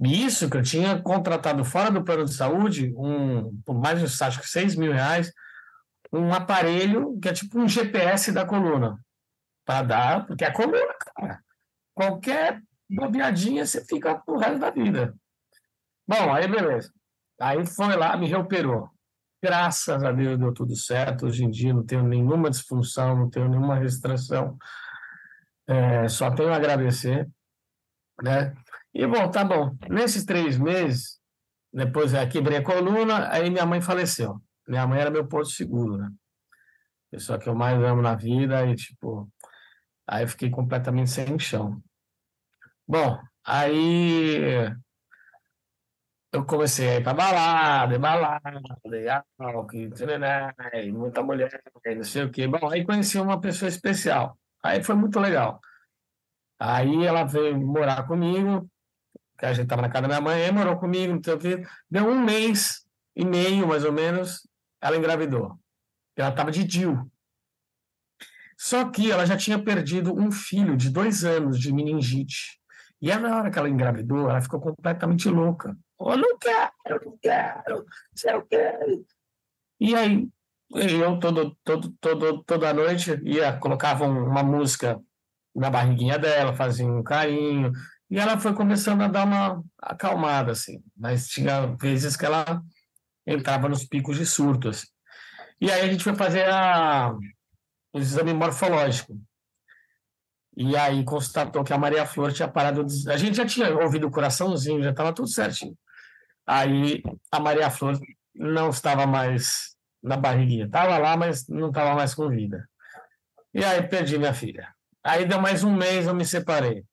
E 0.00 0.24
isso 0.24 0.48
que 0.48 0.56
eu 0.56 0.62
tinha 0.62 1.00
contratado 1.02 1.62
fora 1.64 1.90
do 1.90 2.02
plano 2.02 2.24
de 2.24 2.32
saúde, 2.32 2.92
um, 2.96 3.60
por 3.66 3.74
mais 3.78 4.00
de 4.00 4.24
acho 4.24 4.40
que 4.40 4.48
6 4.48 4.76
mil 4.76 4.92
reais, 4.92 5.30
um 6.12 6.32
aparelho 6.32 7.18
que 7.20 7.28
é 7.28 7.32
tipo 7.32 7.58
um 7.58 7.68
GPS 7.68 8.32
da 8.32 8.46
coluna. 8.46 8.98
Para 9.64 9.82
dar, 9.82 10.26
porque 10.26 10.44
é 10.44 10.48
a 10.48 10.52
coluna, 10.52 10.94
cara. 11.14 11.42
Qualquer 11.94 12.62
bobeadinha 12.88 13.66
você 13.66 13.84
fica 13.84 14.14
pro 14.18 14.38
resto 14.38 14.58
da 14.58 14.70
vida. 14.70 15.14
Bom, 16.06 16.32
aí 16.32 16.48
beleza. 16.48 16.92
Aí 17.40 17.66
foi 17.66 17.94
lá, 17.96 18.16
me 18.16 18.26
reoperou. 18.26 18.90
Graças 19.42 20.02
a 20.02 20.10
Deus 20.10 20.38
deu 20.38 20.52
tudo 20.52 20.74
certo. 20.74 21.26
Hoje 21.26 21.44
em 21.44 21.50
dia 21.50 21.72
não 21.72 21.84
tenho 21.84 22.02
nenhuma 22.02 22.50
disfunção, 22.50 23.16
não 23.16 23.30
tenho 23.30 23.48
nenhuma 23.48 23.76
restrição. 23.76 24.56
É, 25.68 26.08
só 26.08 26.30
tenho 26.30 26.52
a 26.52 26.56
agradecer. 26.56 27.28
Né? 28.22 28.54
E, 28.92 29.06
bom, 29.06 29.30
tá 29.30 29.44
bom. 29.44 29.76
Nesses 29.88 30.24
três 30.24 30.58
meses, 30.58 31.20
depois 31.72 32.14
eu 32.14 32.28
quebrei 32.28 32.58
a 32.58 32.64
coluna, 32.64 33.28
aí 33.30 33.50
minha 33.50 33.66
mãe 33.66 33.80
faleceu. 33.80 34.42
Minha 34.68 34.86
mãe 34.86 35.00
era 35.00 35.10
meu 35.10 35.26
porto 35.26 35.50
seguro, 35.50 35.96
né? 35.96 36.10
Pessoa 37.10 37.38
que 37.38 37.48
eu 37.48 37.54
mais 37.54 37.82
amo 37.82 38.02
na 38.02 38.14
vida 38.14 38.66
e, 38.66 38.74
tipo... 38.74 39.28
Aí 40.06 40.24
eu 40.24 40.28
fiquei 40.28 40.50
completamente 40.50 41.10
sem 41.10 41.38
chão. 41.38 41.82
Bom, 42.86 43.18
aí 43.44 44.72
eu 46.32 46.44
comecei 46.44 46.88
a 46.88 46.96
ir 46.96 47.02
para 47.02 47.14
balada, 47.14 47.98
balada, 47.98 48.60
álcool, 49.38 49.90
muita 50.92 51.22
mulher, 51.22 51.62
não 51.94 52.04
sei 52.04 52.24
o 52.24 52.30
quê. 52.30 52.46
Bom, 52.46 52.70
aí 52.70 52.84
conheci 52.84 53.18
uma 53.18 53.40
pessoa 53.40 53.68
especial. 53.68 54.38
Aí 54.62 54.82
foi 54.82 54.94
muito 54.94 55.18
legal. 55.20 55.60
Aí 56.58 57.04
ela 57.04 57.24
veio 57.24 57.58
morar 57.58 58.06
comigo, 58.06 58.68
que 59.38 59.46
a 59.46 59.52
gente 59.52 59.64
estava 59.64 59.82
na 59.82 59.88
casa 59.88 60.02
da 60.02 60.08
minha 60.08 60.20
mãe, 60.20 60.50
morou 60.50 60.78
comigo, 60.78 61.14
não 61.14 61.22
sei 61.22 61.34
o 61.34 61.38
quê. 61.38 61.66
Deu 61.90 62.08
um 62.08 62.18
mês 62.18 62.84
e 63.14 63.24
meio, 63.24 63.66
mais 63.68 63.84
ou 63.84 63.92
menos, 63.92 64.48
ela 64.80 64.96
engravidou. 64.96 65.58
Ela 66.16 66.30
estava 66.30 66.50
de 66.50 66.64
DIU. 66.64 67.10
Só 68.56 68.90
que 68.90 69.10
ela 69.10 69.24
já 69.24 69.36
tinha 69.36 69.62
perdido 69.62 70.12
um 70.12 70.32
filho 70.32 70.76
de 70.76 70.90
dois 70.90 71.24
anos 71.24 71.60
de 71.60 71.72
meningite. 71.72 72.58
E 73.00 73.12
aí, 73.12 73.18
na 73.20 73.36
hora 73.36 73.50
que 73.50 73.58
ela 73.58 73.68
engravidou, 73.68 74.28
ela 74.28 74.42
ficou 74.42 74.60
completamente 74.60 75.28
louca. 75.28 75.76
Eu 76.00 76.16
não 76.16 76.36
quero, 76.38 77.04
não 77.04 77.18
quero, 77.22 77.86
eu 78.24 78.46
quero. 78.46 79.06
E 79.80 79.94
aí, 79.94 80.28
eu 80.74 81.18
todo, 81.20 81.56
todo, 81.62 81.94
todo, 82.00 82.42
toda 82.42 82.74
noite 82.74 83.20
ia, 83.22 83.56
colocava 83.56 84.04
uma 84.04 84.42
música 84.42 85.00
na 85.54 85.70
barriguinha 85.70 86.18
dela, 86.18 86.54
fazia 86.54 86.86
um 86.86 87.02
carinho, 87.02 87.72
e 88.10 88.18
ela 88.18 88.38
foi 88.38 88.54
começando 88.54 89.02
a 89.02 89.08
dar 89.08 89.24
uma 89.24 89.62
acalmada, 89.80 90.52
assim. 90.52 90.82
Mas 90.96 91.28
tinha 91.28 91.66
vezes 91.80 92.16
que 92.16 92.26
ela 92.26 92.62
entrava 93.28 93.68
nos 93.68 93.84
picos 93.84 94.16
de 94.16 94.24
surto, 94.24 94.70
assim. 94.70 94.86
E 95.60 95.70
aí 95.70 95.82
a 95.82 95.92
gente 95.92 96.02
foi 96.02 96.14
fazer 96.14 96.48
a, 96.48 97.14
o 97.92 97.98
exame 97.98 98.32
morfológico. 98.32 99.18
E 100.56 100.76
aí 100.76 101.04
constatou 101.04 101.62
que 101.62 101.72
a 101.72 101.78
Maria 101.78 102.06
Flor 102.06 102.32
tinha 102.32 102.48
parado. 102.48 102.84
A 103.08 103.16
gente 103.16 103.36
já 103.36 103.46
tinha 103.46 103.76
ouvido 103.76 104.06
o 104.06 104.10
coraçãozinho, 104.10 104.82
já 104.82 104.90
estava 104.90 105.12
tudo 105.12 105.28
certinho. 105.28 105.76
Aí 106.46 107.02
a 107.30 107.38
Maria 107.38 107.70
Flor 107.70 107.98
não 108.34 108.70
estava 108.70 109.06
mais 109.06 109.76
na 110.02 110.16
barriguinha. 110.16 110.64
Estava 110.64 110.98
lá, 110.98 111.16
mas 111.16 111.46
não 111.48 111.68
estava 111.68 111.94
mais 111.94 112.14
com 112.14 112.28
vida. 112.28 112.68
E 113.52 113.64
aí 113.64 113.82
perdi 113.86 114.18
minha 114.18 114.34
filha. 114.34 114.72
Aí 115.04 115.26
deu 115.26 115.40
mais 115.40 115.62
um 115.62 115.74
mês, 115.74 116.06
eu 116.06 116.14
me 116.14 116.24
separei. 116.24 116.84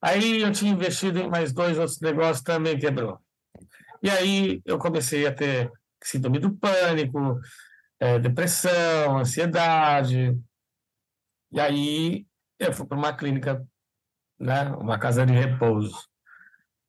Aí 0.00 0.42
eu 0.42 0.52
tinha 0.52 0.72
investido 0.72 1.18
em 1.18 1.28
mais 1.28 1.52
dois 1.52 1.78
outros 1.78 2.00
negócios, 2.00 2.42
também 2.42 2.78
quebrou. 2.78 3.18
E 4.02 4.10
aí 4.10 4.60
eu 4.64 4.78
comecei 4.78 5.26
a 5.26 5.32
ter 5.32 5.70
síndrome 6.02 6.38
do 6.38 6.54
pânico, 6.56 7.40
é, 8.00 8.18
depressão, 8.18 9.18
ansiedade. 9.18 10.36
E 11.52 11.60
aí 11.60 12.26
eu 12.58 12.72
fui 12.72 12.86
para 12.86 12.98
uma 12.98 13.16
clínica, 13.16 13.64
né, 14.38 14.64
uma 14.72 14.98
casa 14.98 15.24
de 15.24 15.32
repouso. 15.32 15.96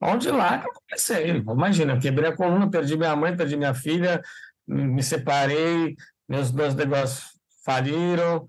Onde 0.02 0.30
lá 0.32 0.60
que 0.60 0.68
eu 0.68 0.74
comecei. 0.74 1.30
Imagina, 1.30 1.94
eu 1.94 2.00
quebrei 2.00 2.30
a 2.30 2.36
coluna, 2.36 2.70
perdi 2.70 2.98
minha 2.98 3.16
mãe, 3.16 3.38
perdi 3.38 3.56
minha 3.56 3.74
filha, 3.74 4.22
me 4.68 5.02
separei, 5.04 5.96
meus 6.28 6.52
dois 6.52 6.76
negócios 6.76 7.40
faliram, 7.64 8.48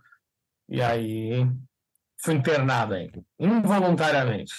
e 0.69 0.83
aí 0.83 1.47
fui 2.17 2.35
internado 2.35 2.95
involuntariamente. 3.39 4.55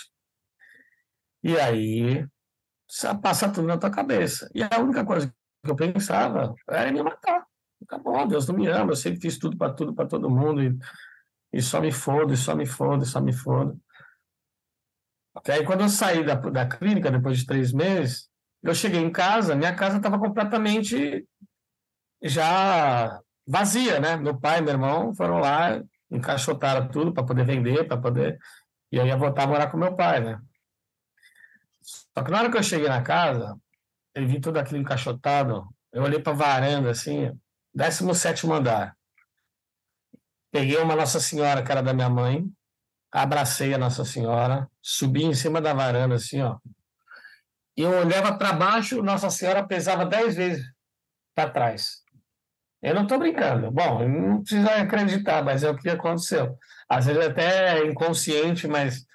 E 1.44 1.60
aí 1.60 2.26
passa 3.22 3.52
tudo 3.52 3.68
na 3.68 3.78
tua 3.78 3.90
cabeça. 3.90 4.50
E 4.54 4.64
a 4.64 4.80
única 4.80 5.04
coisa 5.06 5.34
que 5.64 5.72
eu 5.72 5.76
pensava 5.76 6.54
era 6.70 6.92
me 6.92 7.02
matar. 7.02 7.46
Acabou, 7.84 8.28
Deus 8.28 8.48
não 8.48 8.56
me 8.56 8.68
ama, 8.68 8.92
eu 8.92 8.96
sempre 8.96 9.20
fiz 9.20 9.38
tudo 9.38 9.58
para 9.58 9.74
tudo, 9.74 9.94
para 9.94 10.08
todo 10.08 10.30
mundo, 10.30 10.64
e, 10.64 10.78
e 11.54 11.62
só 11.62 11.82
me 11.82 11.92
foda, 11.92 12.34
e 12.34 12.38
só 12.38 12.56
me 12.56 12.66
foda, 12.66 13.04
e 13.04 13.08
só 13.08 13.22
me 13.22 13.34
foda. 13.34 13.76
Até 15.36 15.56
aí, 15.56 15.66
quando 15.66 15.82
eu 15.82 15.90
saí 15.90 16.24
da, 16.24 16.36
da 16.36 16.66
clínica, 16.66 17.12
depois 17.12 17.38
de 17.38 17.46
três 17.46 17.74
meses, 17.74 18.30
eu 18.64 18.74
cheguei 18.74 19.02
em 19.02 19.12
casa, 19.12 19.56
minha 19.56 19.76
casa 19.76 19.98
estava 19.98 20.18
completamente 20.18 21.28
já 22.24 23.20
vazia, 23.46 24.00
né? 24.00 24.16
Meu 24.16 24.40
pai 24.40 24.60
e 24.60 24.62
meu 24.62 24.74
irmão 24.74 25.14
foram 25.14 25.38
lá, 25.38 25.82
encaixotaram 26.10 26.88
tudo 26.88 27.14
para 27.14 27.26
poder 27.26 27.46
vender, 27.46 27.88
para 27.88 27.98
poder. 27.98 28.40
E 28.92 28.98
eu 28.98 29.06
ia 29.06 29.18
voltar 29.18 29.44
a 29.44 29.48
morar 29.48 29.70
com 29.70 29.78
meu 29.78 29.96
pai, 29.96 30.20
né? 30.22 30.40
Só 32.18 32.24
que 32.24 32.32
na 32.32 32.40
hora 32.40 32.52
que 32.52 32.58
eu 32.58 32.64
cheguei 32.64 32.88
na 32.88 33.02
casa, 33.02 33.60
eu 34.14 34.26
vi 34.26 34.40
tudo 34.40 34.58
aquilo 34.58 34.80
encaixotado, 34.80 35.68
eu 35.92 36.04
olhei 36.04 36.20
para 36.20 36.34
a 36.34 36.36
varanda, 36.36 36.92
assim, 36.92 37.38
17 37.74 38.50
andar. 38.50 38.96
Peguei 40.52 40.78
uma 40.78 40.96
Nossa 40.96 41.20
Senhora, 41.20 41.62
que 41.62 41.72
era 41.72 41.84
da 41.84 41.94
minha 41.94 42.10
mãe, 42.10 42.50
abracei 43.12 43.74
a 43.74 43.78
Nossa 43.78 44.06
Senhora, 44.06 44.70
subi 44.82 45.26
em 45.26 45.34
cima 45.34 45.60
da 45.60 45.74
varanda, 45.74 46.16
assim, 46.16 46.42
ó. 46.42 46.58
E 47.78 47.82
eu 47.82 47.92
olhava 47.92 48.38
para 48.38 48.54
baixo, 48.54 49.04
Nossa 49.04 49.30
Senhora 49.30 49.68
pesava 49.68 50.06
dez 50.06 50.36
vezes 50.36 50.66
para 51.36 51.50
trás. 51.50 52.06
Eu 52.82 52.96
não 52.96 53.04
estou 53.04 53.20
brincando. 53.20 53.70
Bom, 53.72 54.08
não 54.08 54.42
precisa 54.42 54.76
acreditar, 54.76 55.44
mas 55.44 55.64
é 55.64 55.70
o 55.70 55.76
que 55.76 55.90
aconteceu. 55.90 56.58
Às 56.88 57.08
vezes 57.08 57.26
até 57.26 57.86
inconsciente, 57.86 58.68
mas 58.68 59.06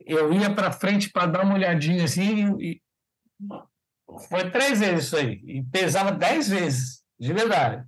eu 0.00 0.32
ia 0.32 0.54
para 0.54 0.72
frente 0.72 1.10
para 1.10 1.26
dar 1.26 1.44
uma 1.44 1.54
olhadinha 1.54 2.04
assim 2.04 2.56
e 2.60 2.80
foi 4.28 4.50
três 4.50 4.80
vezes 4.80 5.06
isso 5.06 5.16
aí. 5.16 5.42
E 5.44 5.62
pesava 5.62 6.12
dez 6.12 6.48
vezes, 6.48 7.02
de 7.18 7.32
verdade. 7.32 7.84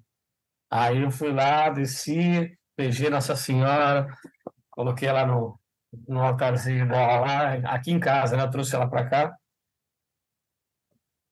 Aí 0.70 1.02
eu 1.02 1.11
fui 1.11 1.32
lá, 1.32 1.70
desci, 1.70 2.56
beijei 2.76 3.09
Nossa 3.09 3.34
Senhora, 3.34 4.06
coloquei 4.70 5.09
ela 5.09 5.26
no, 5.26 5.59
no 6.06 6.20
altarzinho 6.20 6.86
dela 6.86 7.20
lá, 7.20 7.52
aqui 7.72 7.90
em 7.90 8.00
casa, 8.00 8.36
né? 8.36 8.42
Eu 8.42 8.50
trouxe 8.50 8.74
ela 8.74 8.88
para 8.88 9.09
cá. 9.09 9.36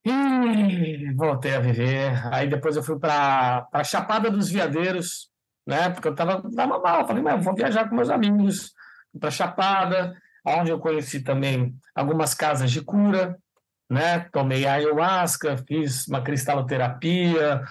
E 0.03 1.13
voltei 1.13 1.53
a 1.53 1.59
viver. 1.59 2.33
Aí 2.33 2.47
depois 2.47 2.75
eu 2.75 2.83
fui 2.83 2.97
para 2.97 3.67
a 3.71 3.83
Chapada 3.83 4.31
dos 4.31 4.49
Veadeiros, 4.49 5.29
né? 5.67 5.89
Porque 5.89 6.07
eu 6.07 6.15
tava, 6.15 6.41
tava 6.55 6.79
mal. 6.79 7.05
Falei, 7.05 7.21
mas 7.21 7.43
vou 7.43 7.53
viajar 7.53 7.89
com 7.89 7.95
meus 7.95 8.09
amigos. 8.09 8.73
Para 9.19 9.31
Chapada, 9.31 10.15
onde 10.47 10.71
eu 10.71 10.79
conheci 10.79 11.21
também 11.21 11.75
algumas 11.93 12.33
casas 12.33 12.71
de 12.71 12.81
cura, 12.81 13.37
né? 13.89 14.19
Tomei 14.31 14.65
ayahuasca, 14.65 15.57
fiz 15.57 16.07
uma 16.07 16.21
cristaloterapia, 16.21 17.63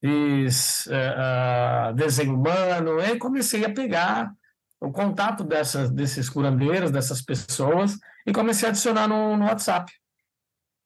fiz 0.00 0.86
uh, 0.86 1.92
desenho 1.94 2.34
humano, 2.34 3.00
e 3.00 3.18
comecei 3.18 3.64
a 3.64 3.72
pegar 3.72 4.32
o 4.80 4.92
contato 4.92 5.42
dessas, 5.42 5.90
desses 5.90 6.28
curandeiros, 6.28 6.90
dessas 6.90 7.22
pessoas, 7.22 7.98
e 8.26 8.32
comecei 8.32 8.68
a 8.68 8.70
adicionar 8.70 9.08
no, 9.08 9.36
no 9.36 9.46
WhatsApp, 9.46 9.92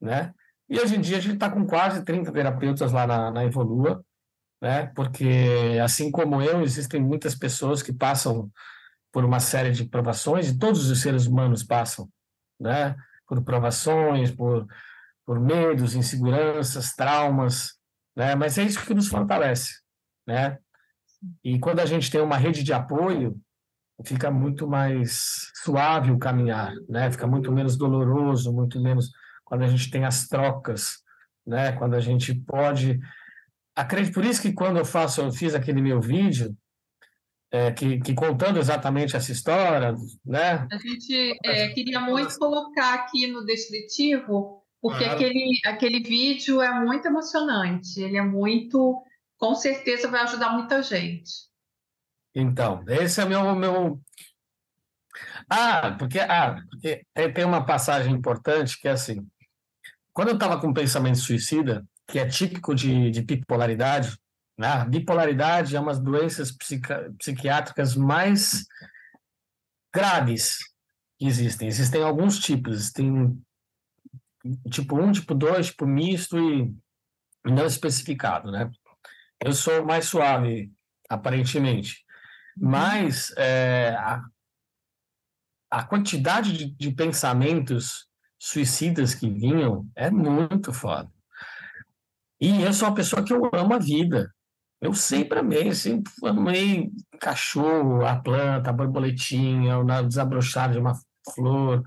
né? 0.01 0.33
E 0.69 0.79
hoje 0.79 0.97
em 0.97 1.01
dia 1.01 1.19
a 1.19 1.21
gente 1.21 1.35
está 1.35 1.51
com 1.51 1.67
quase 1.67 2.05
30 2.05 2.31
terapeutas 2.33 2.93
lá 2.93 3.07
na, 3.07 3.31
na 3.31 3.45
Evolua, 3.45 4.05
né? 4.63 4.87
Porque, 4.95 5.79
assim 5.83 6.11
como 6.11 6.41
eu, 6.41 6.63
existem 6.63 7.01
muitas 7.01 7.35
pessoas 7.35 7.83
que 7.83 7.93
passam 7.93 8.51
por 9.13 9.25
uma 9.25 9.41
série 9.41 9.73
de 9.73 9.85
provações, 9.85 10.49
e 10.49 10.59
todos 10.59 10.89
os 10.89 11.01
seres 11.01 11.27
humanos 11.27 11.63
passam, 11.63 12.09
né? 12.59 12.95
Por 13.27 13.43
provações, 13.43 14.31
por, 14.31 14.67
por 15.27 15.41
medos, 15.41 15.95
inseguranças, 15.95 16.95
traumas, 16.95 17.75
né? 18.17 18.35
Mas 18.35 18.59
é 18.59 18.63
isso 18.63 18.85
que 18.85 18.95
nos 18.95 19.09
fortalece, 19.09 19.73
né? 20.27 20.59
E 21.45 21.59
quando 21.59 21.81
a 21.81 21.87
gente 21.87 22.11
tem 22.11 22.21
uma 22.21 22.37
rede 22.37 22.63
de 22.63 22.73
apoio, 22.73 23.39
fica 24.05 24.31
muito 24.31 24.67
mais 24.67 25.51
suave 25.63 26.11
o 26.11 26.19
caminhar, 26.19 26.73
né? 26.89 27.11
Fica 27.11 27.27
muito 27.27 27.53
menos 27.53 27.77
doloroso, 27.77 28.53
muito 28.53 28.81
menos 28.81 29.11
quando 29.45 29.63
a 29.63 29.67
gente 29.67 29.91
tem 29.91 30.05
as 30.05 30.27
trocas, 30.27 30.99
né? 31.47 31.73
Quando 31.73 31.95
a 31.95 32.01
gente 32.01 32.35
pode 32.35 33.01
acredito 33.75 34.15
por 34.15 34.25
isso 34.25 34.43
que 34.43 34.53
quando 34.53 34.79
eu 34.79 34.85
faço, 34.85 35.21
eu 35.21 35.33
fiz 35.33 35.55
aquele 35.55 35.81
meu 35.81 36.01
vídeo 36.01 36.57
é, 37.51 37.73
que, 37.73 38.01
que, 38.01 38.15
contando 38.15 38.59
exatamente 38.59 39.17
essa 39.17 39.33
história, 39.33 39.95
né? 40.25 40.69
A 40.71 40.77
gente 40.79 41.37
é, 41.45 41.69
queria 41.69 42.01
muito 42.01 42.39
colocar 42.39 42.95
aqui 42.95 43.27
no 43.27 43.45
descritivo, 43.45 44.63
porque 44.81 45.05
ah. 45.05 45.13
aquele, 45.13 45.59
aquele 45.67 46.01
vídeo 46.01 46.63
é 46.63 46.73
muito 46.73 47.07
emocionante, 47.07 48.01
ele 48.01 48.17
é 48.17 48.23
muito, 48.23 49.03
com 49.37 49.55
certeza 49.55 50.09
vai 50.09 50.23
ajudar 50.23 50.51
muita 50.51 50.83
gente. 50.83 51.51
Então, 52.35 52.85
esse 52.87 53.21
é 53.21 53.25
meu 53.25 53.57
meu 53.57 54.01
Ah, 55.49 55.97
porque 55.99 56.21
ah, 56.21 56.63
porque 56.71 57.05
tem 57.35 57.45
uma 57.45 57.67
passagem 57.67 58.15
importante 58.15 58.81
que 58.81 58.87
é 58.87 58.93
assim. 58.93 59.27
Quando 60.13 60.29
eu 60.29 60.35
estava 60.35 60.61
com 60.61 60.73
pensamento 60.73 61.19
suicida, 61.19 61.85
que 62.07 62.19
é 62.19 62.27
típico 62.27 62.75
de, 62.75 63.11
de 63.11 63.23
bipolaridade? 63.23 64.17
A 64.63 64.85
bipolaridade 64.85 65.75
é 65.75 65.81
uma 65.81 65.93
das 65.93 66.03
doenças 66.03 66.53
psiquiátricas 67.19 67.97
mais 67.97 68.67
graves 69.95 70.59
que 71.19 71.27
existem. 71.27 71.69
Existem 71.69 72.03
alguns 72.03 72.39
tipos, 72.39 72.91
tem 72.91 73.41
tipo 74.71 74.99
1, 74.99 75.13
tipo 75.13 75.35
2, 75.35 75.67
tipo 75.67 75.87
misto 75.87 76.39
e 76.39 76.75
não 77.45 77.67
especificado, 77.67 78.51
né? 78.51 78.71
Eu 79.43 79.53
sou 79.53 79.85
mais 79.85 80.07
suave, 80.07 80.71
aparentemente. 81.09 82.05
Mas 82.57 83.33
é, 83.37 83.95
a, 83.99 84.23
a 85.71 85.85
quantidade 85.85 86.53
de, 86.53 86.71
de 86.73 86.93
pensamentos 86.93 88.07
suicidas 88.39 89.15
que 89.15 89.31
vinham 89.31 89.89
é 89.95 90.11
muito 90.11 90.73
foda. 90.73 91.11
E 92.41 92.63
eu 92.63 92.73
sou 92.73 92.89
uma 92.89 92.95
pessoa 92.95 93.25
que 93.25 93.33
eu 93.33 93.51
amo 93.53 93.75
a 93.75 93.79
vida. 93.79 94.35
Eu 94.81 94.95
sempre 94.95 95.39
amei, 95.39 95.75
sempre 95.75 96.11
amei 96.25 96.91
cachorro, 97.21 98.07
a 98.07 98.17
planta, 98.17 98.71
a 98.71 98.73
borboletinha, 98.73 99.79
o 99.79 99.85
desabrochar 100.03 100.73
de 100.73 100.79
uma 100.79 100.95
flor. 101.35 101.83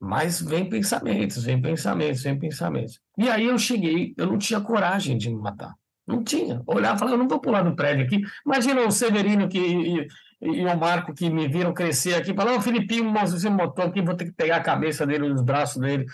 Mas 0.00 0.40
vem 0.40 0.68
pensamentos, 0.68 1.44
vem 1.44 1.60
pensamentos, 1.60 2.22
vem 2.22 2.38
pensamentos. 2.38 3.00
E 3.18 3.28
aí 3.28 3.46
eu 3.46 3.58
cheguei, 3.58 4.14
eu 4.16 4.26
não 4.26 4.38
tinha 4.38 4.60
coragem 4.60 5.18
de 5.18 5.28
me 5.28 5.36
matar. 5.36 5.74
Não 6.06 6.22
tinha. 6.22 6.62
Olhava 6.66 6.96
e 6.96 6.98
falava, 6.98 7.16
eu 7.16 7.18
não 7.18 7.28
vou 7.28 7.40
pular 7.40 7.62
do 7.62 7.74
prédio 7.74 8.04
aqui. 8.04 8.22
Imagina 8.44 8.80
o 8.82 8.90
Severino 8.90 9.48
que, 9.48 9.58
e, 9.58 10.08
e 10.40 10.64
o 10.64 10.76
Marco 10.76 11.14
que 11.14 11.30
me 11.30 11.48
viram 11.48 11.72
crescer 11.72 12.14
aqui, 12.14 12.34
falaram, 12.34 12.58
o 12.58 12.62
Filipinho, 12.62 13.12
você 13.12 13.48
motor 13.48 13.86
aqui, 13.86 14.02
vou 14.02 14.16
ter 14.16 14.26
que 14.26 14.32
pegar 14.32 14.56
a 14.56 14.62
cabeça 14.62 15.06
dele, 15.06 15.30
os 15.30 15.42
braços 15.42 15.80
dele. 15.80 16.06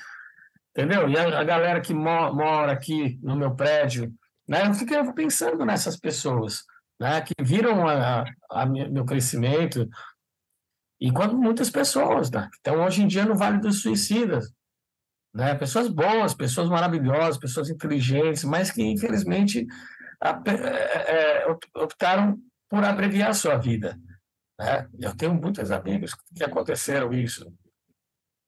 Entendeu? 0.70 1.08
E 1.08 1.16
a, 1.16 1.40
a 1.40 1.44
galera 1.44 1.80
que 1.80 1.94
mo 1.94 2.32
mora 2.34 2.72
aqui 2.72 3.18
no 3.22 3.36
meu 3.36 3.54
prédio, 3.54 4.12
né? 4.48 4.66
Eu 4.66 4.74
fiquei 4.74 4.96
pensando 5.12 5.64
nessas 5.64 5.96
pessoas, 5.96 6.64
né? 6.98 7.20
Que 7.20 7.34
viram 7.42 7.86
a, 7.86 8.24
a, 8.50 8.66
meu 8.66 9.04
crescimento. 9.04 9.88
E 11.00 11.12
quando 11.12 11.36
muitas 11.36 11.70
pessoas, 11.70 12.30
né? 12.30 12.48
Então, 12.60 12.84
hoje 12.84 13.02
em 13.02 13.06
dia, 13.06 13.24
no 13.24 13.36
Vale 13.36 13.58
dos 13.58 13.82
Suicidas, 13.82 14.52
né? 15.34 15.54
Pessoas 15.54 15.88
boas, 15.88 16.34
pessoas 16.34 16.68
maravilhosas, 16.68 17.38
pessoas 17.38 17.68
inteligentes, 17.68 18.44
mas 18.44 18.70
que 18.70 18.82
infelizmente 18.82 19.66
é, 20.20 21.42
é, 21.42 21.46
optaram 21.76 22.40
por 22.68 22.82
abreviar 22.84 23.30
a 23.30 23.34
sua 23.34 23.56
vida. 23.56 23.98
Né? 24.58 24.88
Eu 24.98 25.16
tenho 25.16 25.34
muitos 25.34 25.70
amigos 25.70 26.12
que 26.34 26.42
aconteceram 26.42 27.12
isso. 27.12 27.52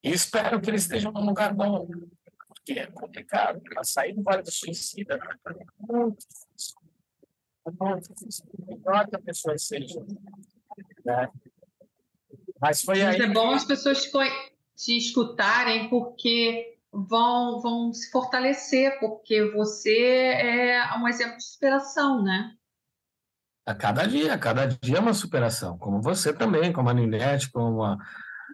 E 0.02 0.10
espero 0.10 0.60
que 0.60 0.70
eles 0.70 0.82
estejam 0.82 1.12
num 1.12 1.24
lugar 1.24 1.54
bom, 1.54 1.86
que 2.72 2.78
é 2.78 2.86
complicado. 2.86 3.60
Para 3.62 3.82
sair 3.82 4.14
do 4.14 4.22
Vale 4.22 4.42
do 4.42 4.50
Suicida 4.50 5.14
é 5.14 5.92
muito 5.92 6.18
difícil. 6.18 6.80
É 7.66 7.84
muito 7.84 8.14
difícil. 8.14 8.44
Melhor 8.66 9.08
que 9.08 9.16
a 9.16 9.20
pessoa 9.20 9.58
seja. 9.58 10.00
Né? 11.04 11.28
Mas 12.60 12.82
foi 12.82 13.02
Mas 13.02 13.16
aí. 13.16 13.22
é 13.22 13.26
bom 13.26 13.50
as 13.50 13.64
pessoas 13.64 14.08
te 14.76 14.96
escutarem, 14.96 15.88
porque 15.88 16.78
vão, 16.92 17.60
vão 17.60 17.92
se 17.92 18.10
fortalecer, 18.10 18.98
porque 19.00 19.50
você 19.50 19.98
é 19.98 20.94
um 20.96 21.08
exemplo 21.08 21.36
de 21.36 21.44
superação, 21.44 22.22
né? 22.22 22.54
A 23.66 23.74
cada 23.74 24.06
dia, 24.06 24.34
a 24.34 24.38
cada 24.38 24.66
dia 24.66 24.96
é 24.96 25.00
uma 25.00 25.14
superação, 25.14 25.78
como 25.78 26.00
você 26.00 26.32
também, 26.32 26.72
como 26.72 26.88
a 26.88 26.94
Ninete, 26.94 27.50
como 27.50 27.84
a, 27.84 27.98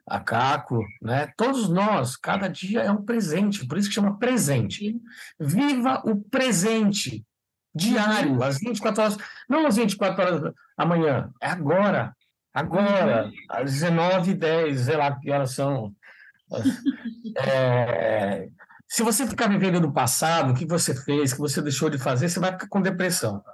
a 0.08 0.20
Caco, 0.20 0.84
né? 1.02 1.32
Todos 1.36 1.68
nós, 1.68 2.16
cada 2.16 2.48
dia 2.48 2.82
é 2.82 2.90
um 2.90 3.02
presente, 3.02 3.66
por 3.66 3.76
isso 3.76 3.88
que 3.88 3.94
chama 3.94 4.18
presente. 4.18 4.96
Viva 5.38 6.00
o 6.04 6.16
presente 6.16 7.24
diário, 7.74 8.34
uhum. 8.34 8.42
às 8.42 8.58
24 8.58 9.02
horas, 9.02 9.16
não 9.48 9.66
às 9.66 9.76
24 9.76 10.22
horas 10.22 10.54
amanhã, 10.76 11.30
é 11.42 11.48
agora, 11.48 12.16
agora, 12.54 13.26
uhum. 13.26 13.32
às 13.50 13.72
19h10, 13.72 14.76
sei 14.76 14.96
lá 14.96 15.18
que 15.18 15.30
horas 15.30 15.52
são. 15.52 15.94
É, 17.38 18.48
se 18.88 19.02
você 19.02 19.26
ficar 19.26 19.46
vivendo 19.46 19.78
no 19.78 19.92
passado, 19.92 20.52
o 20.52 20.54
que 20.54 20.64
você 20.64 20.94
fez, 20.94 21.32
o 21.32 21.34
que 21.34 21.40
você 21.42 21.60
deixou 21.60 21.90
de 21.90 21.98
fazer, 21.98 22.30
você 22.30 22.40
vai 22.40 22.52
ficar 22.52 22.66
com 22.68 22.80
depressão. 22.80 23.44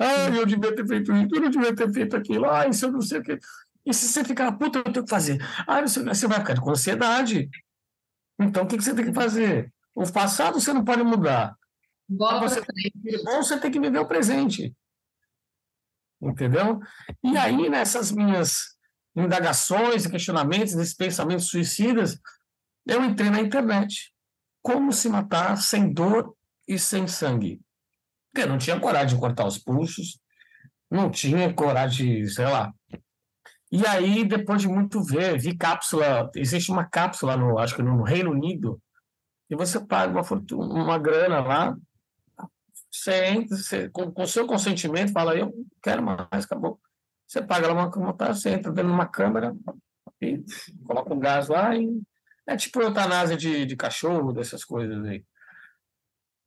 Ah, 0.00 0.28
eu 0.28 0.46
devia 0.46 0.72
ter 0.72 0.86
feito 0.86 1.12
isso, 1.12 1.34
eu 1.34 1.40
não 1.40 1.50
devia 1.50 1.74
ter 1.74 1.92
feito 1.92 2.16
aquilo, 2.16 2.48
ah, 2.48 2.68
isso 2.68 2.84
eu 2.84 2.92
não 2.92 3.00
sei 3.00 3.18
o 3.18 3.22
que. 3.24 3.40
E 3.86 3.94
se 3.94 4.08
você 4.08 4.24
ficar, 4.24 4.50
puta, 4.52 4.80
eu 4.80 4.92
tenho 4.92 5.04
que 5.04 5.10
fazer. 5.10 5.40
Ah, 5.66 5.80
você 5.80 6.26
vai 6.26 6.40
ficar 6.40 6.60
com 6.60 6.70
ansiedade. 6.70 7.48
Então, 8.38 8.64
o 8.64 8.66
que 8.66 8.76
você 8.76 8.94
tem 8.94 9.06
que 9.06 9.14
fazer? 9.14 9.72
O 9.94 10.10
passado 10.12 10.60
você 10.60 10.72
não 10.72 10.84
pode 10.84 11.02
mudar. 11.04 11.56
Bola 12.08 12.40
você, 12.40 12.60
bom, 13.24 13.42
você 13.42 13.58
tem 13.58 13.70
que 13.70 13.80
viver 13.80 13.98
o 13.98 14.06
presente. 14.06 14.74
Entendeu? 16.20 16.80
E 17.22 17.36
aí, 17.36 17.68
nessas 17.68 18.10
minhas 18.10 18.76
indagações 19.14 20.04
e 20.04 20.10
questionamentos, 20.10 20.74
nesses 20.74 20.94
pensamentos 20.94 21.46
suicidas, 21.46 22.20
eu 22.86 23.04
entrei 23.04 23.30
na 23.30 23.40
internet. 23.40 24.12
Como 24.62 24.92
se 24.92 25.08
matar 25.08 25.56
sem 25.56 25.92
dor 25.92 26.36
e 26.66 26.78
sem 26.78 27.06
sangue? 27.06 27.60
Porque 28.32 28.46
não 28.46 28.58
tinha 28.58 28.78
coragem 28.78 29.14
de 29.14 29.20
cortar 29.20 29.46
os 29.46 29.58
pulsos, 29.58 30.20
não 30.90 31.10
tinha 31.10 31.52
coragem 31.54 32.22
de, 32.22 32.28
sei 32.28 32.44
lá. 32.44 32.72
E 33.76 33.86
aí, 33.86 34.24
depois 34.24 34.62
de 34.62 34.68
muito 34.68 35.02
ver, 35.02 35.38
vi 35.38 35.54
cápsula, 35.54 36.30
existe 36.34 36.72
uma 36.72 36.86
cápsula, 36.86 37.36
no, 37.36 37.58
acho 37.58 37.76
que 37.76 37.82
no 37.82 38.02
Reino 38.02 38.30
Unido, 38.30 38.80
e 39.50 39.54
você 39.54 39.78
paga 39.78 40.18
uma, 40.18 40.66
uma 40.72 40.98
grana 40.98 41.40
lá, 41.40 41.76
você 42.90 43.26
entra, 43.26 43.54
você, 43.54 43.90
com, 43.90 44.10
com 44.10 44.26
seu 44.26 44.46
consentimento, 44.46 45.12
fala, 45.12 45.36
eu 45.36 45.52
quero 45.82 46.02
mais, 46.02 46.46
acabou. 46.46 46.80
Você 47.26 47.42
paga 47.42 47.66
lá 47.66 47.74
uma, 47.74 47.94
uma 47.94 48.12
você 48.32 48.48
entra 48.48 48.72
dentro 48.72 48.88
de 48.88 48.94
uma 48.94 49.06
câmera, 49.06 49.54
e 50.22 50.42
coloca 50.86 51.12
um 51.12 51.18
gás 51.18 51.48
lá 51.48 51.76
e 51.76 52.00
é 52.46 52.56
tipo 52.56 52.80
eutanásia 52.80 53.36
de, 53.36 53.66
de 53.66 53.76
cachorro, 53.76 54.32
dessas 54.32 54.64
coisas 54.64 55.04
aí. 55.04 55.22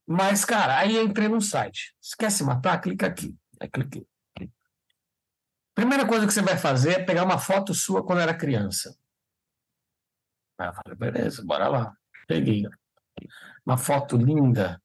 Mas, 0.07 0.43
cara, 0.43 0.79
aí 0.79 0.95
eu 0.95 1.03
entrei 1.03 1.27
no 1.27 1.39
site. 1.39 1.93
Se 2.01 2.43
matar, 2.43 2.81
clica 2.81 3.05
aqui. 3.05 3.35
Aí 3.59 3.69
cliquei. 3.69 4.03
Primeira 5.79 6.05
coisa 6.05 6.27
que 6.27 6.33
você 6.33 6.41
vai 6.41 6.57
fazer 6.57 6.91
é 6.91 7.05
pegar 7.05 7.23
uma 7.23 7.37
foto 7.37 7.73
sua 7.73 8.05
quando 8.05 8.19
era 8.19 8.33
criança. 8.33 8.93
Aí 10.59 10.67
eu 10.67 10.73
falei, 10.73 10.93
beleza, 10.93 11.41
bora 11.41 11.69
lá. 11.69 11.93
Peguei. 12.27 12.65
Uma 13.65 13.77
foto 13.77 14.17
linda, 14.17 14.81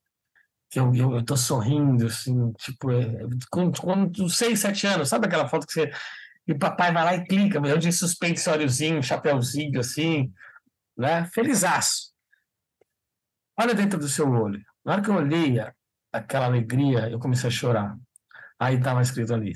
que 0.70 0.78
eu, 0.78 0.94
eu, 0.94 1.16
eu 1.16 1.24
tô 1.24 1.36
sorrindo, 1.36 2.06
assim, 2.06 2.52
tipo, 2.52 2.92
é, 2.92 3.26
com, 3.50 3.72
com 3.72 4.28
6, 4.28 4.56
7 4.56 4.86
anos, 4.86 5.08
sabe 5.08 5.26
aquela 5.26 5.48
foto 5.48 5.66
que 5.66 5.72
você. 5.72 5.90
E 6.46 6.52
o 6.52 6.58
papai 6.60 6.92
vai 6.92 7.04
lá 7.04 7.14
e 7.16 7.26
clica, 7.26 7.58
eu 7.58 7.76
de 7.76 7.90
suspensóriozinho, 7.90 9.02
chapéuzinho, 9.02 9.80
assim, 9.80 10.32
né? 10.96 11.26
Felizaço. 11.34 12.14
Olha 13.58 13.74
dentro 13.74 13.98
do 13.98 14.08
seu 14.08 14.30
olho. 14.30 14.64
Na 14.84 14.92
hora 14.92 15.02
que 15.02 15.10
eu 15.10 15.16
olhei 15.16 15.56
aquela 16.12 16.46
alegria, 16.46 17.10
eu 17.10 17.18
comecei 17.18 17.48
a 17.48 17.52
chorar. 17.52 17.98
Aí 18.60 18.76
estava 18.76 19.02
escrito 19.02 19.34
ali: 19.34 19.54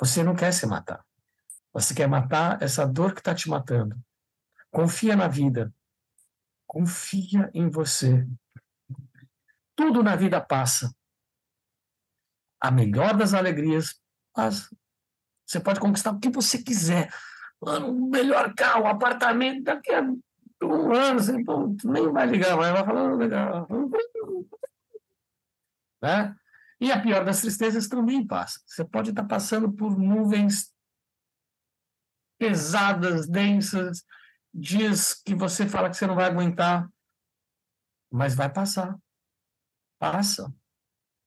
você 0.00 0.22
não 0.22 0.34
quer 0.34 0.50
se 0.52 0.66
matar. 0.66 1.04
Você 1.74 1.94
quer 1.94 2.08
matar 2.08 2.60
essa 2.62 2.86
dor 2.86 3.12
que 3.12 3.20
está 3.20 3.34
te 3.34 3.50
matando. 3.50 3.96
Confia 4.70 5.14
na 5.14 5.28
vida. 5.28 5.72
Confia 6.66 7.50
em 7.52 7.68
você. 7.68 8.26
Tudo 9.76 10.02
na 10.02 10.16
vida 10.16 10.40
passa. 10.40 10.90
A 12.58 12.70
melhor 12.70 13.14
das 13.14 13.34
alegrias 13.34 14.00
passa. 14.32 14.74
Você 15.46 15.60
pode 15.60 15.78
conquistar 15.78 16.12
o 16.12 16.18
que 16.18 16.30
você 16.30 16.62
quiser. 16.62 17.12
o 17.60 17.92
melhor 17.92 18.54
carro, 18.54 18.86
apartamento, 18.86 19.64
daqui 19.64 19.92
a 19.92 20.02
um 20.62 20.94
ano, 20.94 21.20
você 21.20 21.32
nem 21.84 22.12
vai 22.12 22.26
ligar 22.26 22.56
mais, 22.56 22.72
vai 22.72 22.84
falar, 22.84 23.14
legal. 23.16 23.68
Né? 26.02 26.34
E 26.80 26.90
a 26.90 27.00
pior 27.00 27.24
das 27.24 27.42
tristezas 27.42 27.88
também 27.88 28.26
passa. 28.26 28.58
Você 28.66 28.84
pode 28.84 29.10
estar 29.10 29.24
passando 29.24 29.70
por 29.70 29.98
nuvens 29.98 30.72
pesadas, 32.38 33.28
densas, 33.28 34.02
dias 34.52 35.12
que 35.14 35.34
você 35.34 35.68
fala 35.68 35.90
que 35.90 35.96
você 35.96 36.06
não 36.06 36.14
vai 36.14 36.24
aguentar, 36.24 36.88
mas 38.10 38.34
vai 38.34 38.50
passar. 38.50 38.98
Passa. 39.98 40.52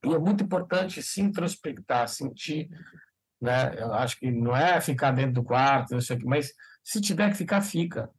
E 0.03 0.11
é 0.11 0.17
muito 0.17 0.43
importante 0.43 1.03
se 1.03 1.21
introspectar, 1.21 2.07
sentir. 2.09 2.67
Né? 3.39 3.79
Eu 3.79 3.93
acho 3.93 4.17
que 4.17 4.31
não 4.31 4.55
é 4.55 4.81
ficar 4.81 5.11
dentro 5.11 5.33
do 5.33 5.43
quarto, 5.43 5.93
não 5.93 6.01
sei 6.01 6.15
o 6.15 6.19
que, 6.19 6.25
mas 6.25 6.51
se 6.83 6.99
tiver 6.99 7.29
que 7.29 7.37
ficar, 7.37 7.61
fica. 7.61 8.09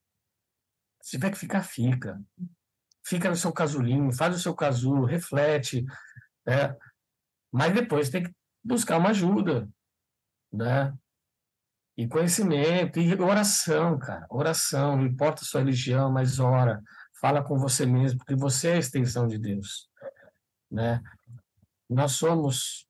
Se 1.03 1.13
tiver 1.13 1.31
que 1.31 1.39
ficar, 1.39 1.63
fica. 1.63 2.23
Fica 3.05 3.29
no 3.29 3.37
seu 3.37 3.53
casulinho, 3.53 4.13
faz 4.13 4.37
o 4.37 4.39
seu 4.39 4.55
casulo, 4.55 5.05
reflete, 5.05 5.85
né? 6.47 6.75
Mas 7.55 7.73
depois 7.73 8.11
tem 8.11 8.25
que 8.25 8.35
buscar 8.65 8.99
uma 8.99 9.11
ajuda, 9.11 9.69
né? 10.53 10.93
E 11.97 12.09
conhecimento, 12.09 12.99
e 12.99 13.15
oração, 13.15 13.97
cara. 13.97 14.27
Oração, 14.29 14.97
não 14.97 15.07
importa 15.07 15.43
a 15.43 15.45
sua 15.45 15.61
religião, 15.61 16.11
mas 16.11 16.41
ora. 16.41 16.83
Fala 17.21 17.45
com 17.45 17.57
você 17.57 17.87
mesmo, 17.87 18.19
porque 18.19 18.35
você 18.35 18.71
é 18.71 18.73
a 18.75 18.79
extensão 18.79 19.29
de 19.29 19.39
Deus, 19.39 19.89
né? 20.69 21.01
Nós 21.89 22.13
somos 22.13 22.89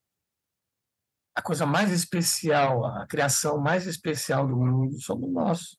a 1.35 1.43
coisa 1.43 1.67
mais 1.67 1.93
especial, 1.93 2.87
a 2.87 3.07
criação 3.07 3.61
mais 3.61 3.87
especial 3.87 4.47
do 4.49 4.57
mundo 4.57 4.99
somos 4.99 5.31
nós. 5.31 5.77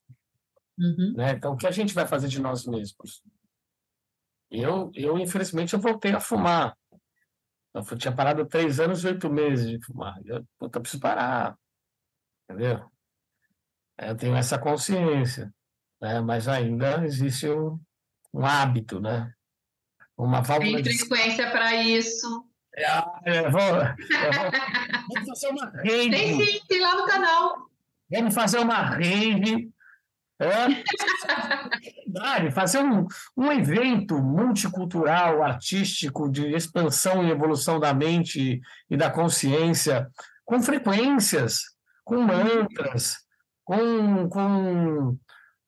Uhum. 0.78 1.14
Né? 1.18 1.32
Então, 1.32 1.54
o 1.54 1.58
que 1.58 1.66
a 1.66 1.72
gente 1.72 1.94
vai 1.96 2.06
fazer 2.06 2.28
de 2.28 2.40
nós 2.40 2.68
mesmos? 2.68 3.24
Eu, 4.52 4.92
eu 4.94 5.18
infelizmente, 5.18 5.74
eu 5.74 5.80
voltei 5.80 6.12
a 6.14 6.20
fumar. 6.20 6.78
Eu 7.76 7.98
tinha 7.98 8.16
parado 8.16 8.46
três 8.46 8.80
anos 8.80 9.04
e 9.04 9.08
oito 9.08 9.30
meses 9.30 9.70
de 9.70 9.86
fumar. 9.86 10.16
Eu, 10.24 10.46
puta, 10.58 10.80
preciso 10.80 11.02
parar. 11.02 11.58
Entendeu? 12.50 12.90
Eu 13.98 14.16
tenho 14.16 14.36
essa 14.36 14.58
consciência. 14.58 15.54
Né? 16.02 16.22
Mas 16.22 16.48
ainda 16.48 17.04
existe 17.06 17.50
um, 17.50 17.78
um 18.34 18.46
hábito, 18.46 19.02
né? 19.02 19.30
Uma 20.18 20.42
válvula 20.42 20.82
Tem 20.82 20.98
frequência 20.98 21.46
de... 21.48 21.52
para 21.52 21.76
isso. 21.76 22.46
É, 22.78 23.46
eu 23.46 23.52
vou, 23.52 23.62
eu 23.62 24.32
vou, 24.34 24.52
vamos 25.14 25.30
fazer 25.30 25.48
uma 25.50 25.70
rede. 25.84 26.10
Tem 26.10 26.46
sim, 26.46 26.62
tem 26.68 26.82
lá 26.82 26.96
no 26.96 27.06
canal. 27.06 27.70
Vamos 28.10 28.34
fazer 28.34 28.60
uma 28.60 28.96
rede 28.96 29.70
é, 30.40 30.84
fazer 32.52 32.80
um, 32.80 33.08
um 33.38 33.52
evento 33.52 34.22
multicultural, 34.22 35.44
artístico, 35.44 36.30
de 36.30 36.54
expansão 36.54 37.24
e 37.24 37.32
evolução 37.32 37.80
da 37.80 37.94
mente 37.94 38.62
e 38.90 38.98
da 38.98 39.10
consciência, 39.10 40.10
com 40.44 40.62
frequências, 40.62 41.62
com 42.04 42.22
mantras, 42.22 43.16
com, 43.64 44.28
com, 44.30 45.18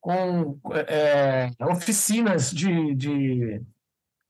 com 0.02 0.60
é, 0.88 1.50
oficinas 1.62 2.52
de, 2.52 2.94
de, 2.94 3.62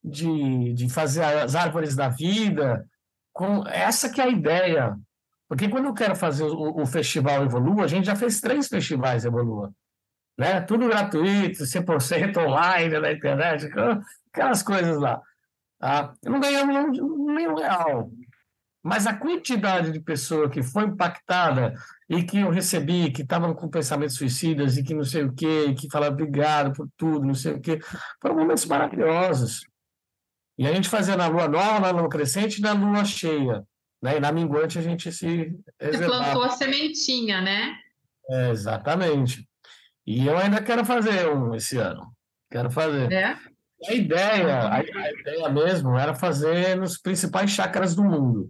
de, 0.04 0.74
de 0.74 0.90
fazer 0.90 1.24
as 1.24 1.56
árvores 1.56 1.96
da 1.96 2.10
vida, 2.10 2.88
com 3.34 3.68
essa 3.68 4.10
que 4.10 4.22
é 4.22 4.26
a 4.26 4.30
ideia. 4.30 4.96
Porque 5.50 5.68
quando 5.68 5.86
eu 5.86 5.94
quero 5.94 6.16
fazer 6.16 6.44
o, 6.44 6.82
o 6.82 6.86
festival 6.86 7.44
Evolua, 7.44 7.86
a 7.86 7.88
gente 7.88 8.06
já 8.06 8.16
fez 8.16 8.40
três 8.40 8.68
festivais 8.68 9.26
Evolua 9.26 9.74
né? 10.38 10.62
Tudo 10.62 10.88
gratuito, 10.88 11.64
100% 11.64 12.38
online 12.38 13.00
na 13.00 13.12
internet, 13.12 13.70
aquelas 14.32 14.62
coisas 14.62 14.98
lá. 15.00 15.22
Tá? 15.80 16.14
Não 16.24 16.40
ganhamos 16.40 16.98
nenhum 17.34 17.56
real. 17.56 18.12
Mas 18.84 19.06
a 19.06 19.14
quantidade 19.14 19.92
de 19.92 20.00
pessoas 20.00 20.52
que 20.52 20.64
foi 20.64 20.86
impactada 20.86 21.74
e 22.10 22.24
que 22.24 22.40
eu 22.40 22.50
recebi, 22.50 23.12
que 23.12 23.22
estavam 23.22 23.54
com 23.54 23.68
pensamentos 23.68 24.16
suicidas 24.16 24.78
e 24.78 24.84
que 24.84 24.94
não 24.94 25.04
sei 25.04 25.24
o 25.24 25.34
quê, 25.34 25.74
que 25.78 25.90
falaram 25.90 26.14
obrigado 26.14 26.74
por 26.74 26.88
tudo, 26.96 27.26
não 27.26 27.34
sei 27.34 27.54
o 27.54 27.60
quê, 27.60 27.80
foram 28.22 28.36
momentos 28.36 28.66
maravilhosos. 28.66 29.66
E 30.58 30.66
a 30.66 30.74
gente 30.74 30.90
fazia 30.90 31.18
na 31.18 31.28
lua 31.28 31.48
nova, 31.48 31.92
na 31.92 32.00
lua 32.00 32.10
crescente 32.10 32.60
e 32.60 32.62
na 32.62 32.72
lua 32.72 33.04
cheia. 33.04 33.64
Né? 34.02 34.18
E 34.18 34.20
na 34.20 34.32
minguante 34.32 34.80
a 34.80 34.82
gente 34.82 35.12
se 35.12 35.54
Você 35.82 36.06
plantou 36.06 36.44
a 36.44 36.50
sementinha, 36.50 37.42
né? 37.42 37.76
É, 38.30 38.52
exatamente. 38.52 39.48
E 40.08 40.26
eu 40.26 40.38
ainda 40.38 40.64
quero 40.64 40.86
fazer 40.86 41.28
um 41.28 41.53
esse 41.53 41.78
ano. 41.78 42.16
Quero 42.49 42.72
fazer. 42.72 43.12
É? 43.12 43.38
A 43.89 43.93
ideia, 43.93 44.72
a, 44.72 44.82
ideia 44.82 45.49
mesmo 45.49 45.97
era 45.97 46.16
fazer 46.16 46.78
nos 46.78 46.97
principais 46.97 47.51
chakras 47.51 47.93
do 47.93 48.05
mundo. 48.05 48.49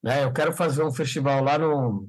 Né? 0.00 0.22
Eu 0.22 0.32
quero 0.32 0.52
fazer 0.52 0.84
um 0.84 0.92
festival 0.92 1.42
lá 1.42 1.58
no, 1.58 2.08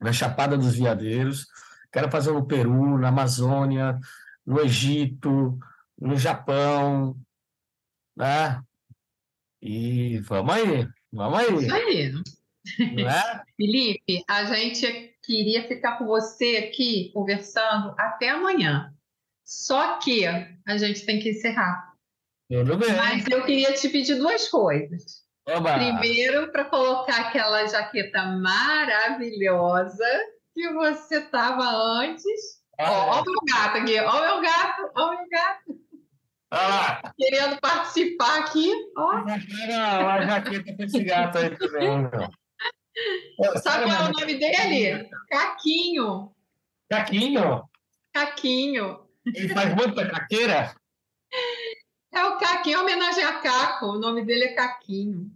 na 0.00 0.14
Chapada 0.14 0.56
dos 0.56 0.74
Veadeiros, 0.74 1.46
quero 1.92 2.10
fazer 2.10 2.32
no 2.32 2.46
Peru, 2.46 2.98
na 2.98 3.08
Amazônia, 3.08 4.00
no 4.46 4.60
Egito, 4.60 5.58
no 6.00 6.16
Japão, 6.16 7.14
né? 8.16 8.62
E 9.60 10.18
vamos 10.20 10.54
aí, 10.54 10.88
vamos 11.12 11.38
aí. 11.38 11.54
Isso 11.54 11.74
aí. 11.74 12.12
Né? 12.94 13.42
Felipe, 13.56 14.24
a 14.26 14.44
gente 14.44 15.11
queria 15.22 15.66
ficar 15.66 15.98
com 15.98 16.06
você 16.06 16.68
aqui 16.68 17.10
conversando 17.12 17.94
até 17.98 18.30
amanhã. 18.30 18.92
Só 19.44 19.98
que 19.98 20.24
a 20.26 20.76
gente 20.76 21.04
tem 21.04 21.20
que 21.20 21.30
encerrar. 21.30 21.92
Tudo 22.50 22.76
bem. 22.76 22.92
Mas 22.94 23.26
eu 23.28 23.44
queria 23.44 23.72
te 23.72 23.88
pedir 23.88 24.16
duas 24.16 24.48
coisas. 24.48 25.22
Oba. 25.48 25.74
Primeiro, 25.74 26.52
para 26.52 26.64
colocar 26.64 27.20
aquela 27.20 27.66
jaqueta 27.66 28.24
maravilhosa 28.24 30.06
que 30.54 30.72
você 30.72 31.18
estava 31.18 31.64
antes. 31.64 32.62
Ó, 32.78 33.20
o 33.20 33.24
meu 33.24 33.40
gato 33.52 33.78
aqui, 33.78 34.00
ó 34.00 34.18
o 34.18 34.20
meu 34.20 34.40
gato, 34.40 34.90
ó 34.96 35.06
o 35.06 35.10
meu 35.10 35.28
gato. 35.28 35.82
Ah. 36.50 37.12
Querendo 37.16 37.58
participar 37.60 38.40
aqui, 38.40 38.70
ó. 38.96 39.12
A 39.16 40.26
jaqueta 40.26 40.76
com 40.76 40.82
esse 40.82 41.02
gato 41.02 41.38
aí 41.38 41.56
também, 41.56 42.10
Sabe 43.62 43.84
qual 43.84 44.06
é 44.06 44.08
o 44.08 44.12
nome 44.12 44.38
dele? 44.38 45.08
Caquinho. 45.28 46.32
Caquinho? 46.90 47.62
Caquinho. 48.12 49.00
Ele 49.26 49.48
faz 49.48 49.74
muita 49.74 50.06
caqueira? 50.08 50.74
É 52.12 52.24
o 52.24 52.36
Caquinho, 52.36 52.80
homenagem 52.80 53.24
a 53.24 53.40
Caco. 53.40 53.86
O 53.86 53.98
nome 53.98 54.24
dele 54.24 54.44
é 54.44 54.54
Caquinho. 54.54 55.30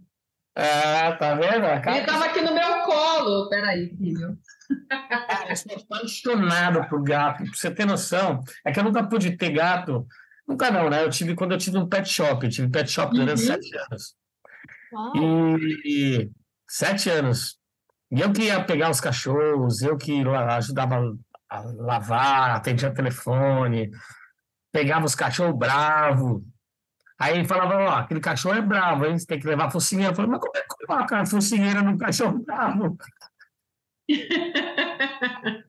Ah, 0.55 1.15
tá 1.19 1.35
vendo? 1.35 1.65
Ele 1.65 1.99
estava 1.99 2.25
aqui 2.25 2.41
no 2.41 2.53
meu 2.53 2.83
colo. 2.83 3.49
Peraí, 3.49 3.89
filho. 3.95 4.37
eu 5.49 5.55
sou 5.55 5.75
apaixonado 5.75 6.87
por 6.89 7.03
gato. 7.03 7.43
Pra 7.43 7.53
você 7.53 7.71
ter 7.71 7.85
noção, 7.85 8.43
é 8.65 8.71
que 8.71 8.79
eu 8.79 8.83
nunca 8.83 9.03
pude 9.03 9.37
ter 9.37 9.51
gato. 9.51 10.05
Nunca 10.47 10.71
não, 10.71 10.89
né? 10.89 11.03
Eu 11.03 11.09
tive 11.09 11.35
quando 11.35 11.51
eu 11.51 11.57
tive 11.57 11.77
um 11.77 11.87
pet 11.87 12.09
shop. 12.09 12.45
Eu 12.45 12.51
tive 12.51 12.69
pet 12.69 12.89
shop 12.89 13.13
durante 13.13 13.41
uhum. 13.41 13.47
sete 13.47 13.69
anos. 13.77 14.15
E, 15.15 16.21
e, 16.23 16.31
sete 16.67 17.09
anos. 17.09 17.57
E 18.11 18.21
eu 18.21 18.31
que 18.31 18.43
ia 18.43 18.63
pegar 18.63 18.89
os 18.89 19.01
cachorros, 19.01 19.81
eu 19.81 19.97
que 19.97 20.21
ajudava 20.21 21.17
a 21.49 21.59
lavar, 21.59 22.55
atendia 22.55 22.93
telefone, 22.93 23.91
pegava 24.71 25.05
os 25.05 25.15
cachorros 25.15 25.57
bravos. 25.57 26.41
Aí 27.19 27.37
ele 27.37 27.47
falava, 27.47 27.75
ó, 27.77 27.89
aquele 27.97 28.19
cachorro 28.19 28.55
é 28.55 28.61
bravo, 28.61 29.05
hein? 29.05 29.17
Você 29.17 29.25
tem 29.25 29.39
que 29.39 29.47
levar 29.47 29.65
a 29.65 29.71
focinheira. 29.71 30.11
Eu 30.11 30.15
falei, 30.15 30.29
mas 30.31 30.39
como 30.39 30.55
é 30.55 30.61
que 30.61 30.67
coloca 30.85 31.17
a 31.17 31.25
focinheira 31.25 31.81
num 31.81 31.97
cachorro 31.97 32.43
bravo? 32.45 32.97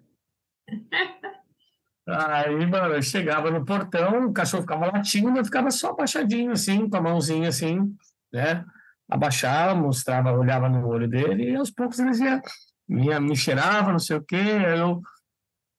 Aí, 2.06 2.66
mano, 2.66 2.94
eu 2.94 3.02
chegava 3.02 3.50
no 3.50 3.64
portão, 3.64 4.26
o 4.26 4.32
cachorro 4.32 4.62
ficava 4.62 4.86
latindo, 4.86 5.38
eu 5.38 5.44
ficava 5.44 5.70
só 5.70 5.90
abaixadinho, 5.90 6.52
assim, 6.52 6.88
com 6.88 6.96
a 6.96 7.02
mãozinha 7.02 7.50
assim, 7.50 7.94
né? 8.32 8.64
Abaixava, 9.10 9.74
mostrava, 9.74 10.32
olhava 10.32 10.68
no 10.68 10.86
olho 10.86 11.08
dele, 11.08 11.50
e 11.50 11.56
aos 11.56 11.70
poucos 11.70 11.98
eles 11.98 12.20
iam, 12.20 12.40
me, 12.88 13.18
me 13.20 13.36
cheirava, 13.36 13.92
não 13.92 13.98
sei 13.98 14.16
o 14.16 14.22
quê, 14.22 14.36
aí 14.36 14.78
eu 14.78 15.00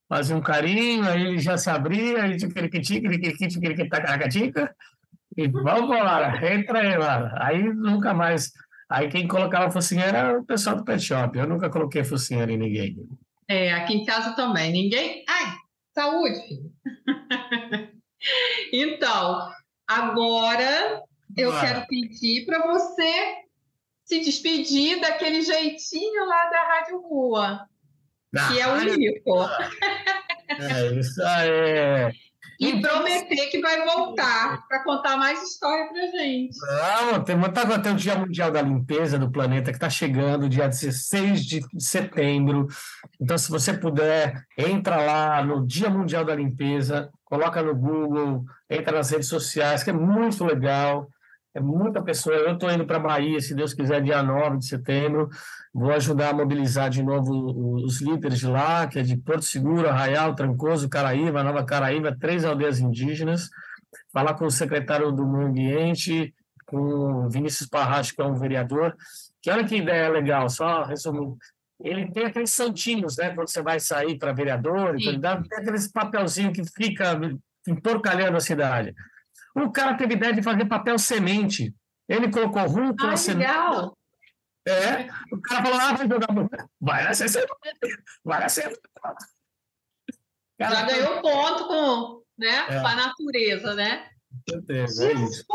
fazia 0.08 0.36
um 0.36 0.42
carinho, 0.42 1.08
aí 1.08 1.22
ele 1.22 1.40
já 1.40 1.58
se 1.58 1.70
abria, 1.70 2.24
aí 2.24 2.38
tica, 2.38 2.62
e 5.38 5.48
vamos 5.48 5.84
embora, 5.84 6.54
entra 6.54 6.80
aí, 6.80 6.98
mano. 6.98 7.32
Aí 7.38 7.74
nunca 7.74 8.14
mais. 8.14 8.52
Aí 8.90 9.10
quem 9.10 9.28
colocava 9.28 9.72
focinheira 9.72 10.18
era 10.18 10.40
o 10.40 10.46
pessoal 10.46 10.76
do 10.76 10.84
pet 10.84 11.02
shop, 11.02 11.38
eu 11.38 11.48
nunca 11.48 11.70
coloquei 11.70 12.04
focinheira 12.04 12.52
em 12.52 12.58
ninguém. 12.58 12.98
É, 13.48 13.72
aqui 13.74 13.94
em 13.94 14.06
casa 14.06 14.36
também, 14.36 14.72
ninguém. 14.72 15.24
Ai, 15.30 15.56
saúde, 15.96 16.40
então, 18.74 19.52
agora 19.88 21.04
eu 21.38 21.52
quero 21.60 21.86
pedir 21.88 22.46
para 22.46 22.66
você 22.68 23.36
se 24.04 24.20
despedir 24.22 25.00
daquele 25.00 25.42
jeitinho 25.42 26.26
lá 26.26 26.50
da 26.50 26.64
Rádio 26.64 27.00
Rua 27.02 27.70
que 28.32 28.60
é 28.60 28.68
o 28.68 28.74
único. 28.74 29.50
É, 30.50 30.94
isso 30.96 31.22
aí. 31.24 32.12
E 32.60 32.82
prometer 32.82 33.48
que 33.48 33.62
vai 33.62 33.86
voltar 33.86 34.68
para 34.68 34.84
contar 34.84 35.16
mais 35.16 35.42
história 35.42 35.88
para 35.88 36.08
gente. 36.08 36.58
Não, 36.60 37.24
tem 37.24 37.40
coisa. 37.40 37.80
Tem 37.80 37.94
o 37.94 37.96
Dia 37.96 38.16
Mundial 38.18 38.52
da 38.52 38.62
Limpeza 38.62 39.18
do 39.18 39.32
Planeta 39.32 39.72
que 39.72 39.78
está 39.78 39.90
chegando, 39.90 40.50
dia 40.50 40.68
16 40.68 41.46
de 41.46 41.62
setembro. 41.78 42.68
Então, 43.20 43.38
se 43.38 43.50
você 43.50 43.74
puder, 43.74 44.44
entra 44.58 44.98
lá 44.98 45.44
no 45.44 45.66
Dia 45.66 45.90
Mundial 45.90 46.26
da 46.26 46.36
Limpeza, 46.36 47.10
coloca 47.24 47.64
no 47.64 47.74
Google, 47.74 48.44
entra 48.70 48.98
nas 48.98 49.10
redes 49.10 49.30
sociais, 49.30 49.82
que 49.82 49.90
é 49.90 49.94
muito 49.94 50.44
legal. 50.44 51.08
É 51.60 51.62
muita 51.62 52.02
pessoa. 52.02 52.38
Eu 52.38 52.54
estou 52.54 52.72
indo 52.72 52.86
para 52.86 52.98
Bahia, 52.98 53.38
se 53.42 53.54
Deus 53.54 53.74
quiser, 53.74 54.02
dia 54.02 54.24
9 54.24 54.60
de 54.60 54.66
setembro. 54.66 55.30
Vou 55.74 55.92
ajudar 55.92 56.30
a 56.30 56.34
mobilizar 56.34 56.90
de 56.90 57.04
novo 57.04 57.76
os 57.76 58.00
líderes 58.00 58.40
de 58.40 58.48
lá, 58.48 58.88
que 58.88 58.98
é 58.98 59.04
de 59.04 59.18
Porto 59.18 59.44
Seguro, 59.44 59.90
Arraial, 59.90 60.34
Trancoso, 60.34 60.88
Caraíva, 60.88 61.44
Nova 61.44 61.66
Caraíva, 61.66 62.16
três 62.18 62.46
aldeias 62.46 62.80
indígenas. 62.80 63.50
Falar 64.14 64.36
com 64.36 64.46
o 64.46 64.52
secretário 64.52 65.12
do 65.12 65.28
Meio 65.28 65.48
Ambiente, 65.48 66.34
com 66.66 66.78
o 66.78 67.30
Vinícius 67.30 67.68
Parracho, 67.68 68.16
que 68.16 68.22
é 68.22 68.26
um 68.26 68.36
vereador. 68.36 68.96
Que 69.42 69.52
olha 69.52 69.66
que 69.66 69.76
ideia 69.76 70.08
legal, 70.08 70.50
só 70.50 70.84
resumindo. 70.84 71.38
Ele 71.82 72.10
tem 72.10 72.26
aqueles 72.26 72.52
santinhos, 72.52 73.18
né? 73.18 73.34
Quando 73.36 73.50
você 73.50 73.62
vai 73.62 73.82
sair 73.82 74.18
para 74.18 74.32
vereador, 74.32 74.96
então 74.96 75.12
ele 75.12 75.20
dá 75.20 75.42
tem 75.42 75.60
aqueles 75.60 75.92
papelzinho 75.92 76.54
que 76.54 76.64
fica 76.64 77.20
emporcalhando 77.68 78.38
a 78.38 78.42
cidade. 78.42 78.94
O 79.64 79.72
cara 79.72 79.96
teve 79.96 80.14
ideia 80.14 80.34
de 80.34 80.42
fazer 80.42 80.66
papel 80.66 80.98
semente. 80.98 81.74
Ele 82.08 82.32
colocou 82.32 82.66
rúcula, 82.68 83.14
ah, 83.14 83.18
semente. 83.18 83.52
É, 84.68 85.10
o 85.32 85.42
cara 85.42 85.64
falou, 85.64 85.80
ah, 85.80 85.94
vai 85.94 86.08
jogar. 86.08 86.28
Vai 86.80 87.04
na 87.04 87.14
CC, 87.14 87.46
vai 88.24 88.40
na 88.40 88.50
CC. 88.50 88.80
Já 90.60 90.86
ganhou 90.86 91.22
ponto 91.22 91.68
com, 91.68 92.24
né, 92.38 92.66
é. 92.70 92.80
com 92.80 92.88
a 92.88 92.96
natureza, 92.96 93.74
né? 93.76 94.10
Certeza, 94.48 95.08
é 95.08 95.14
isso. 95.14 95.46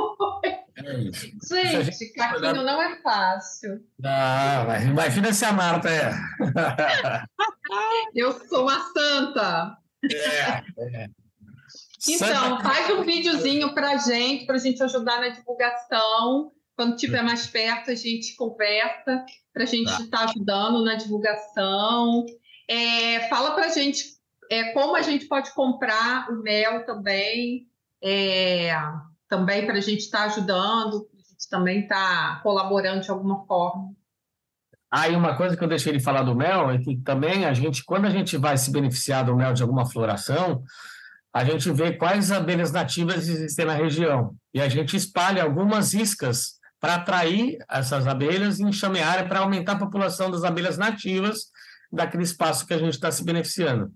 É 0.76 0.94
isso. 0.94 1.26
Gente, 1.48 1.92
gente 1.92 2.12
Caquinho 2.14 2.62
não 2.62 2.82
é 2.82 3.00
fácil. 3.02 3.84
Não, 3.98 4.66
mas 4.66 4.84
imagina 4.84 5.32
se 5.32 5.44
a 5.44 5.52
Marta 5.52 5.88
é. 5.90 6.10
Eu 8.14 8.32
sou 8.48 8.62
uma 8.62 8.80
santa. 8.92 9.76
É, 10.10 10.64
é. 10.78 11.08
Então, 12.08 12.60
faz 12.60 12.90
um 12.90 13.02
videozinho 13.02 13.74
para 13.74 13.96
gente, 13.96 14.46
para 14.46 14.56
a 14.56 14.58
gente 14.58 14.82
ajudar 14.82 15.20
na 15.20 15.28
divulgação. 15.28 16.52
Quando 16.76 16.94
estiver 16.94 17.22
mais 17.22 17.46
perto, 17.46 17.90
a 17.90 17.94
gente 17.94 18.34
conversa 18.36 19.24
para 19.52 19.62
a 19.62 19.66
gente 19.66 19.90
estar 19.90 20.04
tá. 20.10 20.18
tá 20.18 20.24
ajudando 20.24 20.84
na 20.84 20.96
divulgação. 20.96 22.26
É, 22.68 23.28
fala 23.28 23.52
para 23.52 23.66
a 23.66 23.70
gente 23.70 24.14
é, 24.50 24.72
como 24.72 24.96
a 24.96 25.02
gente 25.02 25.26
pode 25.26 25.52
comprar 25.52 26.30
o 26.30 26.42
mel 26.42 26.84
também, 26.84 27.66
é, 28.02 28.72
também 29.28 29.64
para 29.64 29.76
a 29.76 29.80
gente 29.80 30.00
estar 30.00 30.18
tá 30.18 30.24
ajudando, 30.24 31.08
a 31.12 31.32
gente 31.32 31.48
também 31.48 31.80
está 31.80 32.40
colaborando 32.42 33.02
de 33.02 33.10
alguma 33.10 33.46
forma. 33.46 33.92
Ah, 34.90 35.08
e 35.08 35.16
uma 35.16 35.36
coisa 35.36 35.56
que 35.56 35.64
eu 35.64 35.68
deixei 35.68 35.92
de 35.92 36.04
falar 36.04 36.22
do 36.22 36.36
mel 36.36 36.70
é 36.70 36.78
que 36.78 36.96
também 36.98 37.44
a 37.44 37.52
gente, 37.52 37.84
quando 37.84 38.06
a 38.06 38.10
gente 38.10 38.36
vai 38.36 38.56
se 38.56 38.70
beneficiar 38.70 39.24
do 39.24 39.34
mel 39.34 39.52
de 39.52 39.62
alguma 39.62 39.84
floração, 39.84 40.62
a 41.34 41.44
gente 41.44 41.70
vê 41.72 41.92
quais 41.92 42.30
abelhas 42.30 42.70
nativas 42.70 43.28
existem 43.28 43.66
na 43.66 43.74
região 43.74 44.36
e 44.54 44.60
a 44.60 44.68
gente 44.68 44.96
espalha 44.96 45.42
algumas 45.42 45.92
iscas 45.92 46.60
para 46.80 46.94
atrair 46.94 47.58
essas 47.68 48.06
abelhas 48.06 48.60
e 48.60 48.62
enxamear 48.62 49.26
para 49.28 49.40
aumentar 49.40 49.72
a 49.72 49.78
população 49.78 50.30
das 50.30 50.44
abelhas 50.44 50.78
nativas 50.78 51.46
daquele 51.90 52.22
espaço 52.22 52.64
que 52.64 52.72
a 52.72 52.78
gente 52.78 52.94
está 52.94 53.10
se 53.10 53.24
beneficiando. 53.24 53.92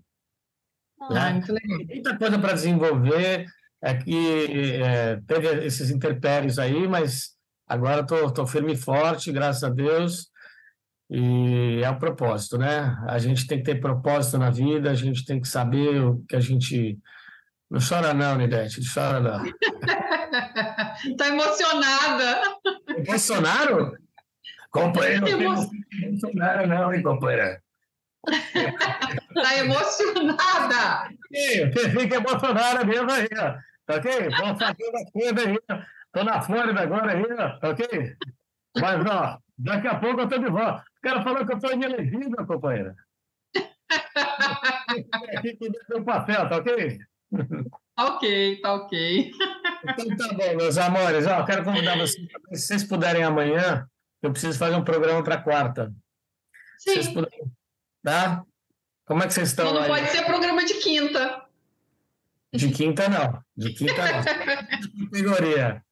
Ah, 1.01 1.31
né? 1.31 1.41
Muita 1.87 2.17
coisa 2.17 2.37
para 2.37 2.53
desenvolver, 2.53 3.45
é 3.81 3.93
que 3.93 4.81
é, 4.81 5.21
teve 5.25 5.65
esses 5.65 5.89
interpérios 5.89 6.59
aí, 6.59 6.87
mas 6.89 7.29
agora 7.65 8.01
estou 8.01 8.45
firme 8.45 8.73
e 8.73 8.77
forte, 8.77 9.31
graças 9.31 9.63
a 9.63 9.69
Deus, 9.69 10.27
e 11.09 11.81
é 11.81 11.89
o 11.89 11.97
propósito, 11.97 12.57
né? 12.57 12.97
A 13.07 13.17
gente 13.17 13.47
tem 13.47 13.59
que 13.59 13.63
ter 13.63 13.79
propósito 13.79 14.37
na 14.37 14.49
vida, 14.49 14.91
a 14.91 14.95
gente 14.95 15.23
tem 15.23 15.39
que 15.39 15.47
saber 15.47 16.01
o 16.01 16.23
que 16.27 16.35
a 16.35 16.41
gente 16.41 16.99
Não 17.69 17.79
chora 17.79 18.13
não, 18.13 18.35
Nidete, 18.35 18.79
não 18.79 18.87
chora 18.93 19.19
não. 19.19 19.45
Está 21.05 21.27
emocionada. 21.27 22.41
Bolsonaro? 23.05 23.97
Companheiro, 24.71 25.37
não 25.37 25.69
Bolsonaro 26.09 26.67
não, 26.67 26.93
hein, 26.93 27.03
companheira? 27.03 27.61
Está 28.27 29.57
emocionada. 29.57 31.09
Você 31.31 31.89
fica 31.91 32.19
Bolsonaro 32.19 32.85
mesmo 32.87 33.11
aí, 33.11 33.27
ó. 33.37 33.55
Tá 33.85 33.95
ok? 33.95 34.29
Vamos 34.29 34.59
fazer 34.59 34.89
uma 34.89 35.11
coisa 35.11 35.49
aí. 35.49 35.57
Estou 36.05 36.23
na 36.23 36.41
Flórida 36.41 36.81
agora 36.81 37.11
aí, 37.11 37.23
ó. 37.23 37.59
Tá 37.59 37.69
ok? 37.69 38.15
Mas, 38.79 39.05
ó, 39.05 39.39
daqui 39.57 39.87
a 39.87 39.95
pouco 39.95 40.21
eu 40.21 40.25
estou 40.25 40.39
de 40.39 40.49
volta. 40.49 40.83
O 40.97 41.01
cara 41.01 41.23
falou 41.23 41.45
que 41.45 41.53
eu 41.53 41.57
estou 41.57 41.71
inelegível, 41.71 42.47
companheira. 42.47 42.95
Aqui 45.37 45.57
com 45.57 45.99
o 45.99 46.03
papel, 46.03 46.49
tá 46.49 46.57
ok? 46.57 46.99
Tá 47.95 48.05
ok, 48.15 48.61
tá 48.61 48.73
ok. 48.73 49.31
Então 49.83 50.17
tá 50.17 50.33
bom, 50.33 50.55
meus 50.55 50.77
amores. 50.77 51.27
Ó, 51.27 51.43
quero 51.43 51.63
convidar 51.63 51.97
vocês, 51.97 52.27
se 52.53 52.67
vocês 52.67 52.83
puderem 52.83 53.23
amanhã, 53.23 53.87
eu 54.21 54.31
preciso 54.31 54.57
fazer 54.57 54.75
um 54.75 54.83
programa 54.83 55.23
para 55.23 55.41
quarta. 55.41 55.93
Sim. 56.77 56.93
Vocês 56.93 57.07
puderem, 57.09 57.51
tá? 58.03 58.43
Como 59.05 59.23
é 59.23 59.27
que 59.27 59.33
vocês 59.33 59.49
estão? 59.49 59.73
Não, 59.73 59.81
não 59.81 59.87
pode 59.87 60.07
ser 60.09 60.25
programa 60.25 60.63
de 60.63 60.75
quinta. 60.75 61.45
De 62.53 62.71
quinta, 62.71 63.09
não. 63.09 63.43
De 63.55 63.73
quinta, 63.73 64.01
não. 64.11 64.23
Categoria. 65.09 65.83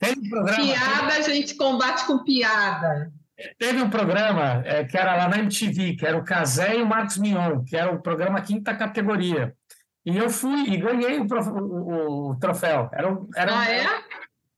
Tem 0.00 0.12
um 0.12 0.28
programa. 0.28 0.62
Piada 0.62 1.14
a 1.14 1.20
gente 1.22 1.54
combate 1.56 2.06
com 2.06 2.22
piada. 2.22 3.12
Teve 3.58 3.82
um 3.82 3.90
programa 3.90 4.62
é, 4.64 4.84
que 4.84 4.96
era 4.96 5.16
lá 5.16 5.28
na 5.28 5.38
MTV, 5.38 5.96
que 5.96 6.06
era 6.06 6.16
o 6.16 6.24
Casé 6.24 6.76
e 6.76 6.82
o 6.82 6.86
Marcos 6.86 7.18
Mion, 7.18 7.64
que 7.64 7.76
era 7.76 7.92
o 7.92 8.00
programa 8.00 8.40
quinta 8.40 8.76
categoria. 8.76 9.56
E 10.04 10.16
eu 10.16 10.28
fui 10.28 10.68
e 10.68 10.76
ganhei 10.76 11.18
o, 11.18 11.26
o, 11.26 12.30
o 12.30 12.38
troféu. 12.38 12.90
Era, 12.92 13.18
era 13.34 13.58
ah, 13.58 13.70
é? 13.70 13.86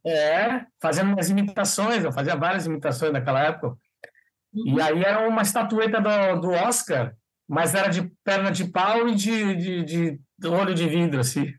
É, 0.09 0.67
fazendo 0.81 1.13
umas 1.13 1.31
imitações, 1.31 2.05
eu 2.05 2.13
fazia 2.13 2.37
várias 2.37 2.67
imitações 2.67 3.13
naquela 3.13 3.43
época. 3.43 3.77
Uhum. 4.53 4.77
E 4.79 4.81
aí 4.81 5.03
era 5.03 5.29
uma 5.29 5.43
estatueta 5.43 6.01
do, 6.01 6.41
do 6.41 6.51
Oscar, 6.51 7.15
mas 7.49 7.75
era 7.75 7.89
de 7.89 8.11
perna 8.25 8.51
de 8.51 8.65
pau 8.65 9.09
e 9.09 9.15
de, 9.15 9.55
de, 9.57 9.85
de, 9.85 10.21
de 10.39 10.49
olho 10.49 10.75
de 10.75 10.89
vidro, 10.89 11.21
assim. 11.21 11.53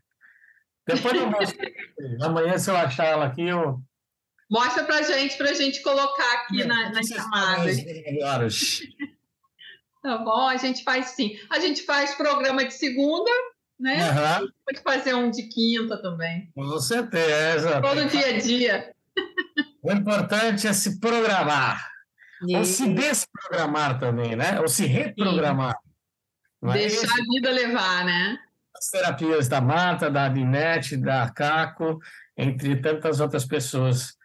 Depois 0.86 1.14
eu 1.14 1.30
mostro. 1.30 1.58
Amanhã, 2.22 2.58
se 2.58 2.70
eu 2.70 2.76
achar 2.76 3.04
ela 3.04 3.26
aqui, 3.26 3.46
eu. 3.46 3.80
Mostra 4.50 4.84
pra 4.84 5.02
gente, 5.02 5.36
pra 5.36 5.52
gente 5.52 5.82
colocar 5.82 6.32
aqui 6.34 6.64
na, 6.64 6.90
nas 6.90 7.06
chamadas. 7.06 7.76
Tá 10.00 10.16
bom, 10.16 10.46
a 10.46 10.56
gente 10.56 10.84
faz 10.84 11.06
sim. 11.06 11.36
A 11.50 11.58
gente 11.58 11.82
faz 11.82 12.14
programa 12.14 12.64
de 12.64 12.72
segunda, 12.72 13.30
né? 13.78 14.40
Uhum. 14.40 14.48
Pode 14.66 14.82
fazer 14.82 15.14
um 15.14 15.30
de 15.30 15.44
quinta 15.44 16.00
também. 16.00 16.50
Com 16.54 16.78
certeza. 16.80 17.80
Todo 17.80 18.06
dia 18.06 18.26
a 18.26 18.38
dia. 18.38 18.92
O 19.82 19.92
importante 19.92 20.66
é 20.66 20.72
se 20.72 20.98
programar. 20.98 21.88
Ou 22.54 22.64
se 22.64 22.92
desprogramar 22.92 23.98
também, 23.98 24.36
né? 24.36 24.60
Ou 24.60 24.68
se 24.68 24.86
reprogramar. 24.86 25.76
É 26.62 26.72
Deixar 26.72 27.08
a 27.08 27.24
vida 27.32 27.50
levar, 27.50 28.04
né? 28.04 28.38
As 28.76 28.90
terapias 28.90 29.48
da 29.48 29.60
Marta, 29.60 30.10
da 30.10 30.26
Adinete, 30.26 30.96
da 30.96 31.28
Caco, 31.30 31.98
entre 32.36 32.76
tantas 32.76 33.20
outras 33.20 33.44
pessoas 33.44 34.16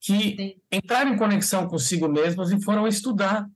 que 0.00 0.36
Sim. 0.36 0.60
entraram 0.70 1.12
em 1.12 1.16
conexão 1.16 1.66
consigo 1.66 2.08
mesmos 2.08 2.52
e 2.52 2.62
foram 2.62 2.86
estudar 2.86 3.46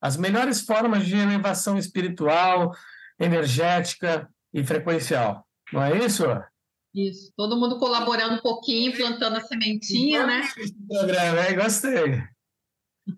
as 0.00 0.16
melhores 0.16 0.62
formas 0.62 1.04
de 1.04 1.14
elevação 1.14 1.76
espiritual, 1.76 2.74
energética, 3.18 4.26
e 4.52 4.64
frequencial. 4.64 5.46
Não 5.72 5.82
é 5.82 5.98
isso? 5.98 6.24
Isso. 6.94 7.32
Todo 7.36 7.56
mundo 7.56 7.78
colaborando 7.78 8.34
um 8.34 8.40
pouquinho, 8.40 8.96
plantando 8.96 9.36
a 9.36 9.40
sementinha, 9.40 10.26
né? 10.26 10.42
Programa, 10.88 11.48
hein? 11.48 11.56
Gostei. 11.56 12.22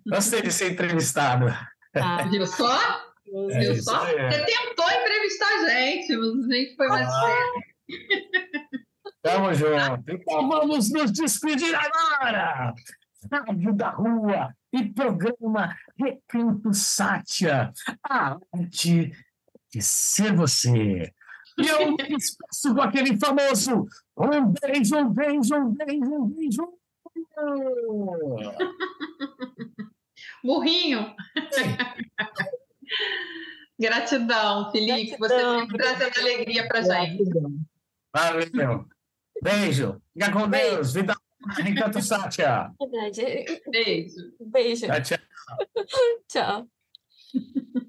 Gostei 0.06 0.42
de 0.42 0.52
ser 0.52 0.72
entrevistado. 0.72 1.46
Ah, 1.94 2.24
viu 2.30 2.46
só? 2.46 2.78
É 3.50 3.58
viu 3.60 3.82
só? 3.82 4.04
Você 4.04 4.44
tentou 4.44 4.90
entrevistar 4.90 5.48
a 5.48 5.70
gente, 5.70 6.16
mas 6.16 6.50
a 6.50 6.54
gente 6.54 6.76
foi 6.76 6.88
mais 6.88 7.08
ah. 7.08 7.52
Tamo 9.22 9.54
junto. 9.54 10.10
Então 10.10 10.48
vamos 10.48 10.92
nos 10.92 11.12
despedir 11.12 11.74
agora. 11.74 12.74
Rádio 13.30 13.72
da 13.74 13.90
Rua 13.90 14.52
e 14.72 14.92
programa 14.92 15.76
Recanto 15.96 16.74
Sátia. 16.74 17.72
A 18.08 18.38
arte 18.52 19.12
de 19.70 19.80
ser 19.80 20.34
você. 20.34 21.12
E 21.58 21.68
eu 21.68 21.90
me 21.90 21.96
despeço 21.96 22.74
com 22.74 22.80
aquele 22.80 23.18
famoso 23.18 23.86
um 24.16 24.52
beijo, 24.52 24.96
um 24.96 25.10
beijo, 25.10 25.54
um 25.54 25.70
beijo, 25.70 26.04
um 26.04 26.26
beijo. 26.28 26.78
Burrinho. 30.42 31.14
Gratidão, 33.78 34.70
Felipe. 34.70 35.16
Gratidão. 35.16 35.18
Você 35.18 35.60
sempre 35.60 35.78
trazendo 35.78 36.18
alegria 36.18 36.68
para 36.68 36.82
gente. 36.82 37.30
Valeu. 38.14 38.86
Beijo. 39.42 40.00
Fica 40.12 40.32
com 40.32 40.48
Deus. 40.48 40.94
Vida 40.94 41.14
Encanto 41.66 42.00
Sátia. 42.00 42.72
Verdade. 42.78 43.60
Beijo. 43.68 44.32
Beijo. 44.40 44.86
Tchau, 44.86 45.02
tchau. 45.02 45.18
tchau. 46.28 47.82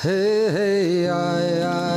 Hey, 0.00 0.52
hey, 0.52 1.08
I, 1.08 1.60
I, 1.60 1.87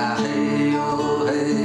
Hey, 0.00 0.16
oh, 0.16 0.16
hey, 0.16 0.76
oh, 0.78 1.26
hey. 1.26 1.59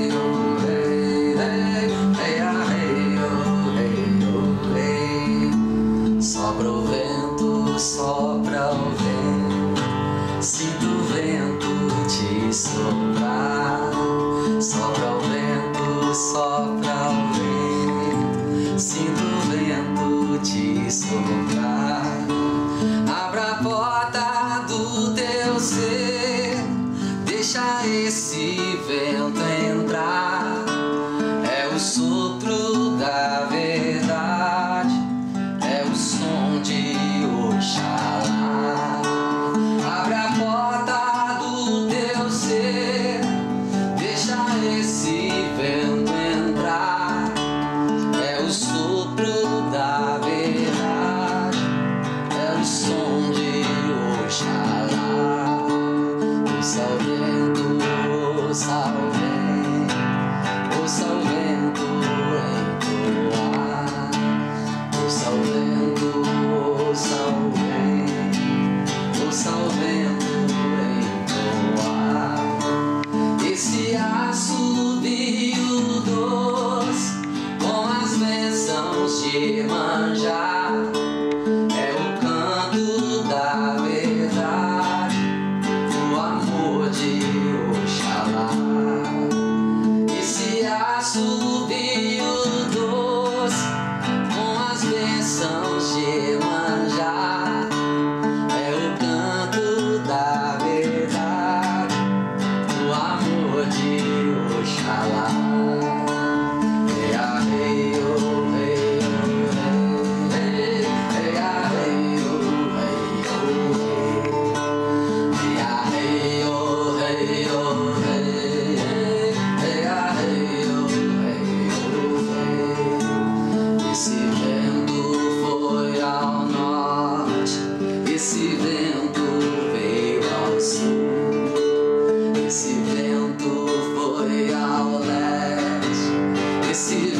this 136.75 136.91
is 136.91 137.14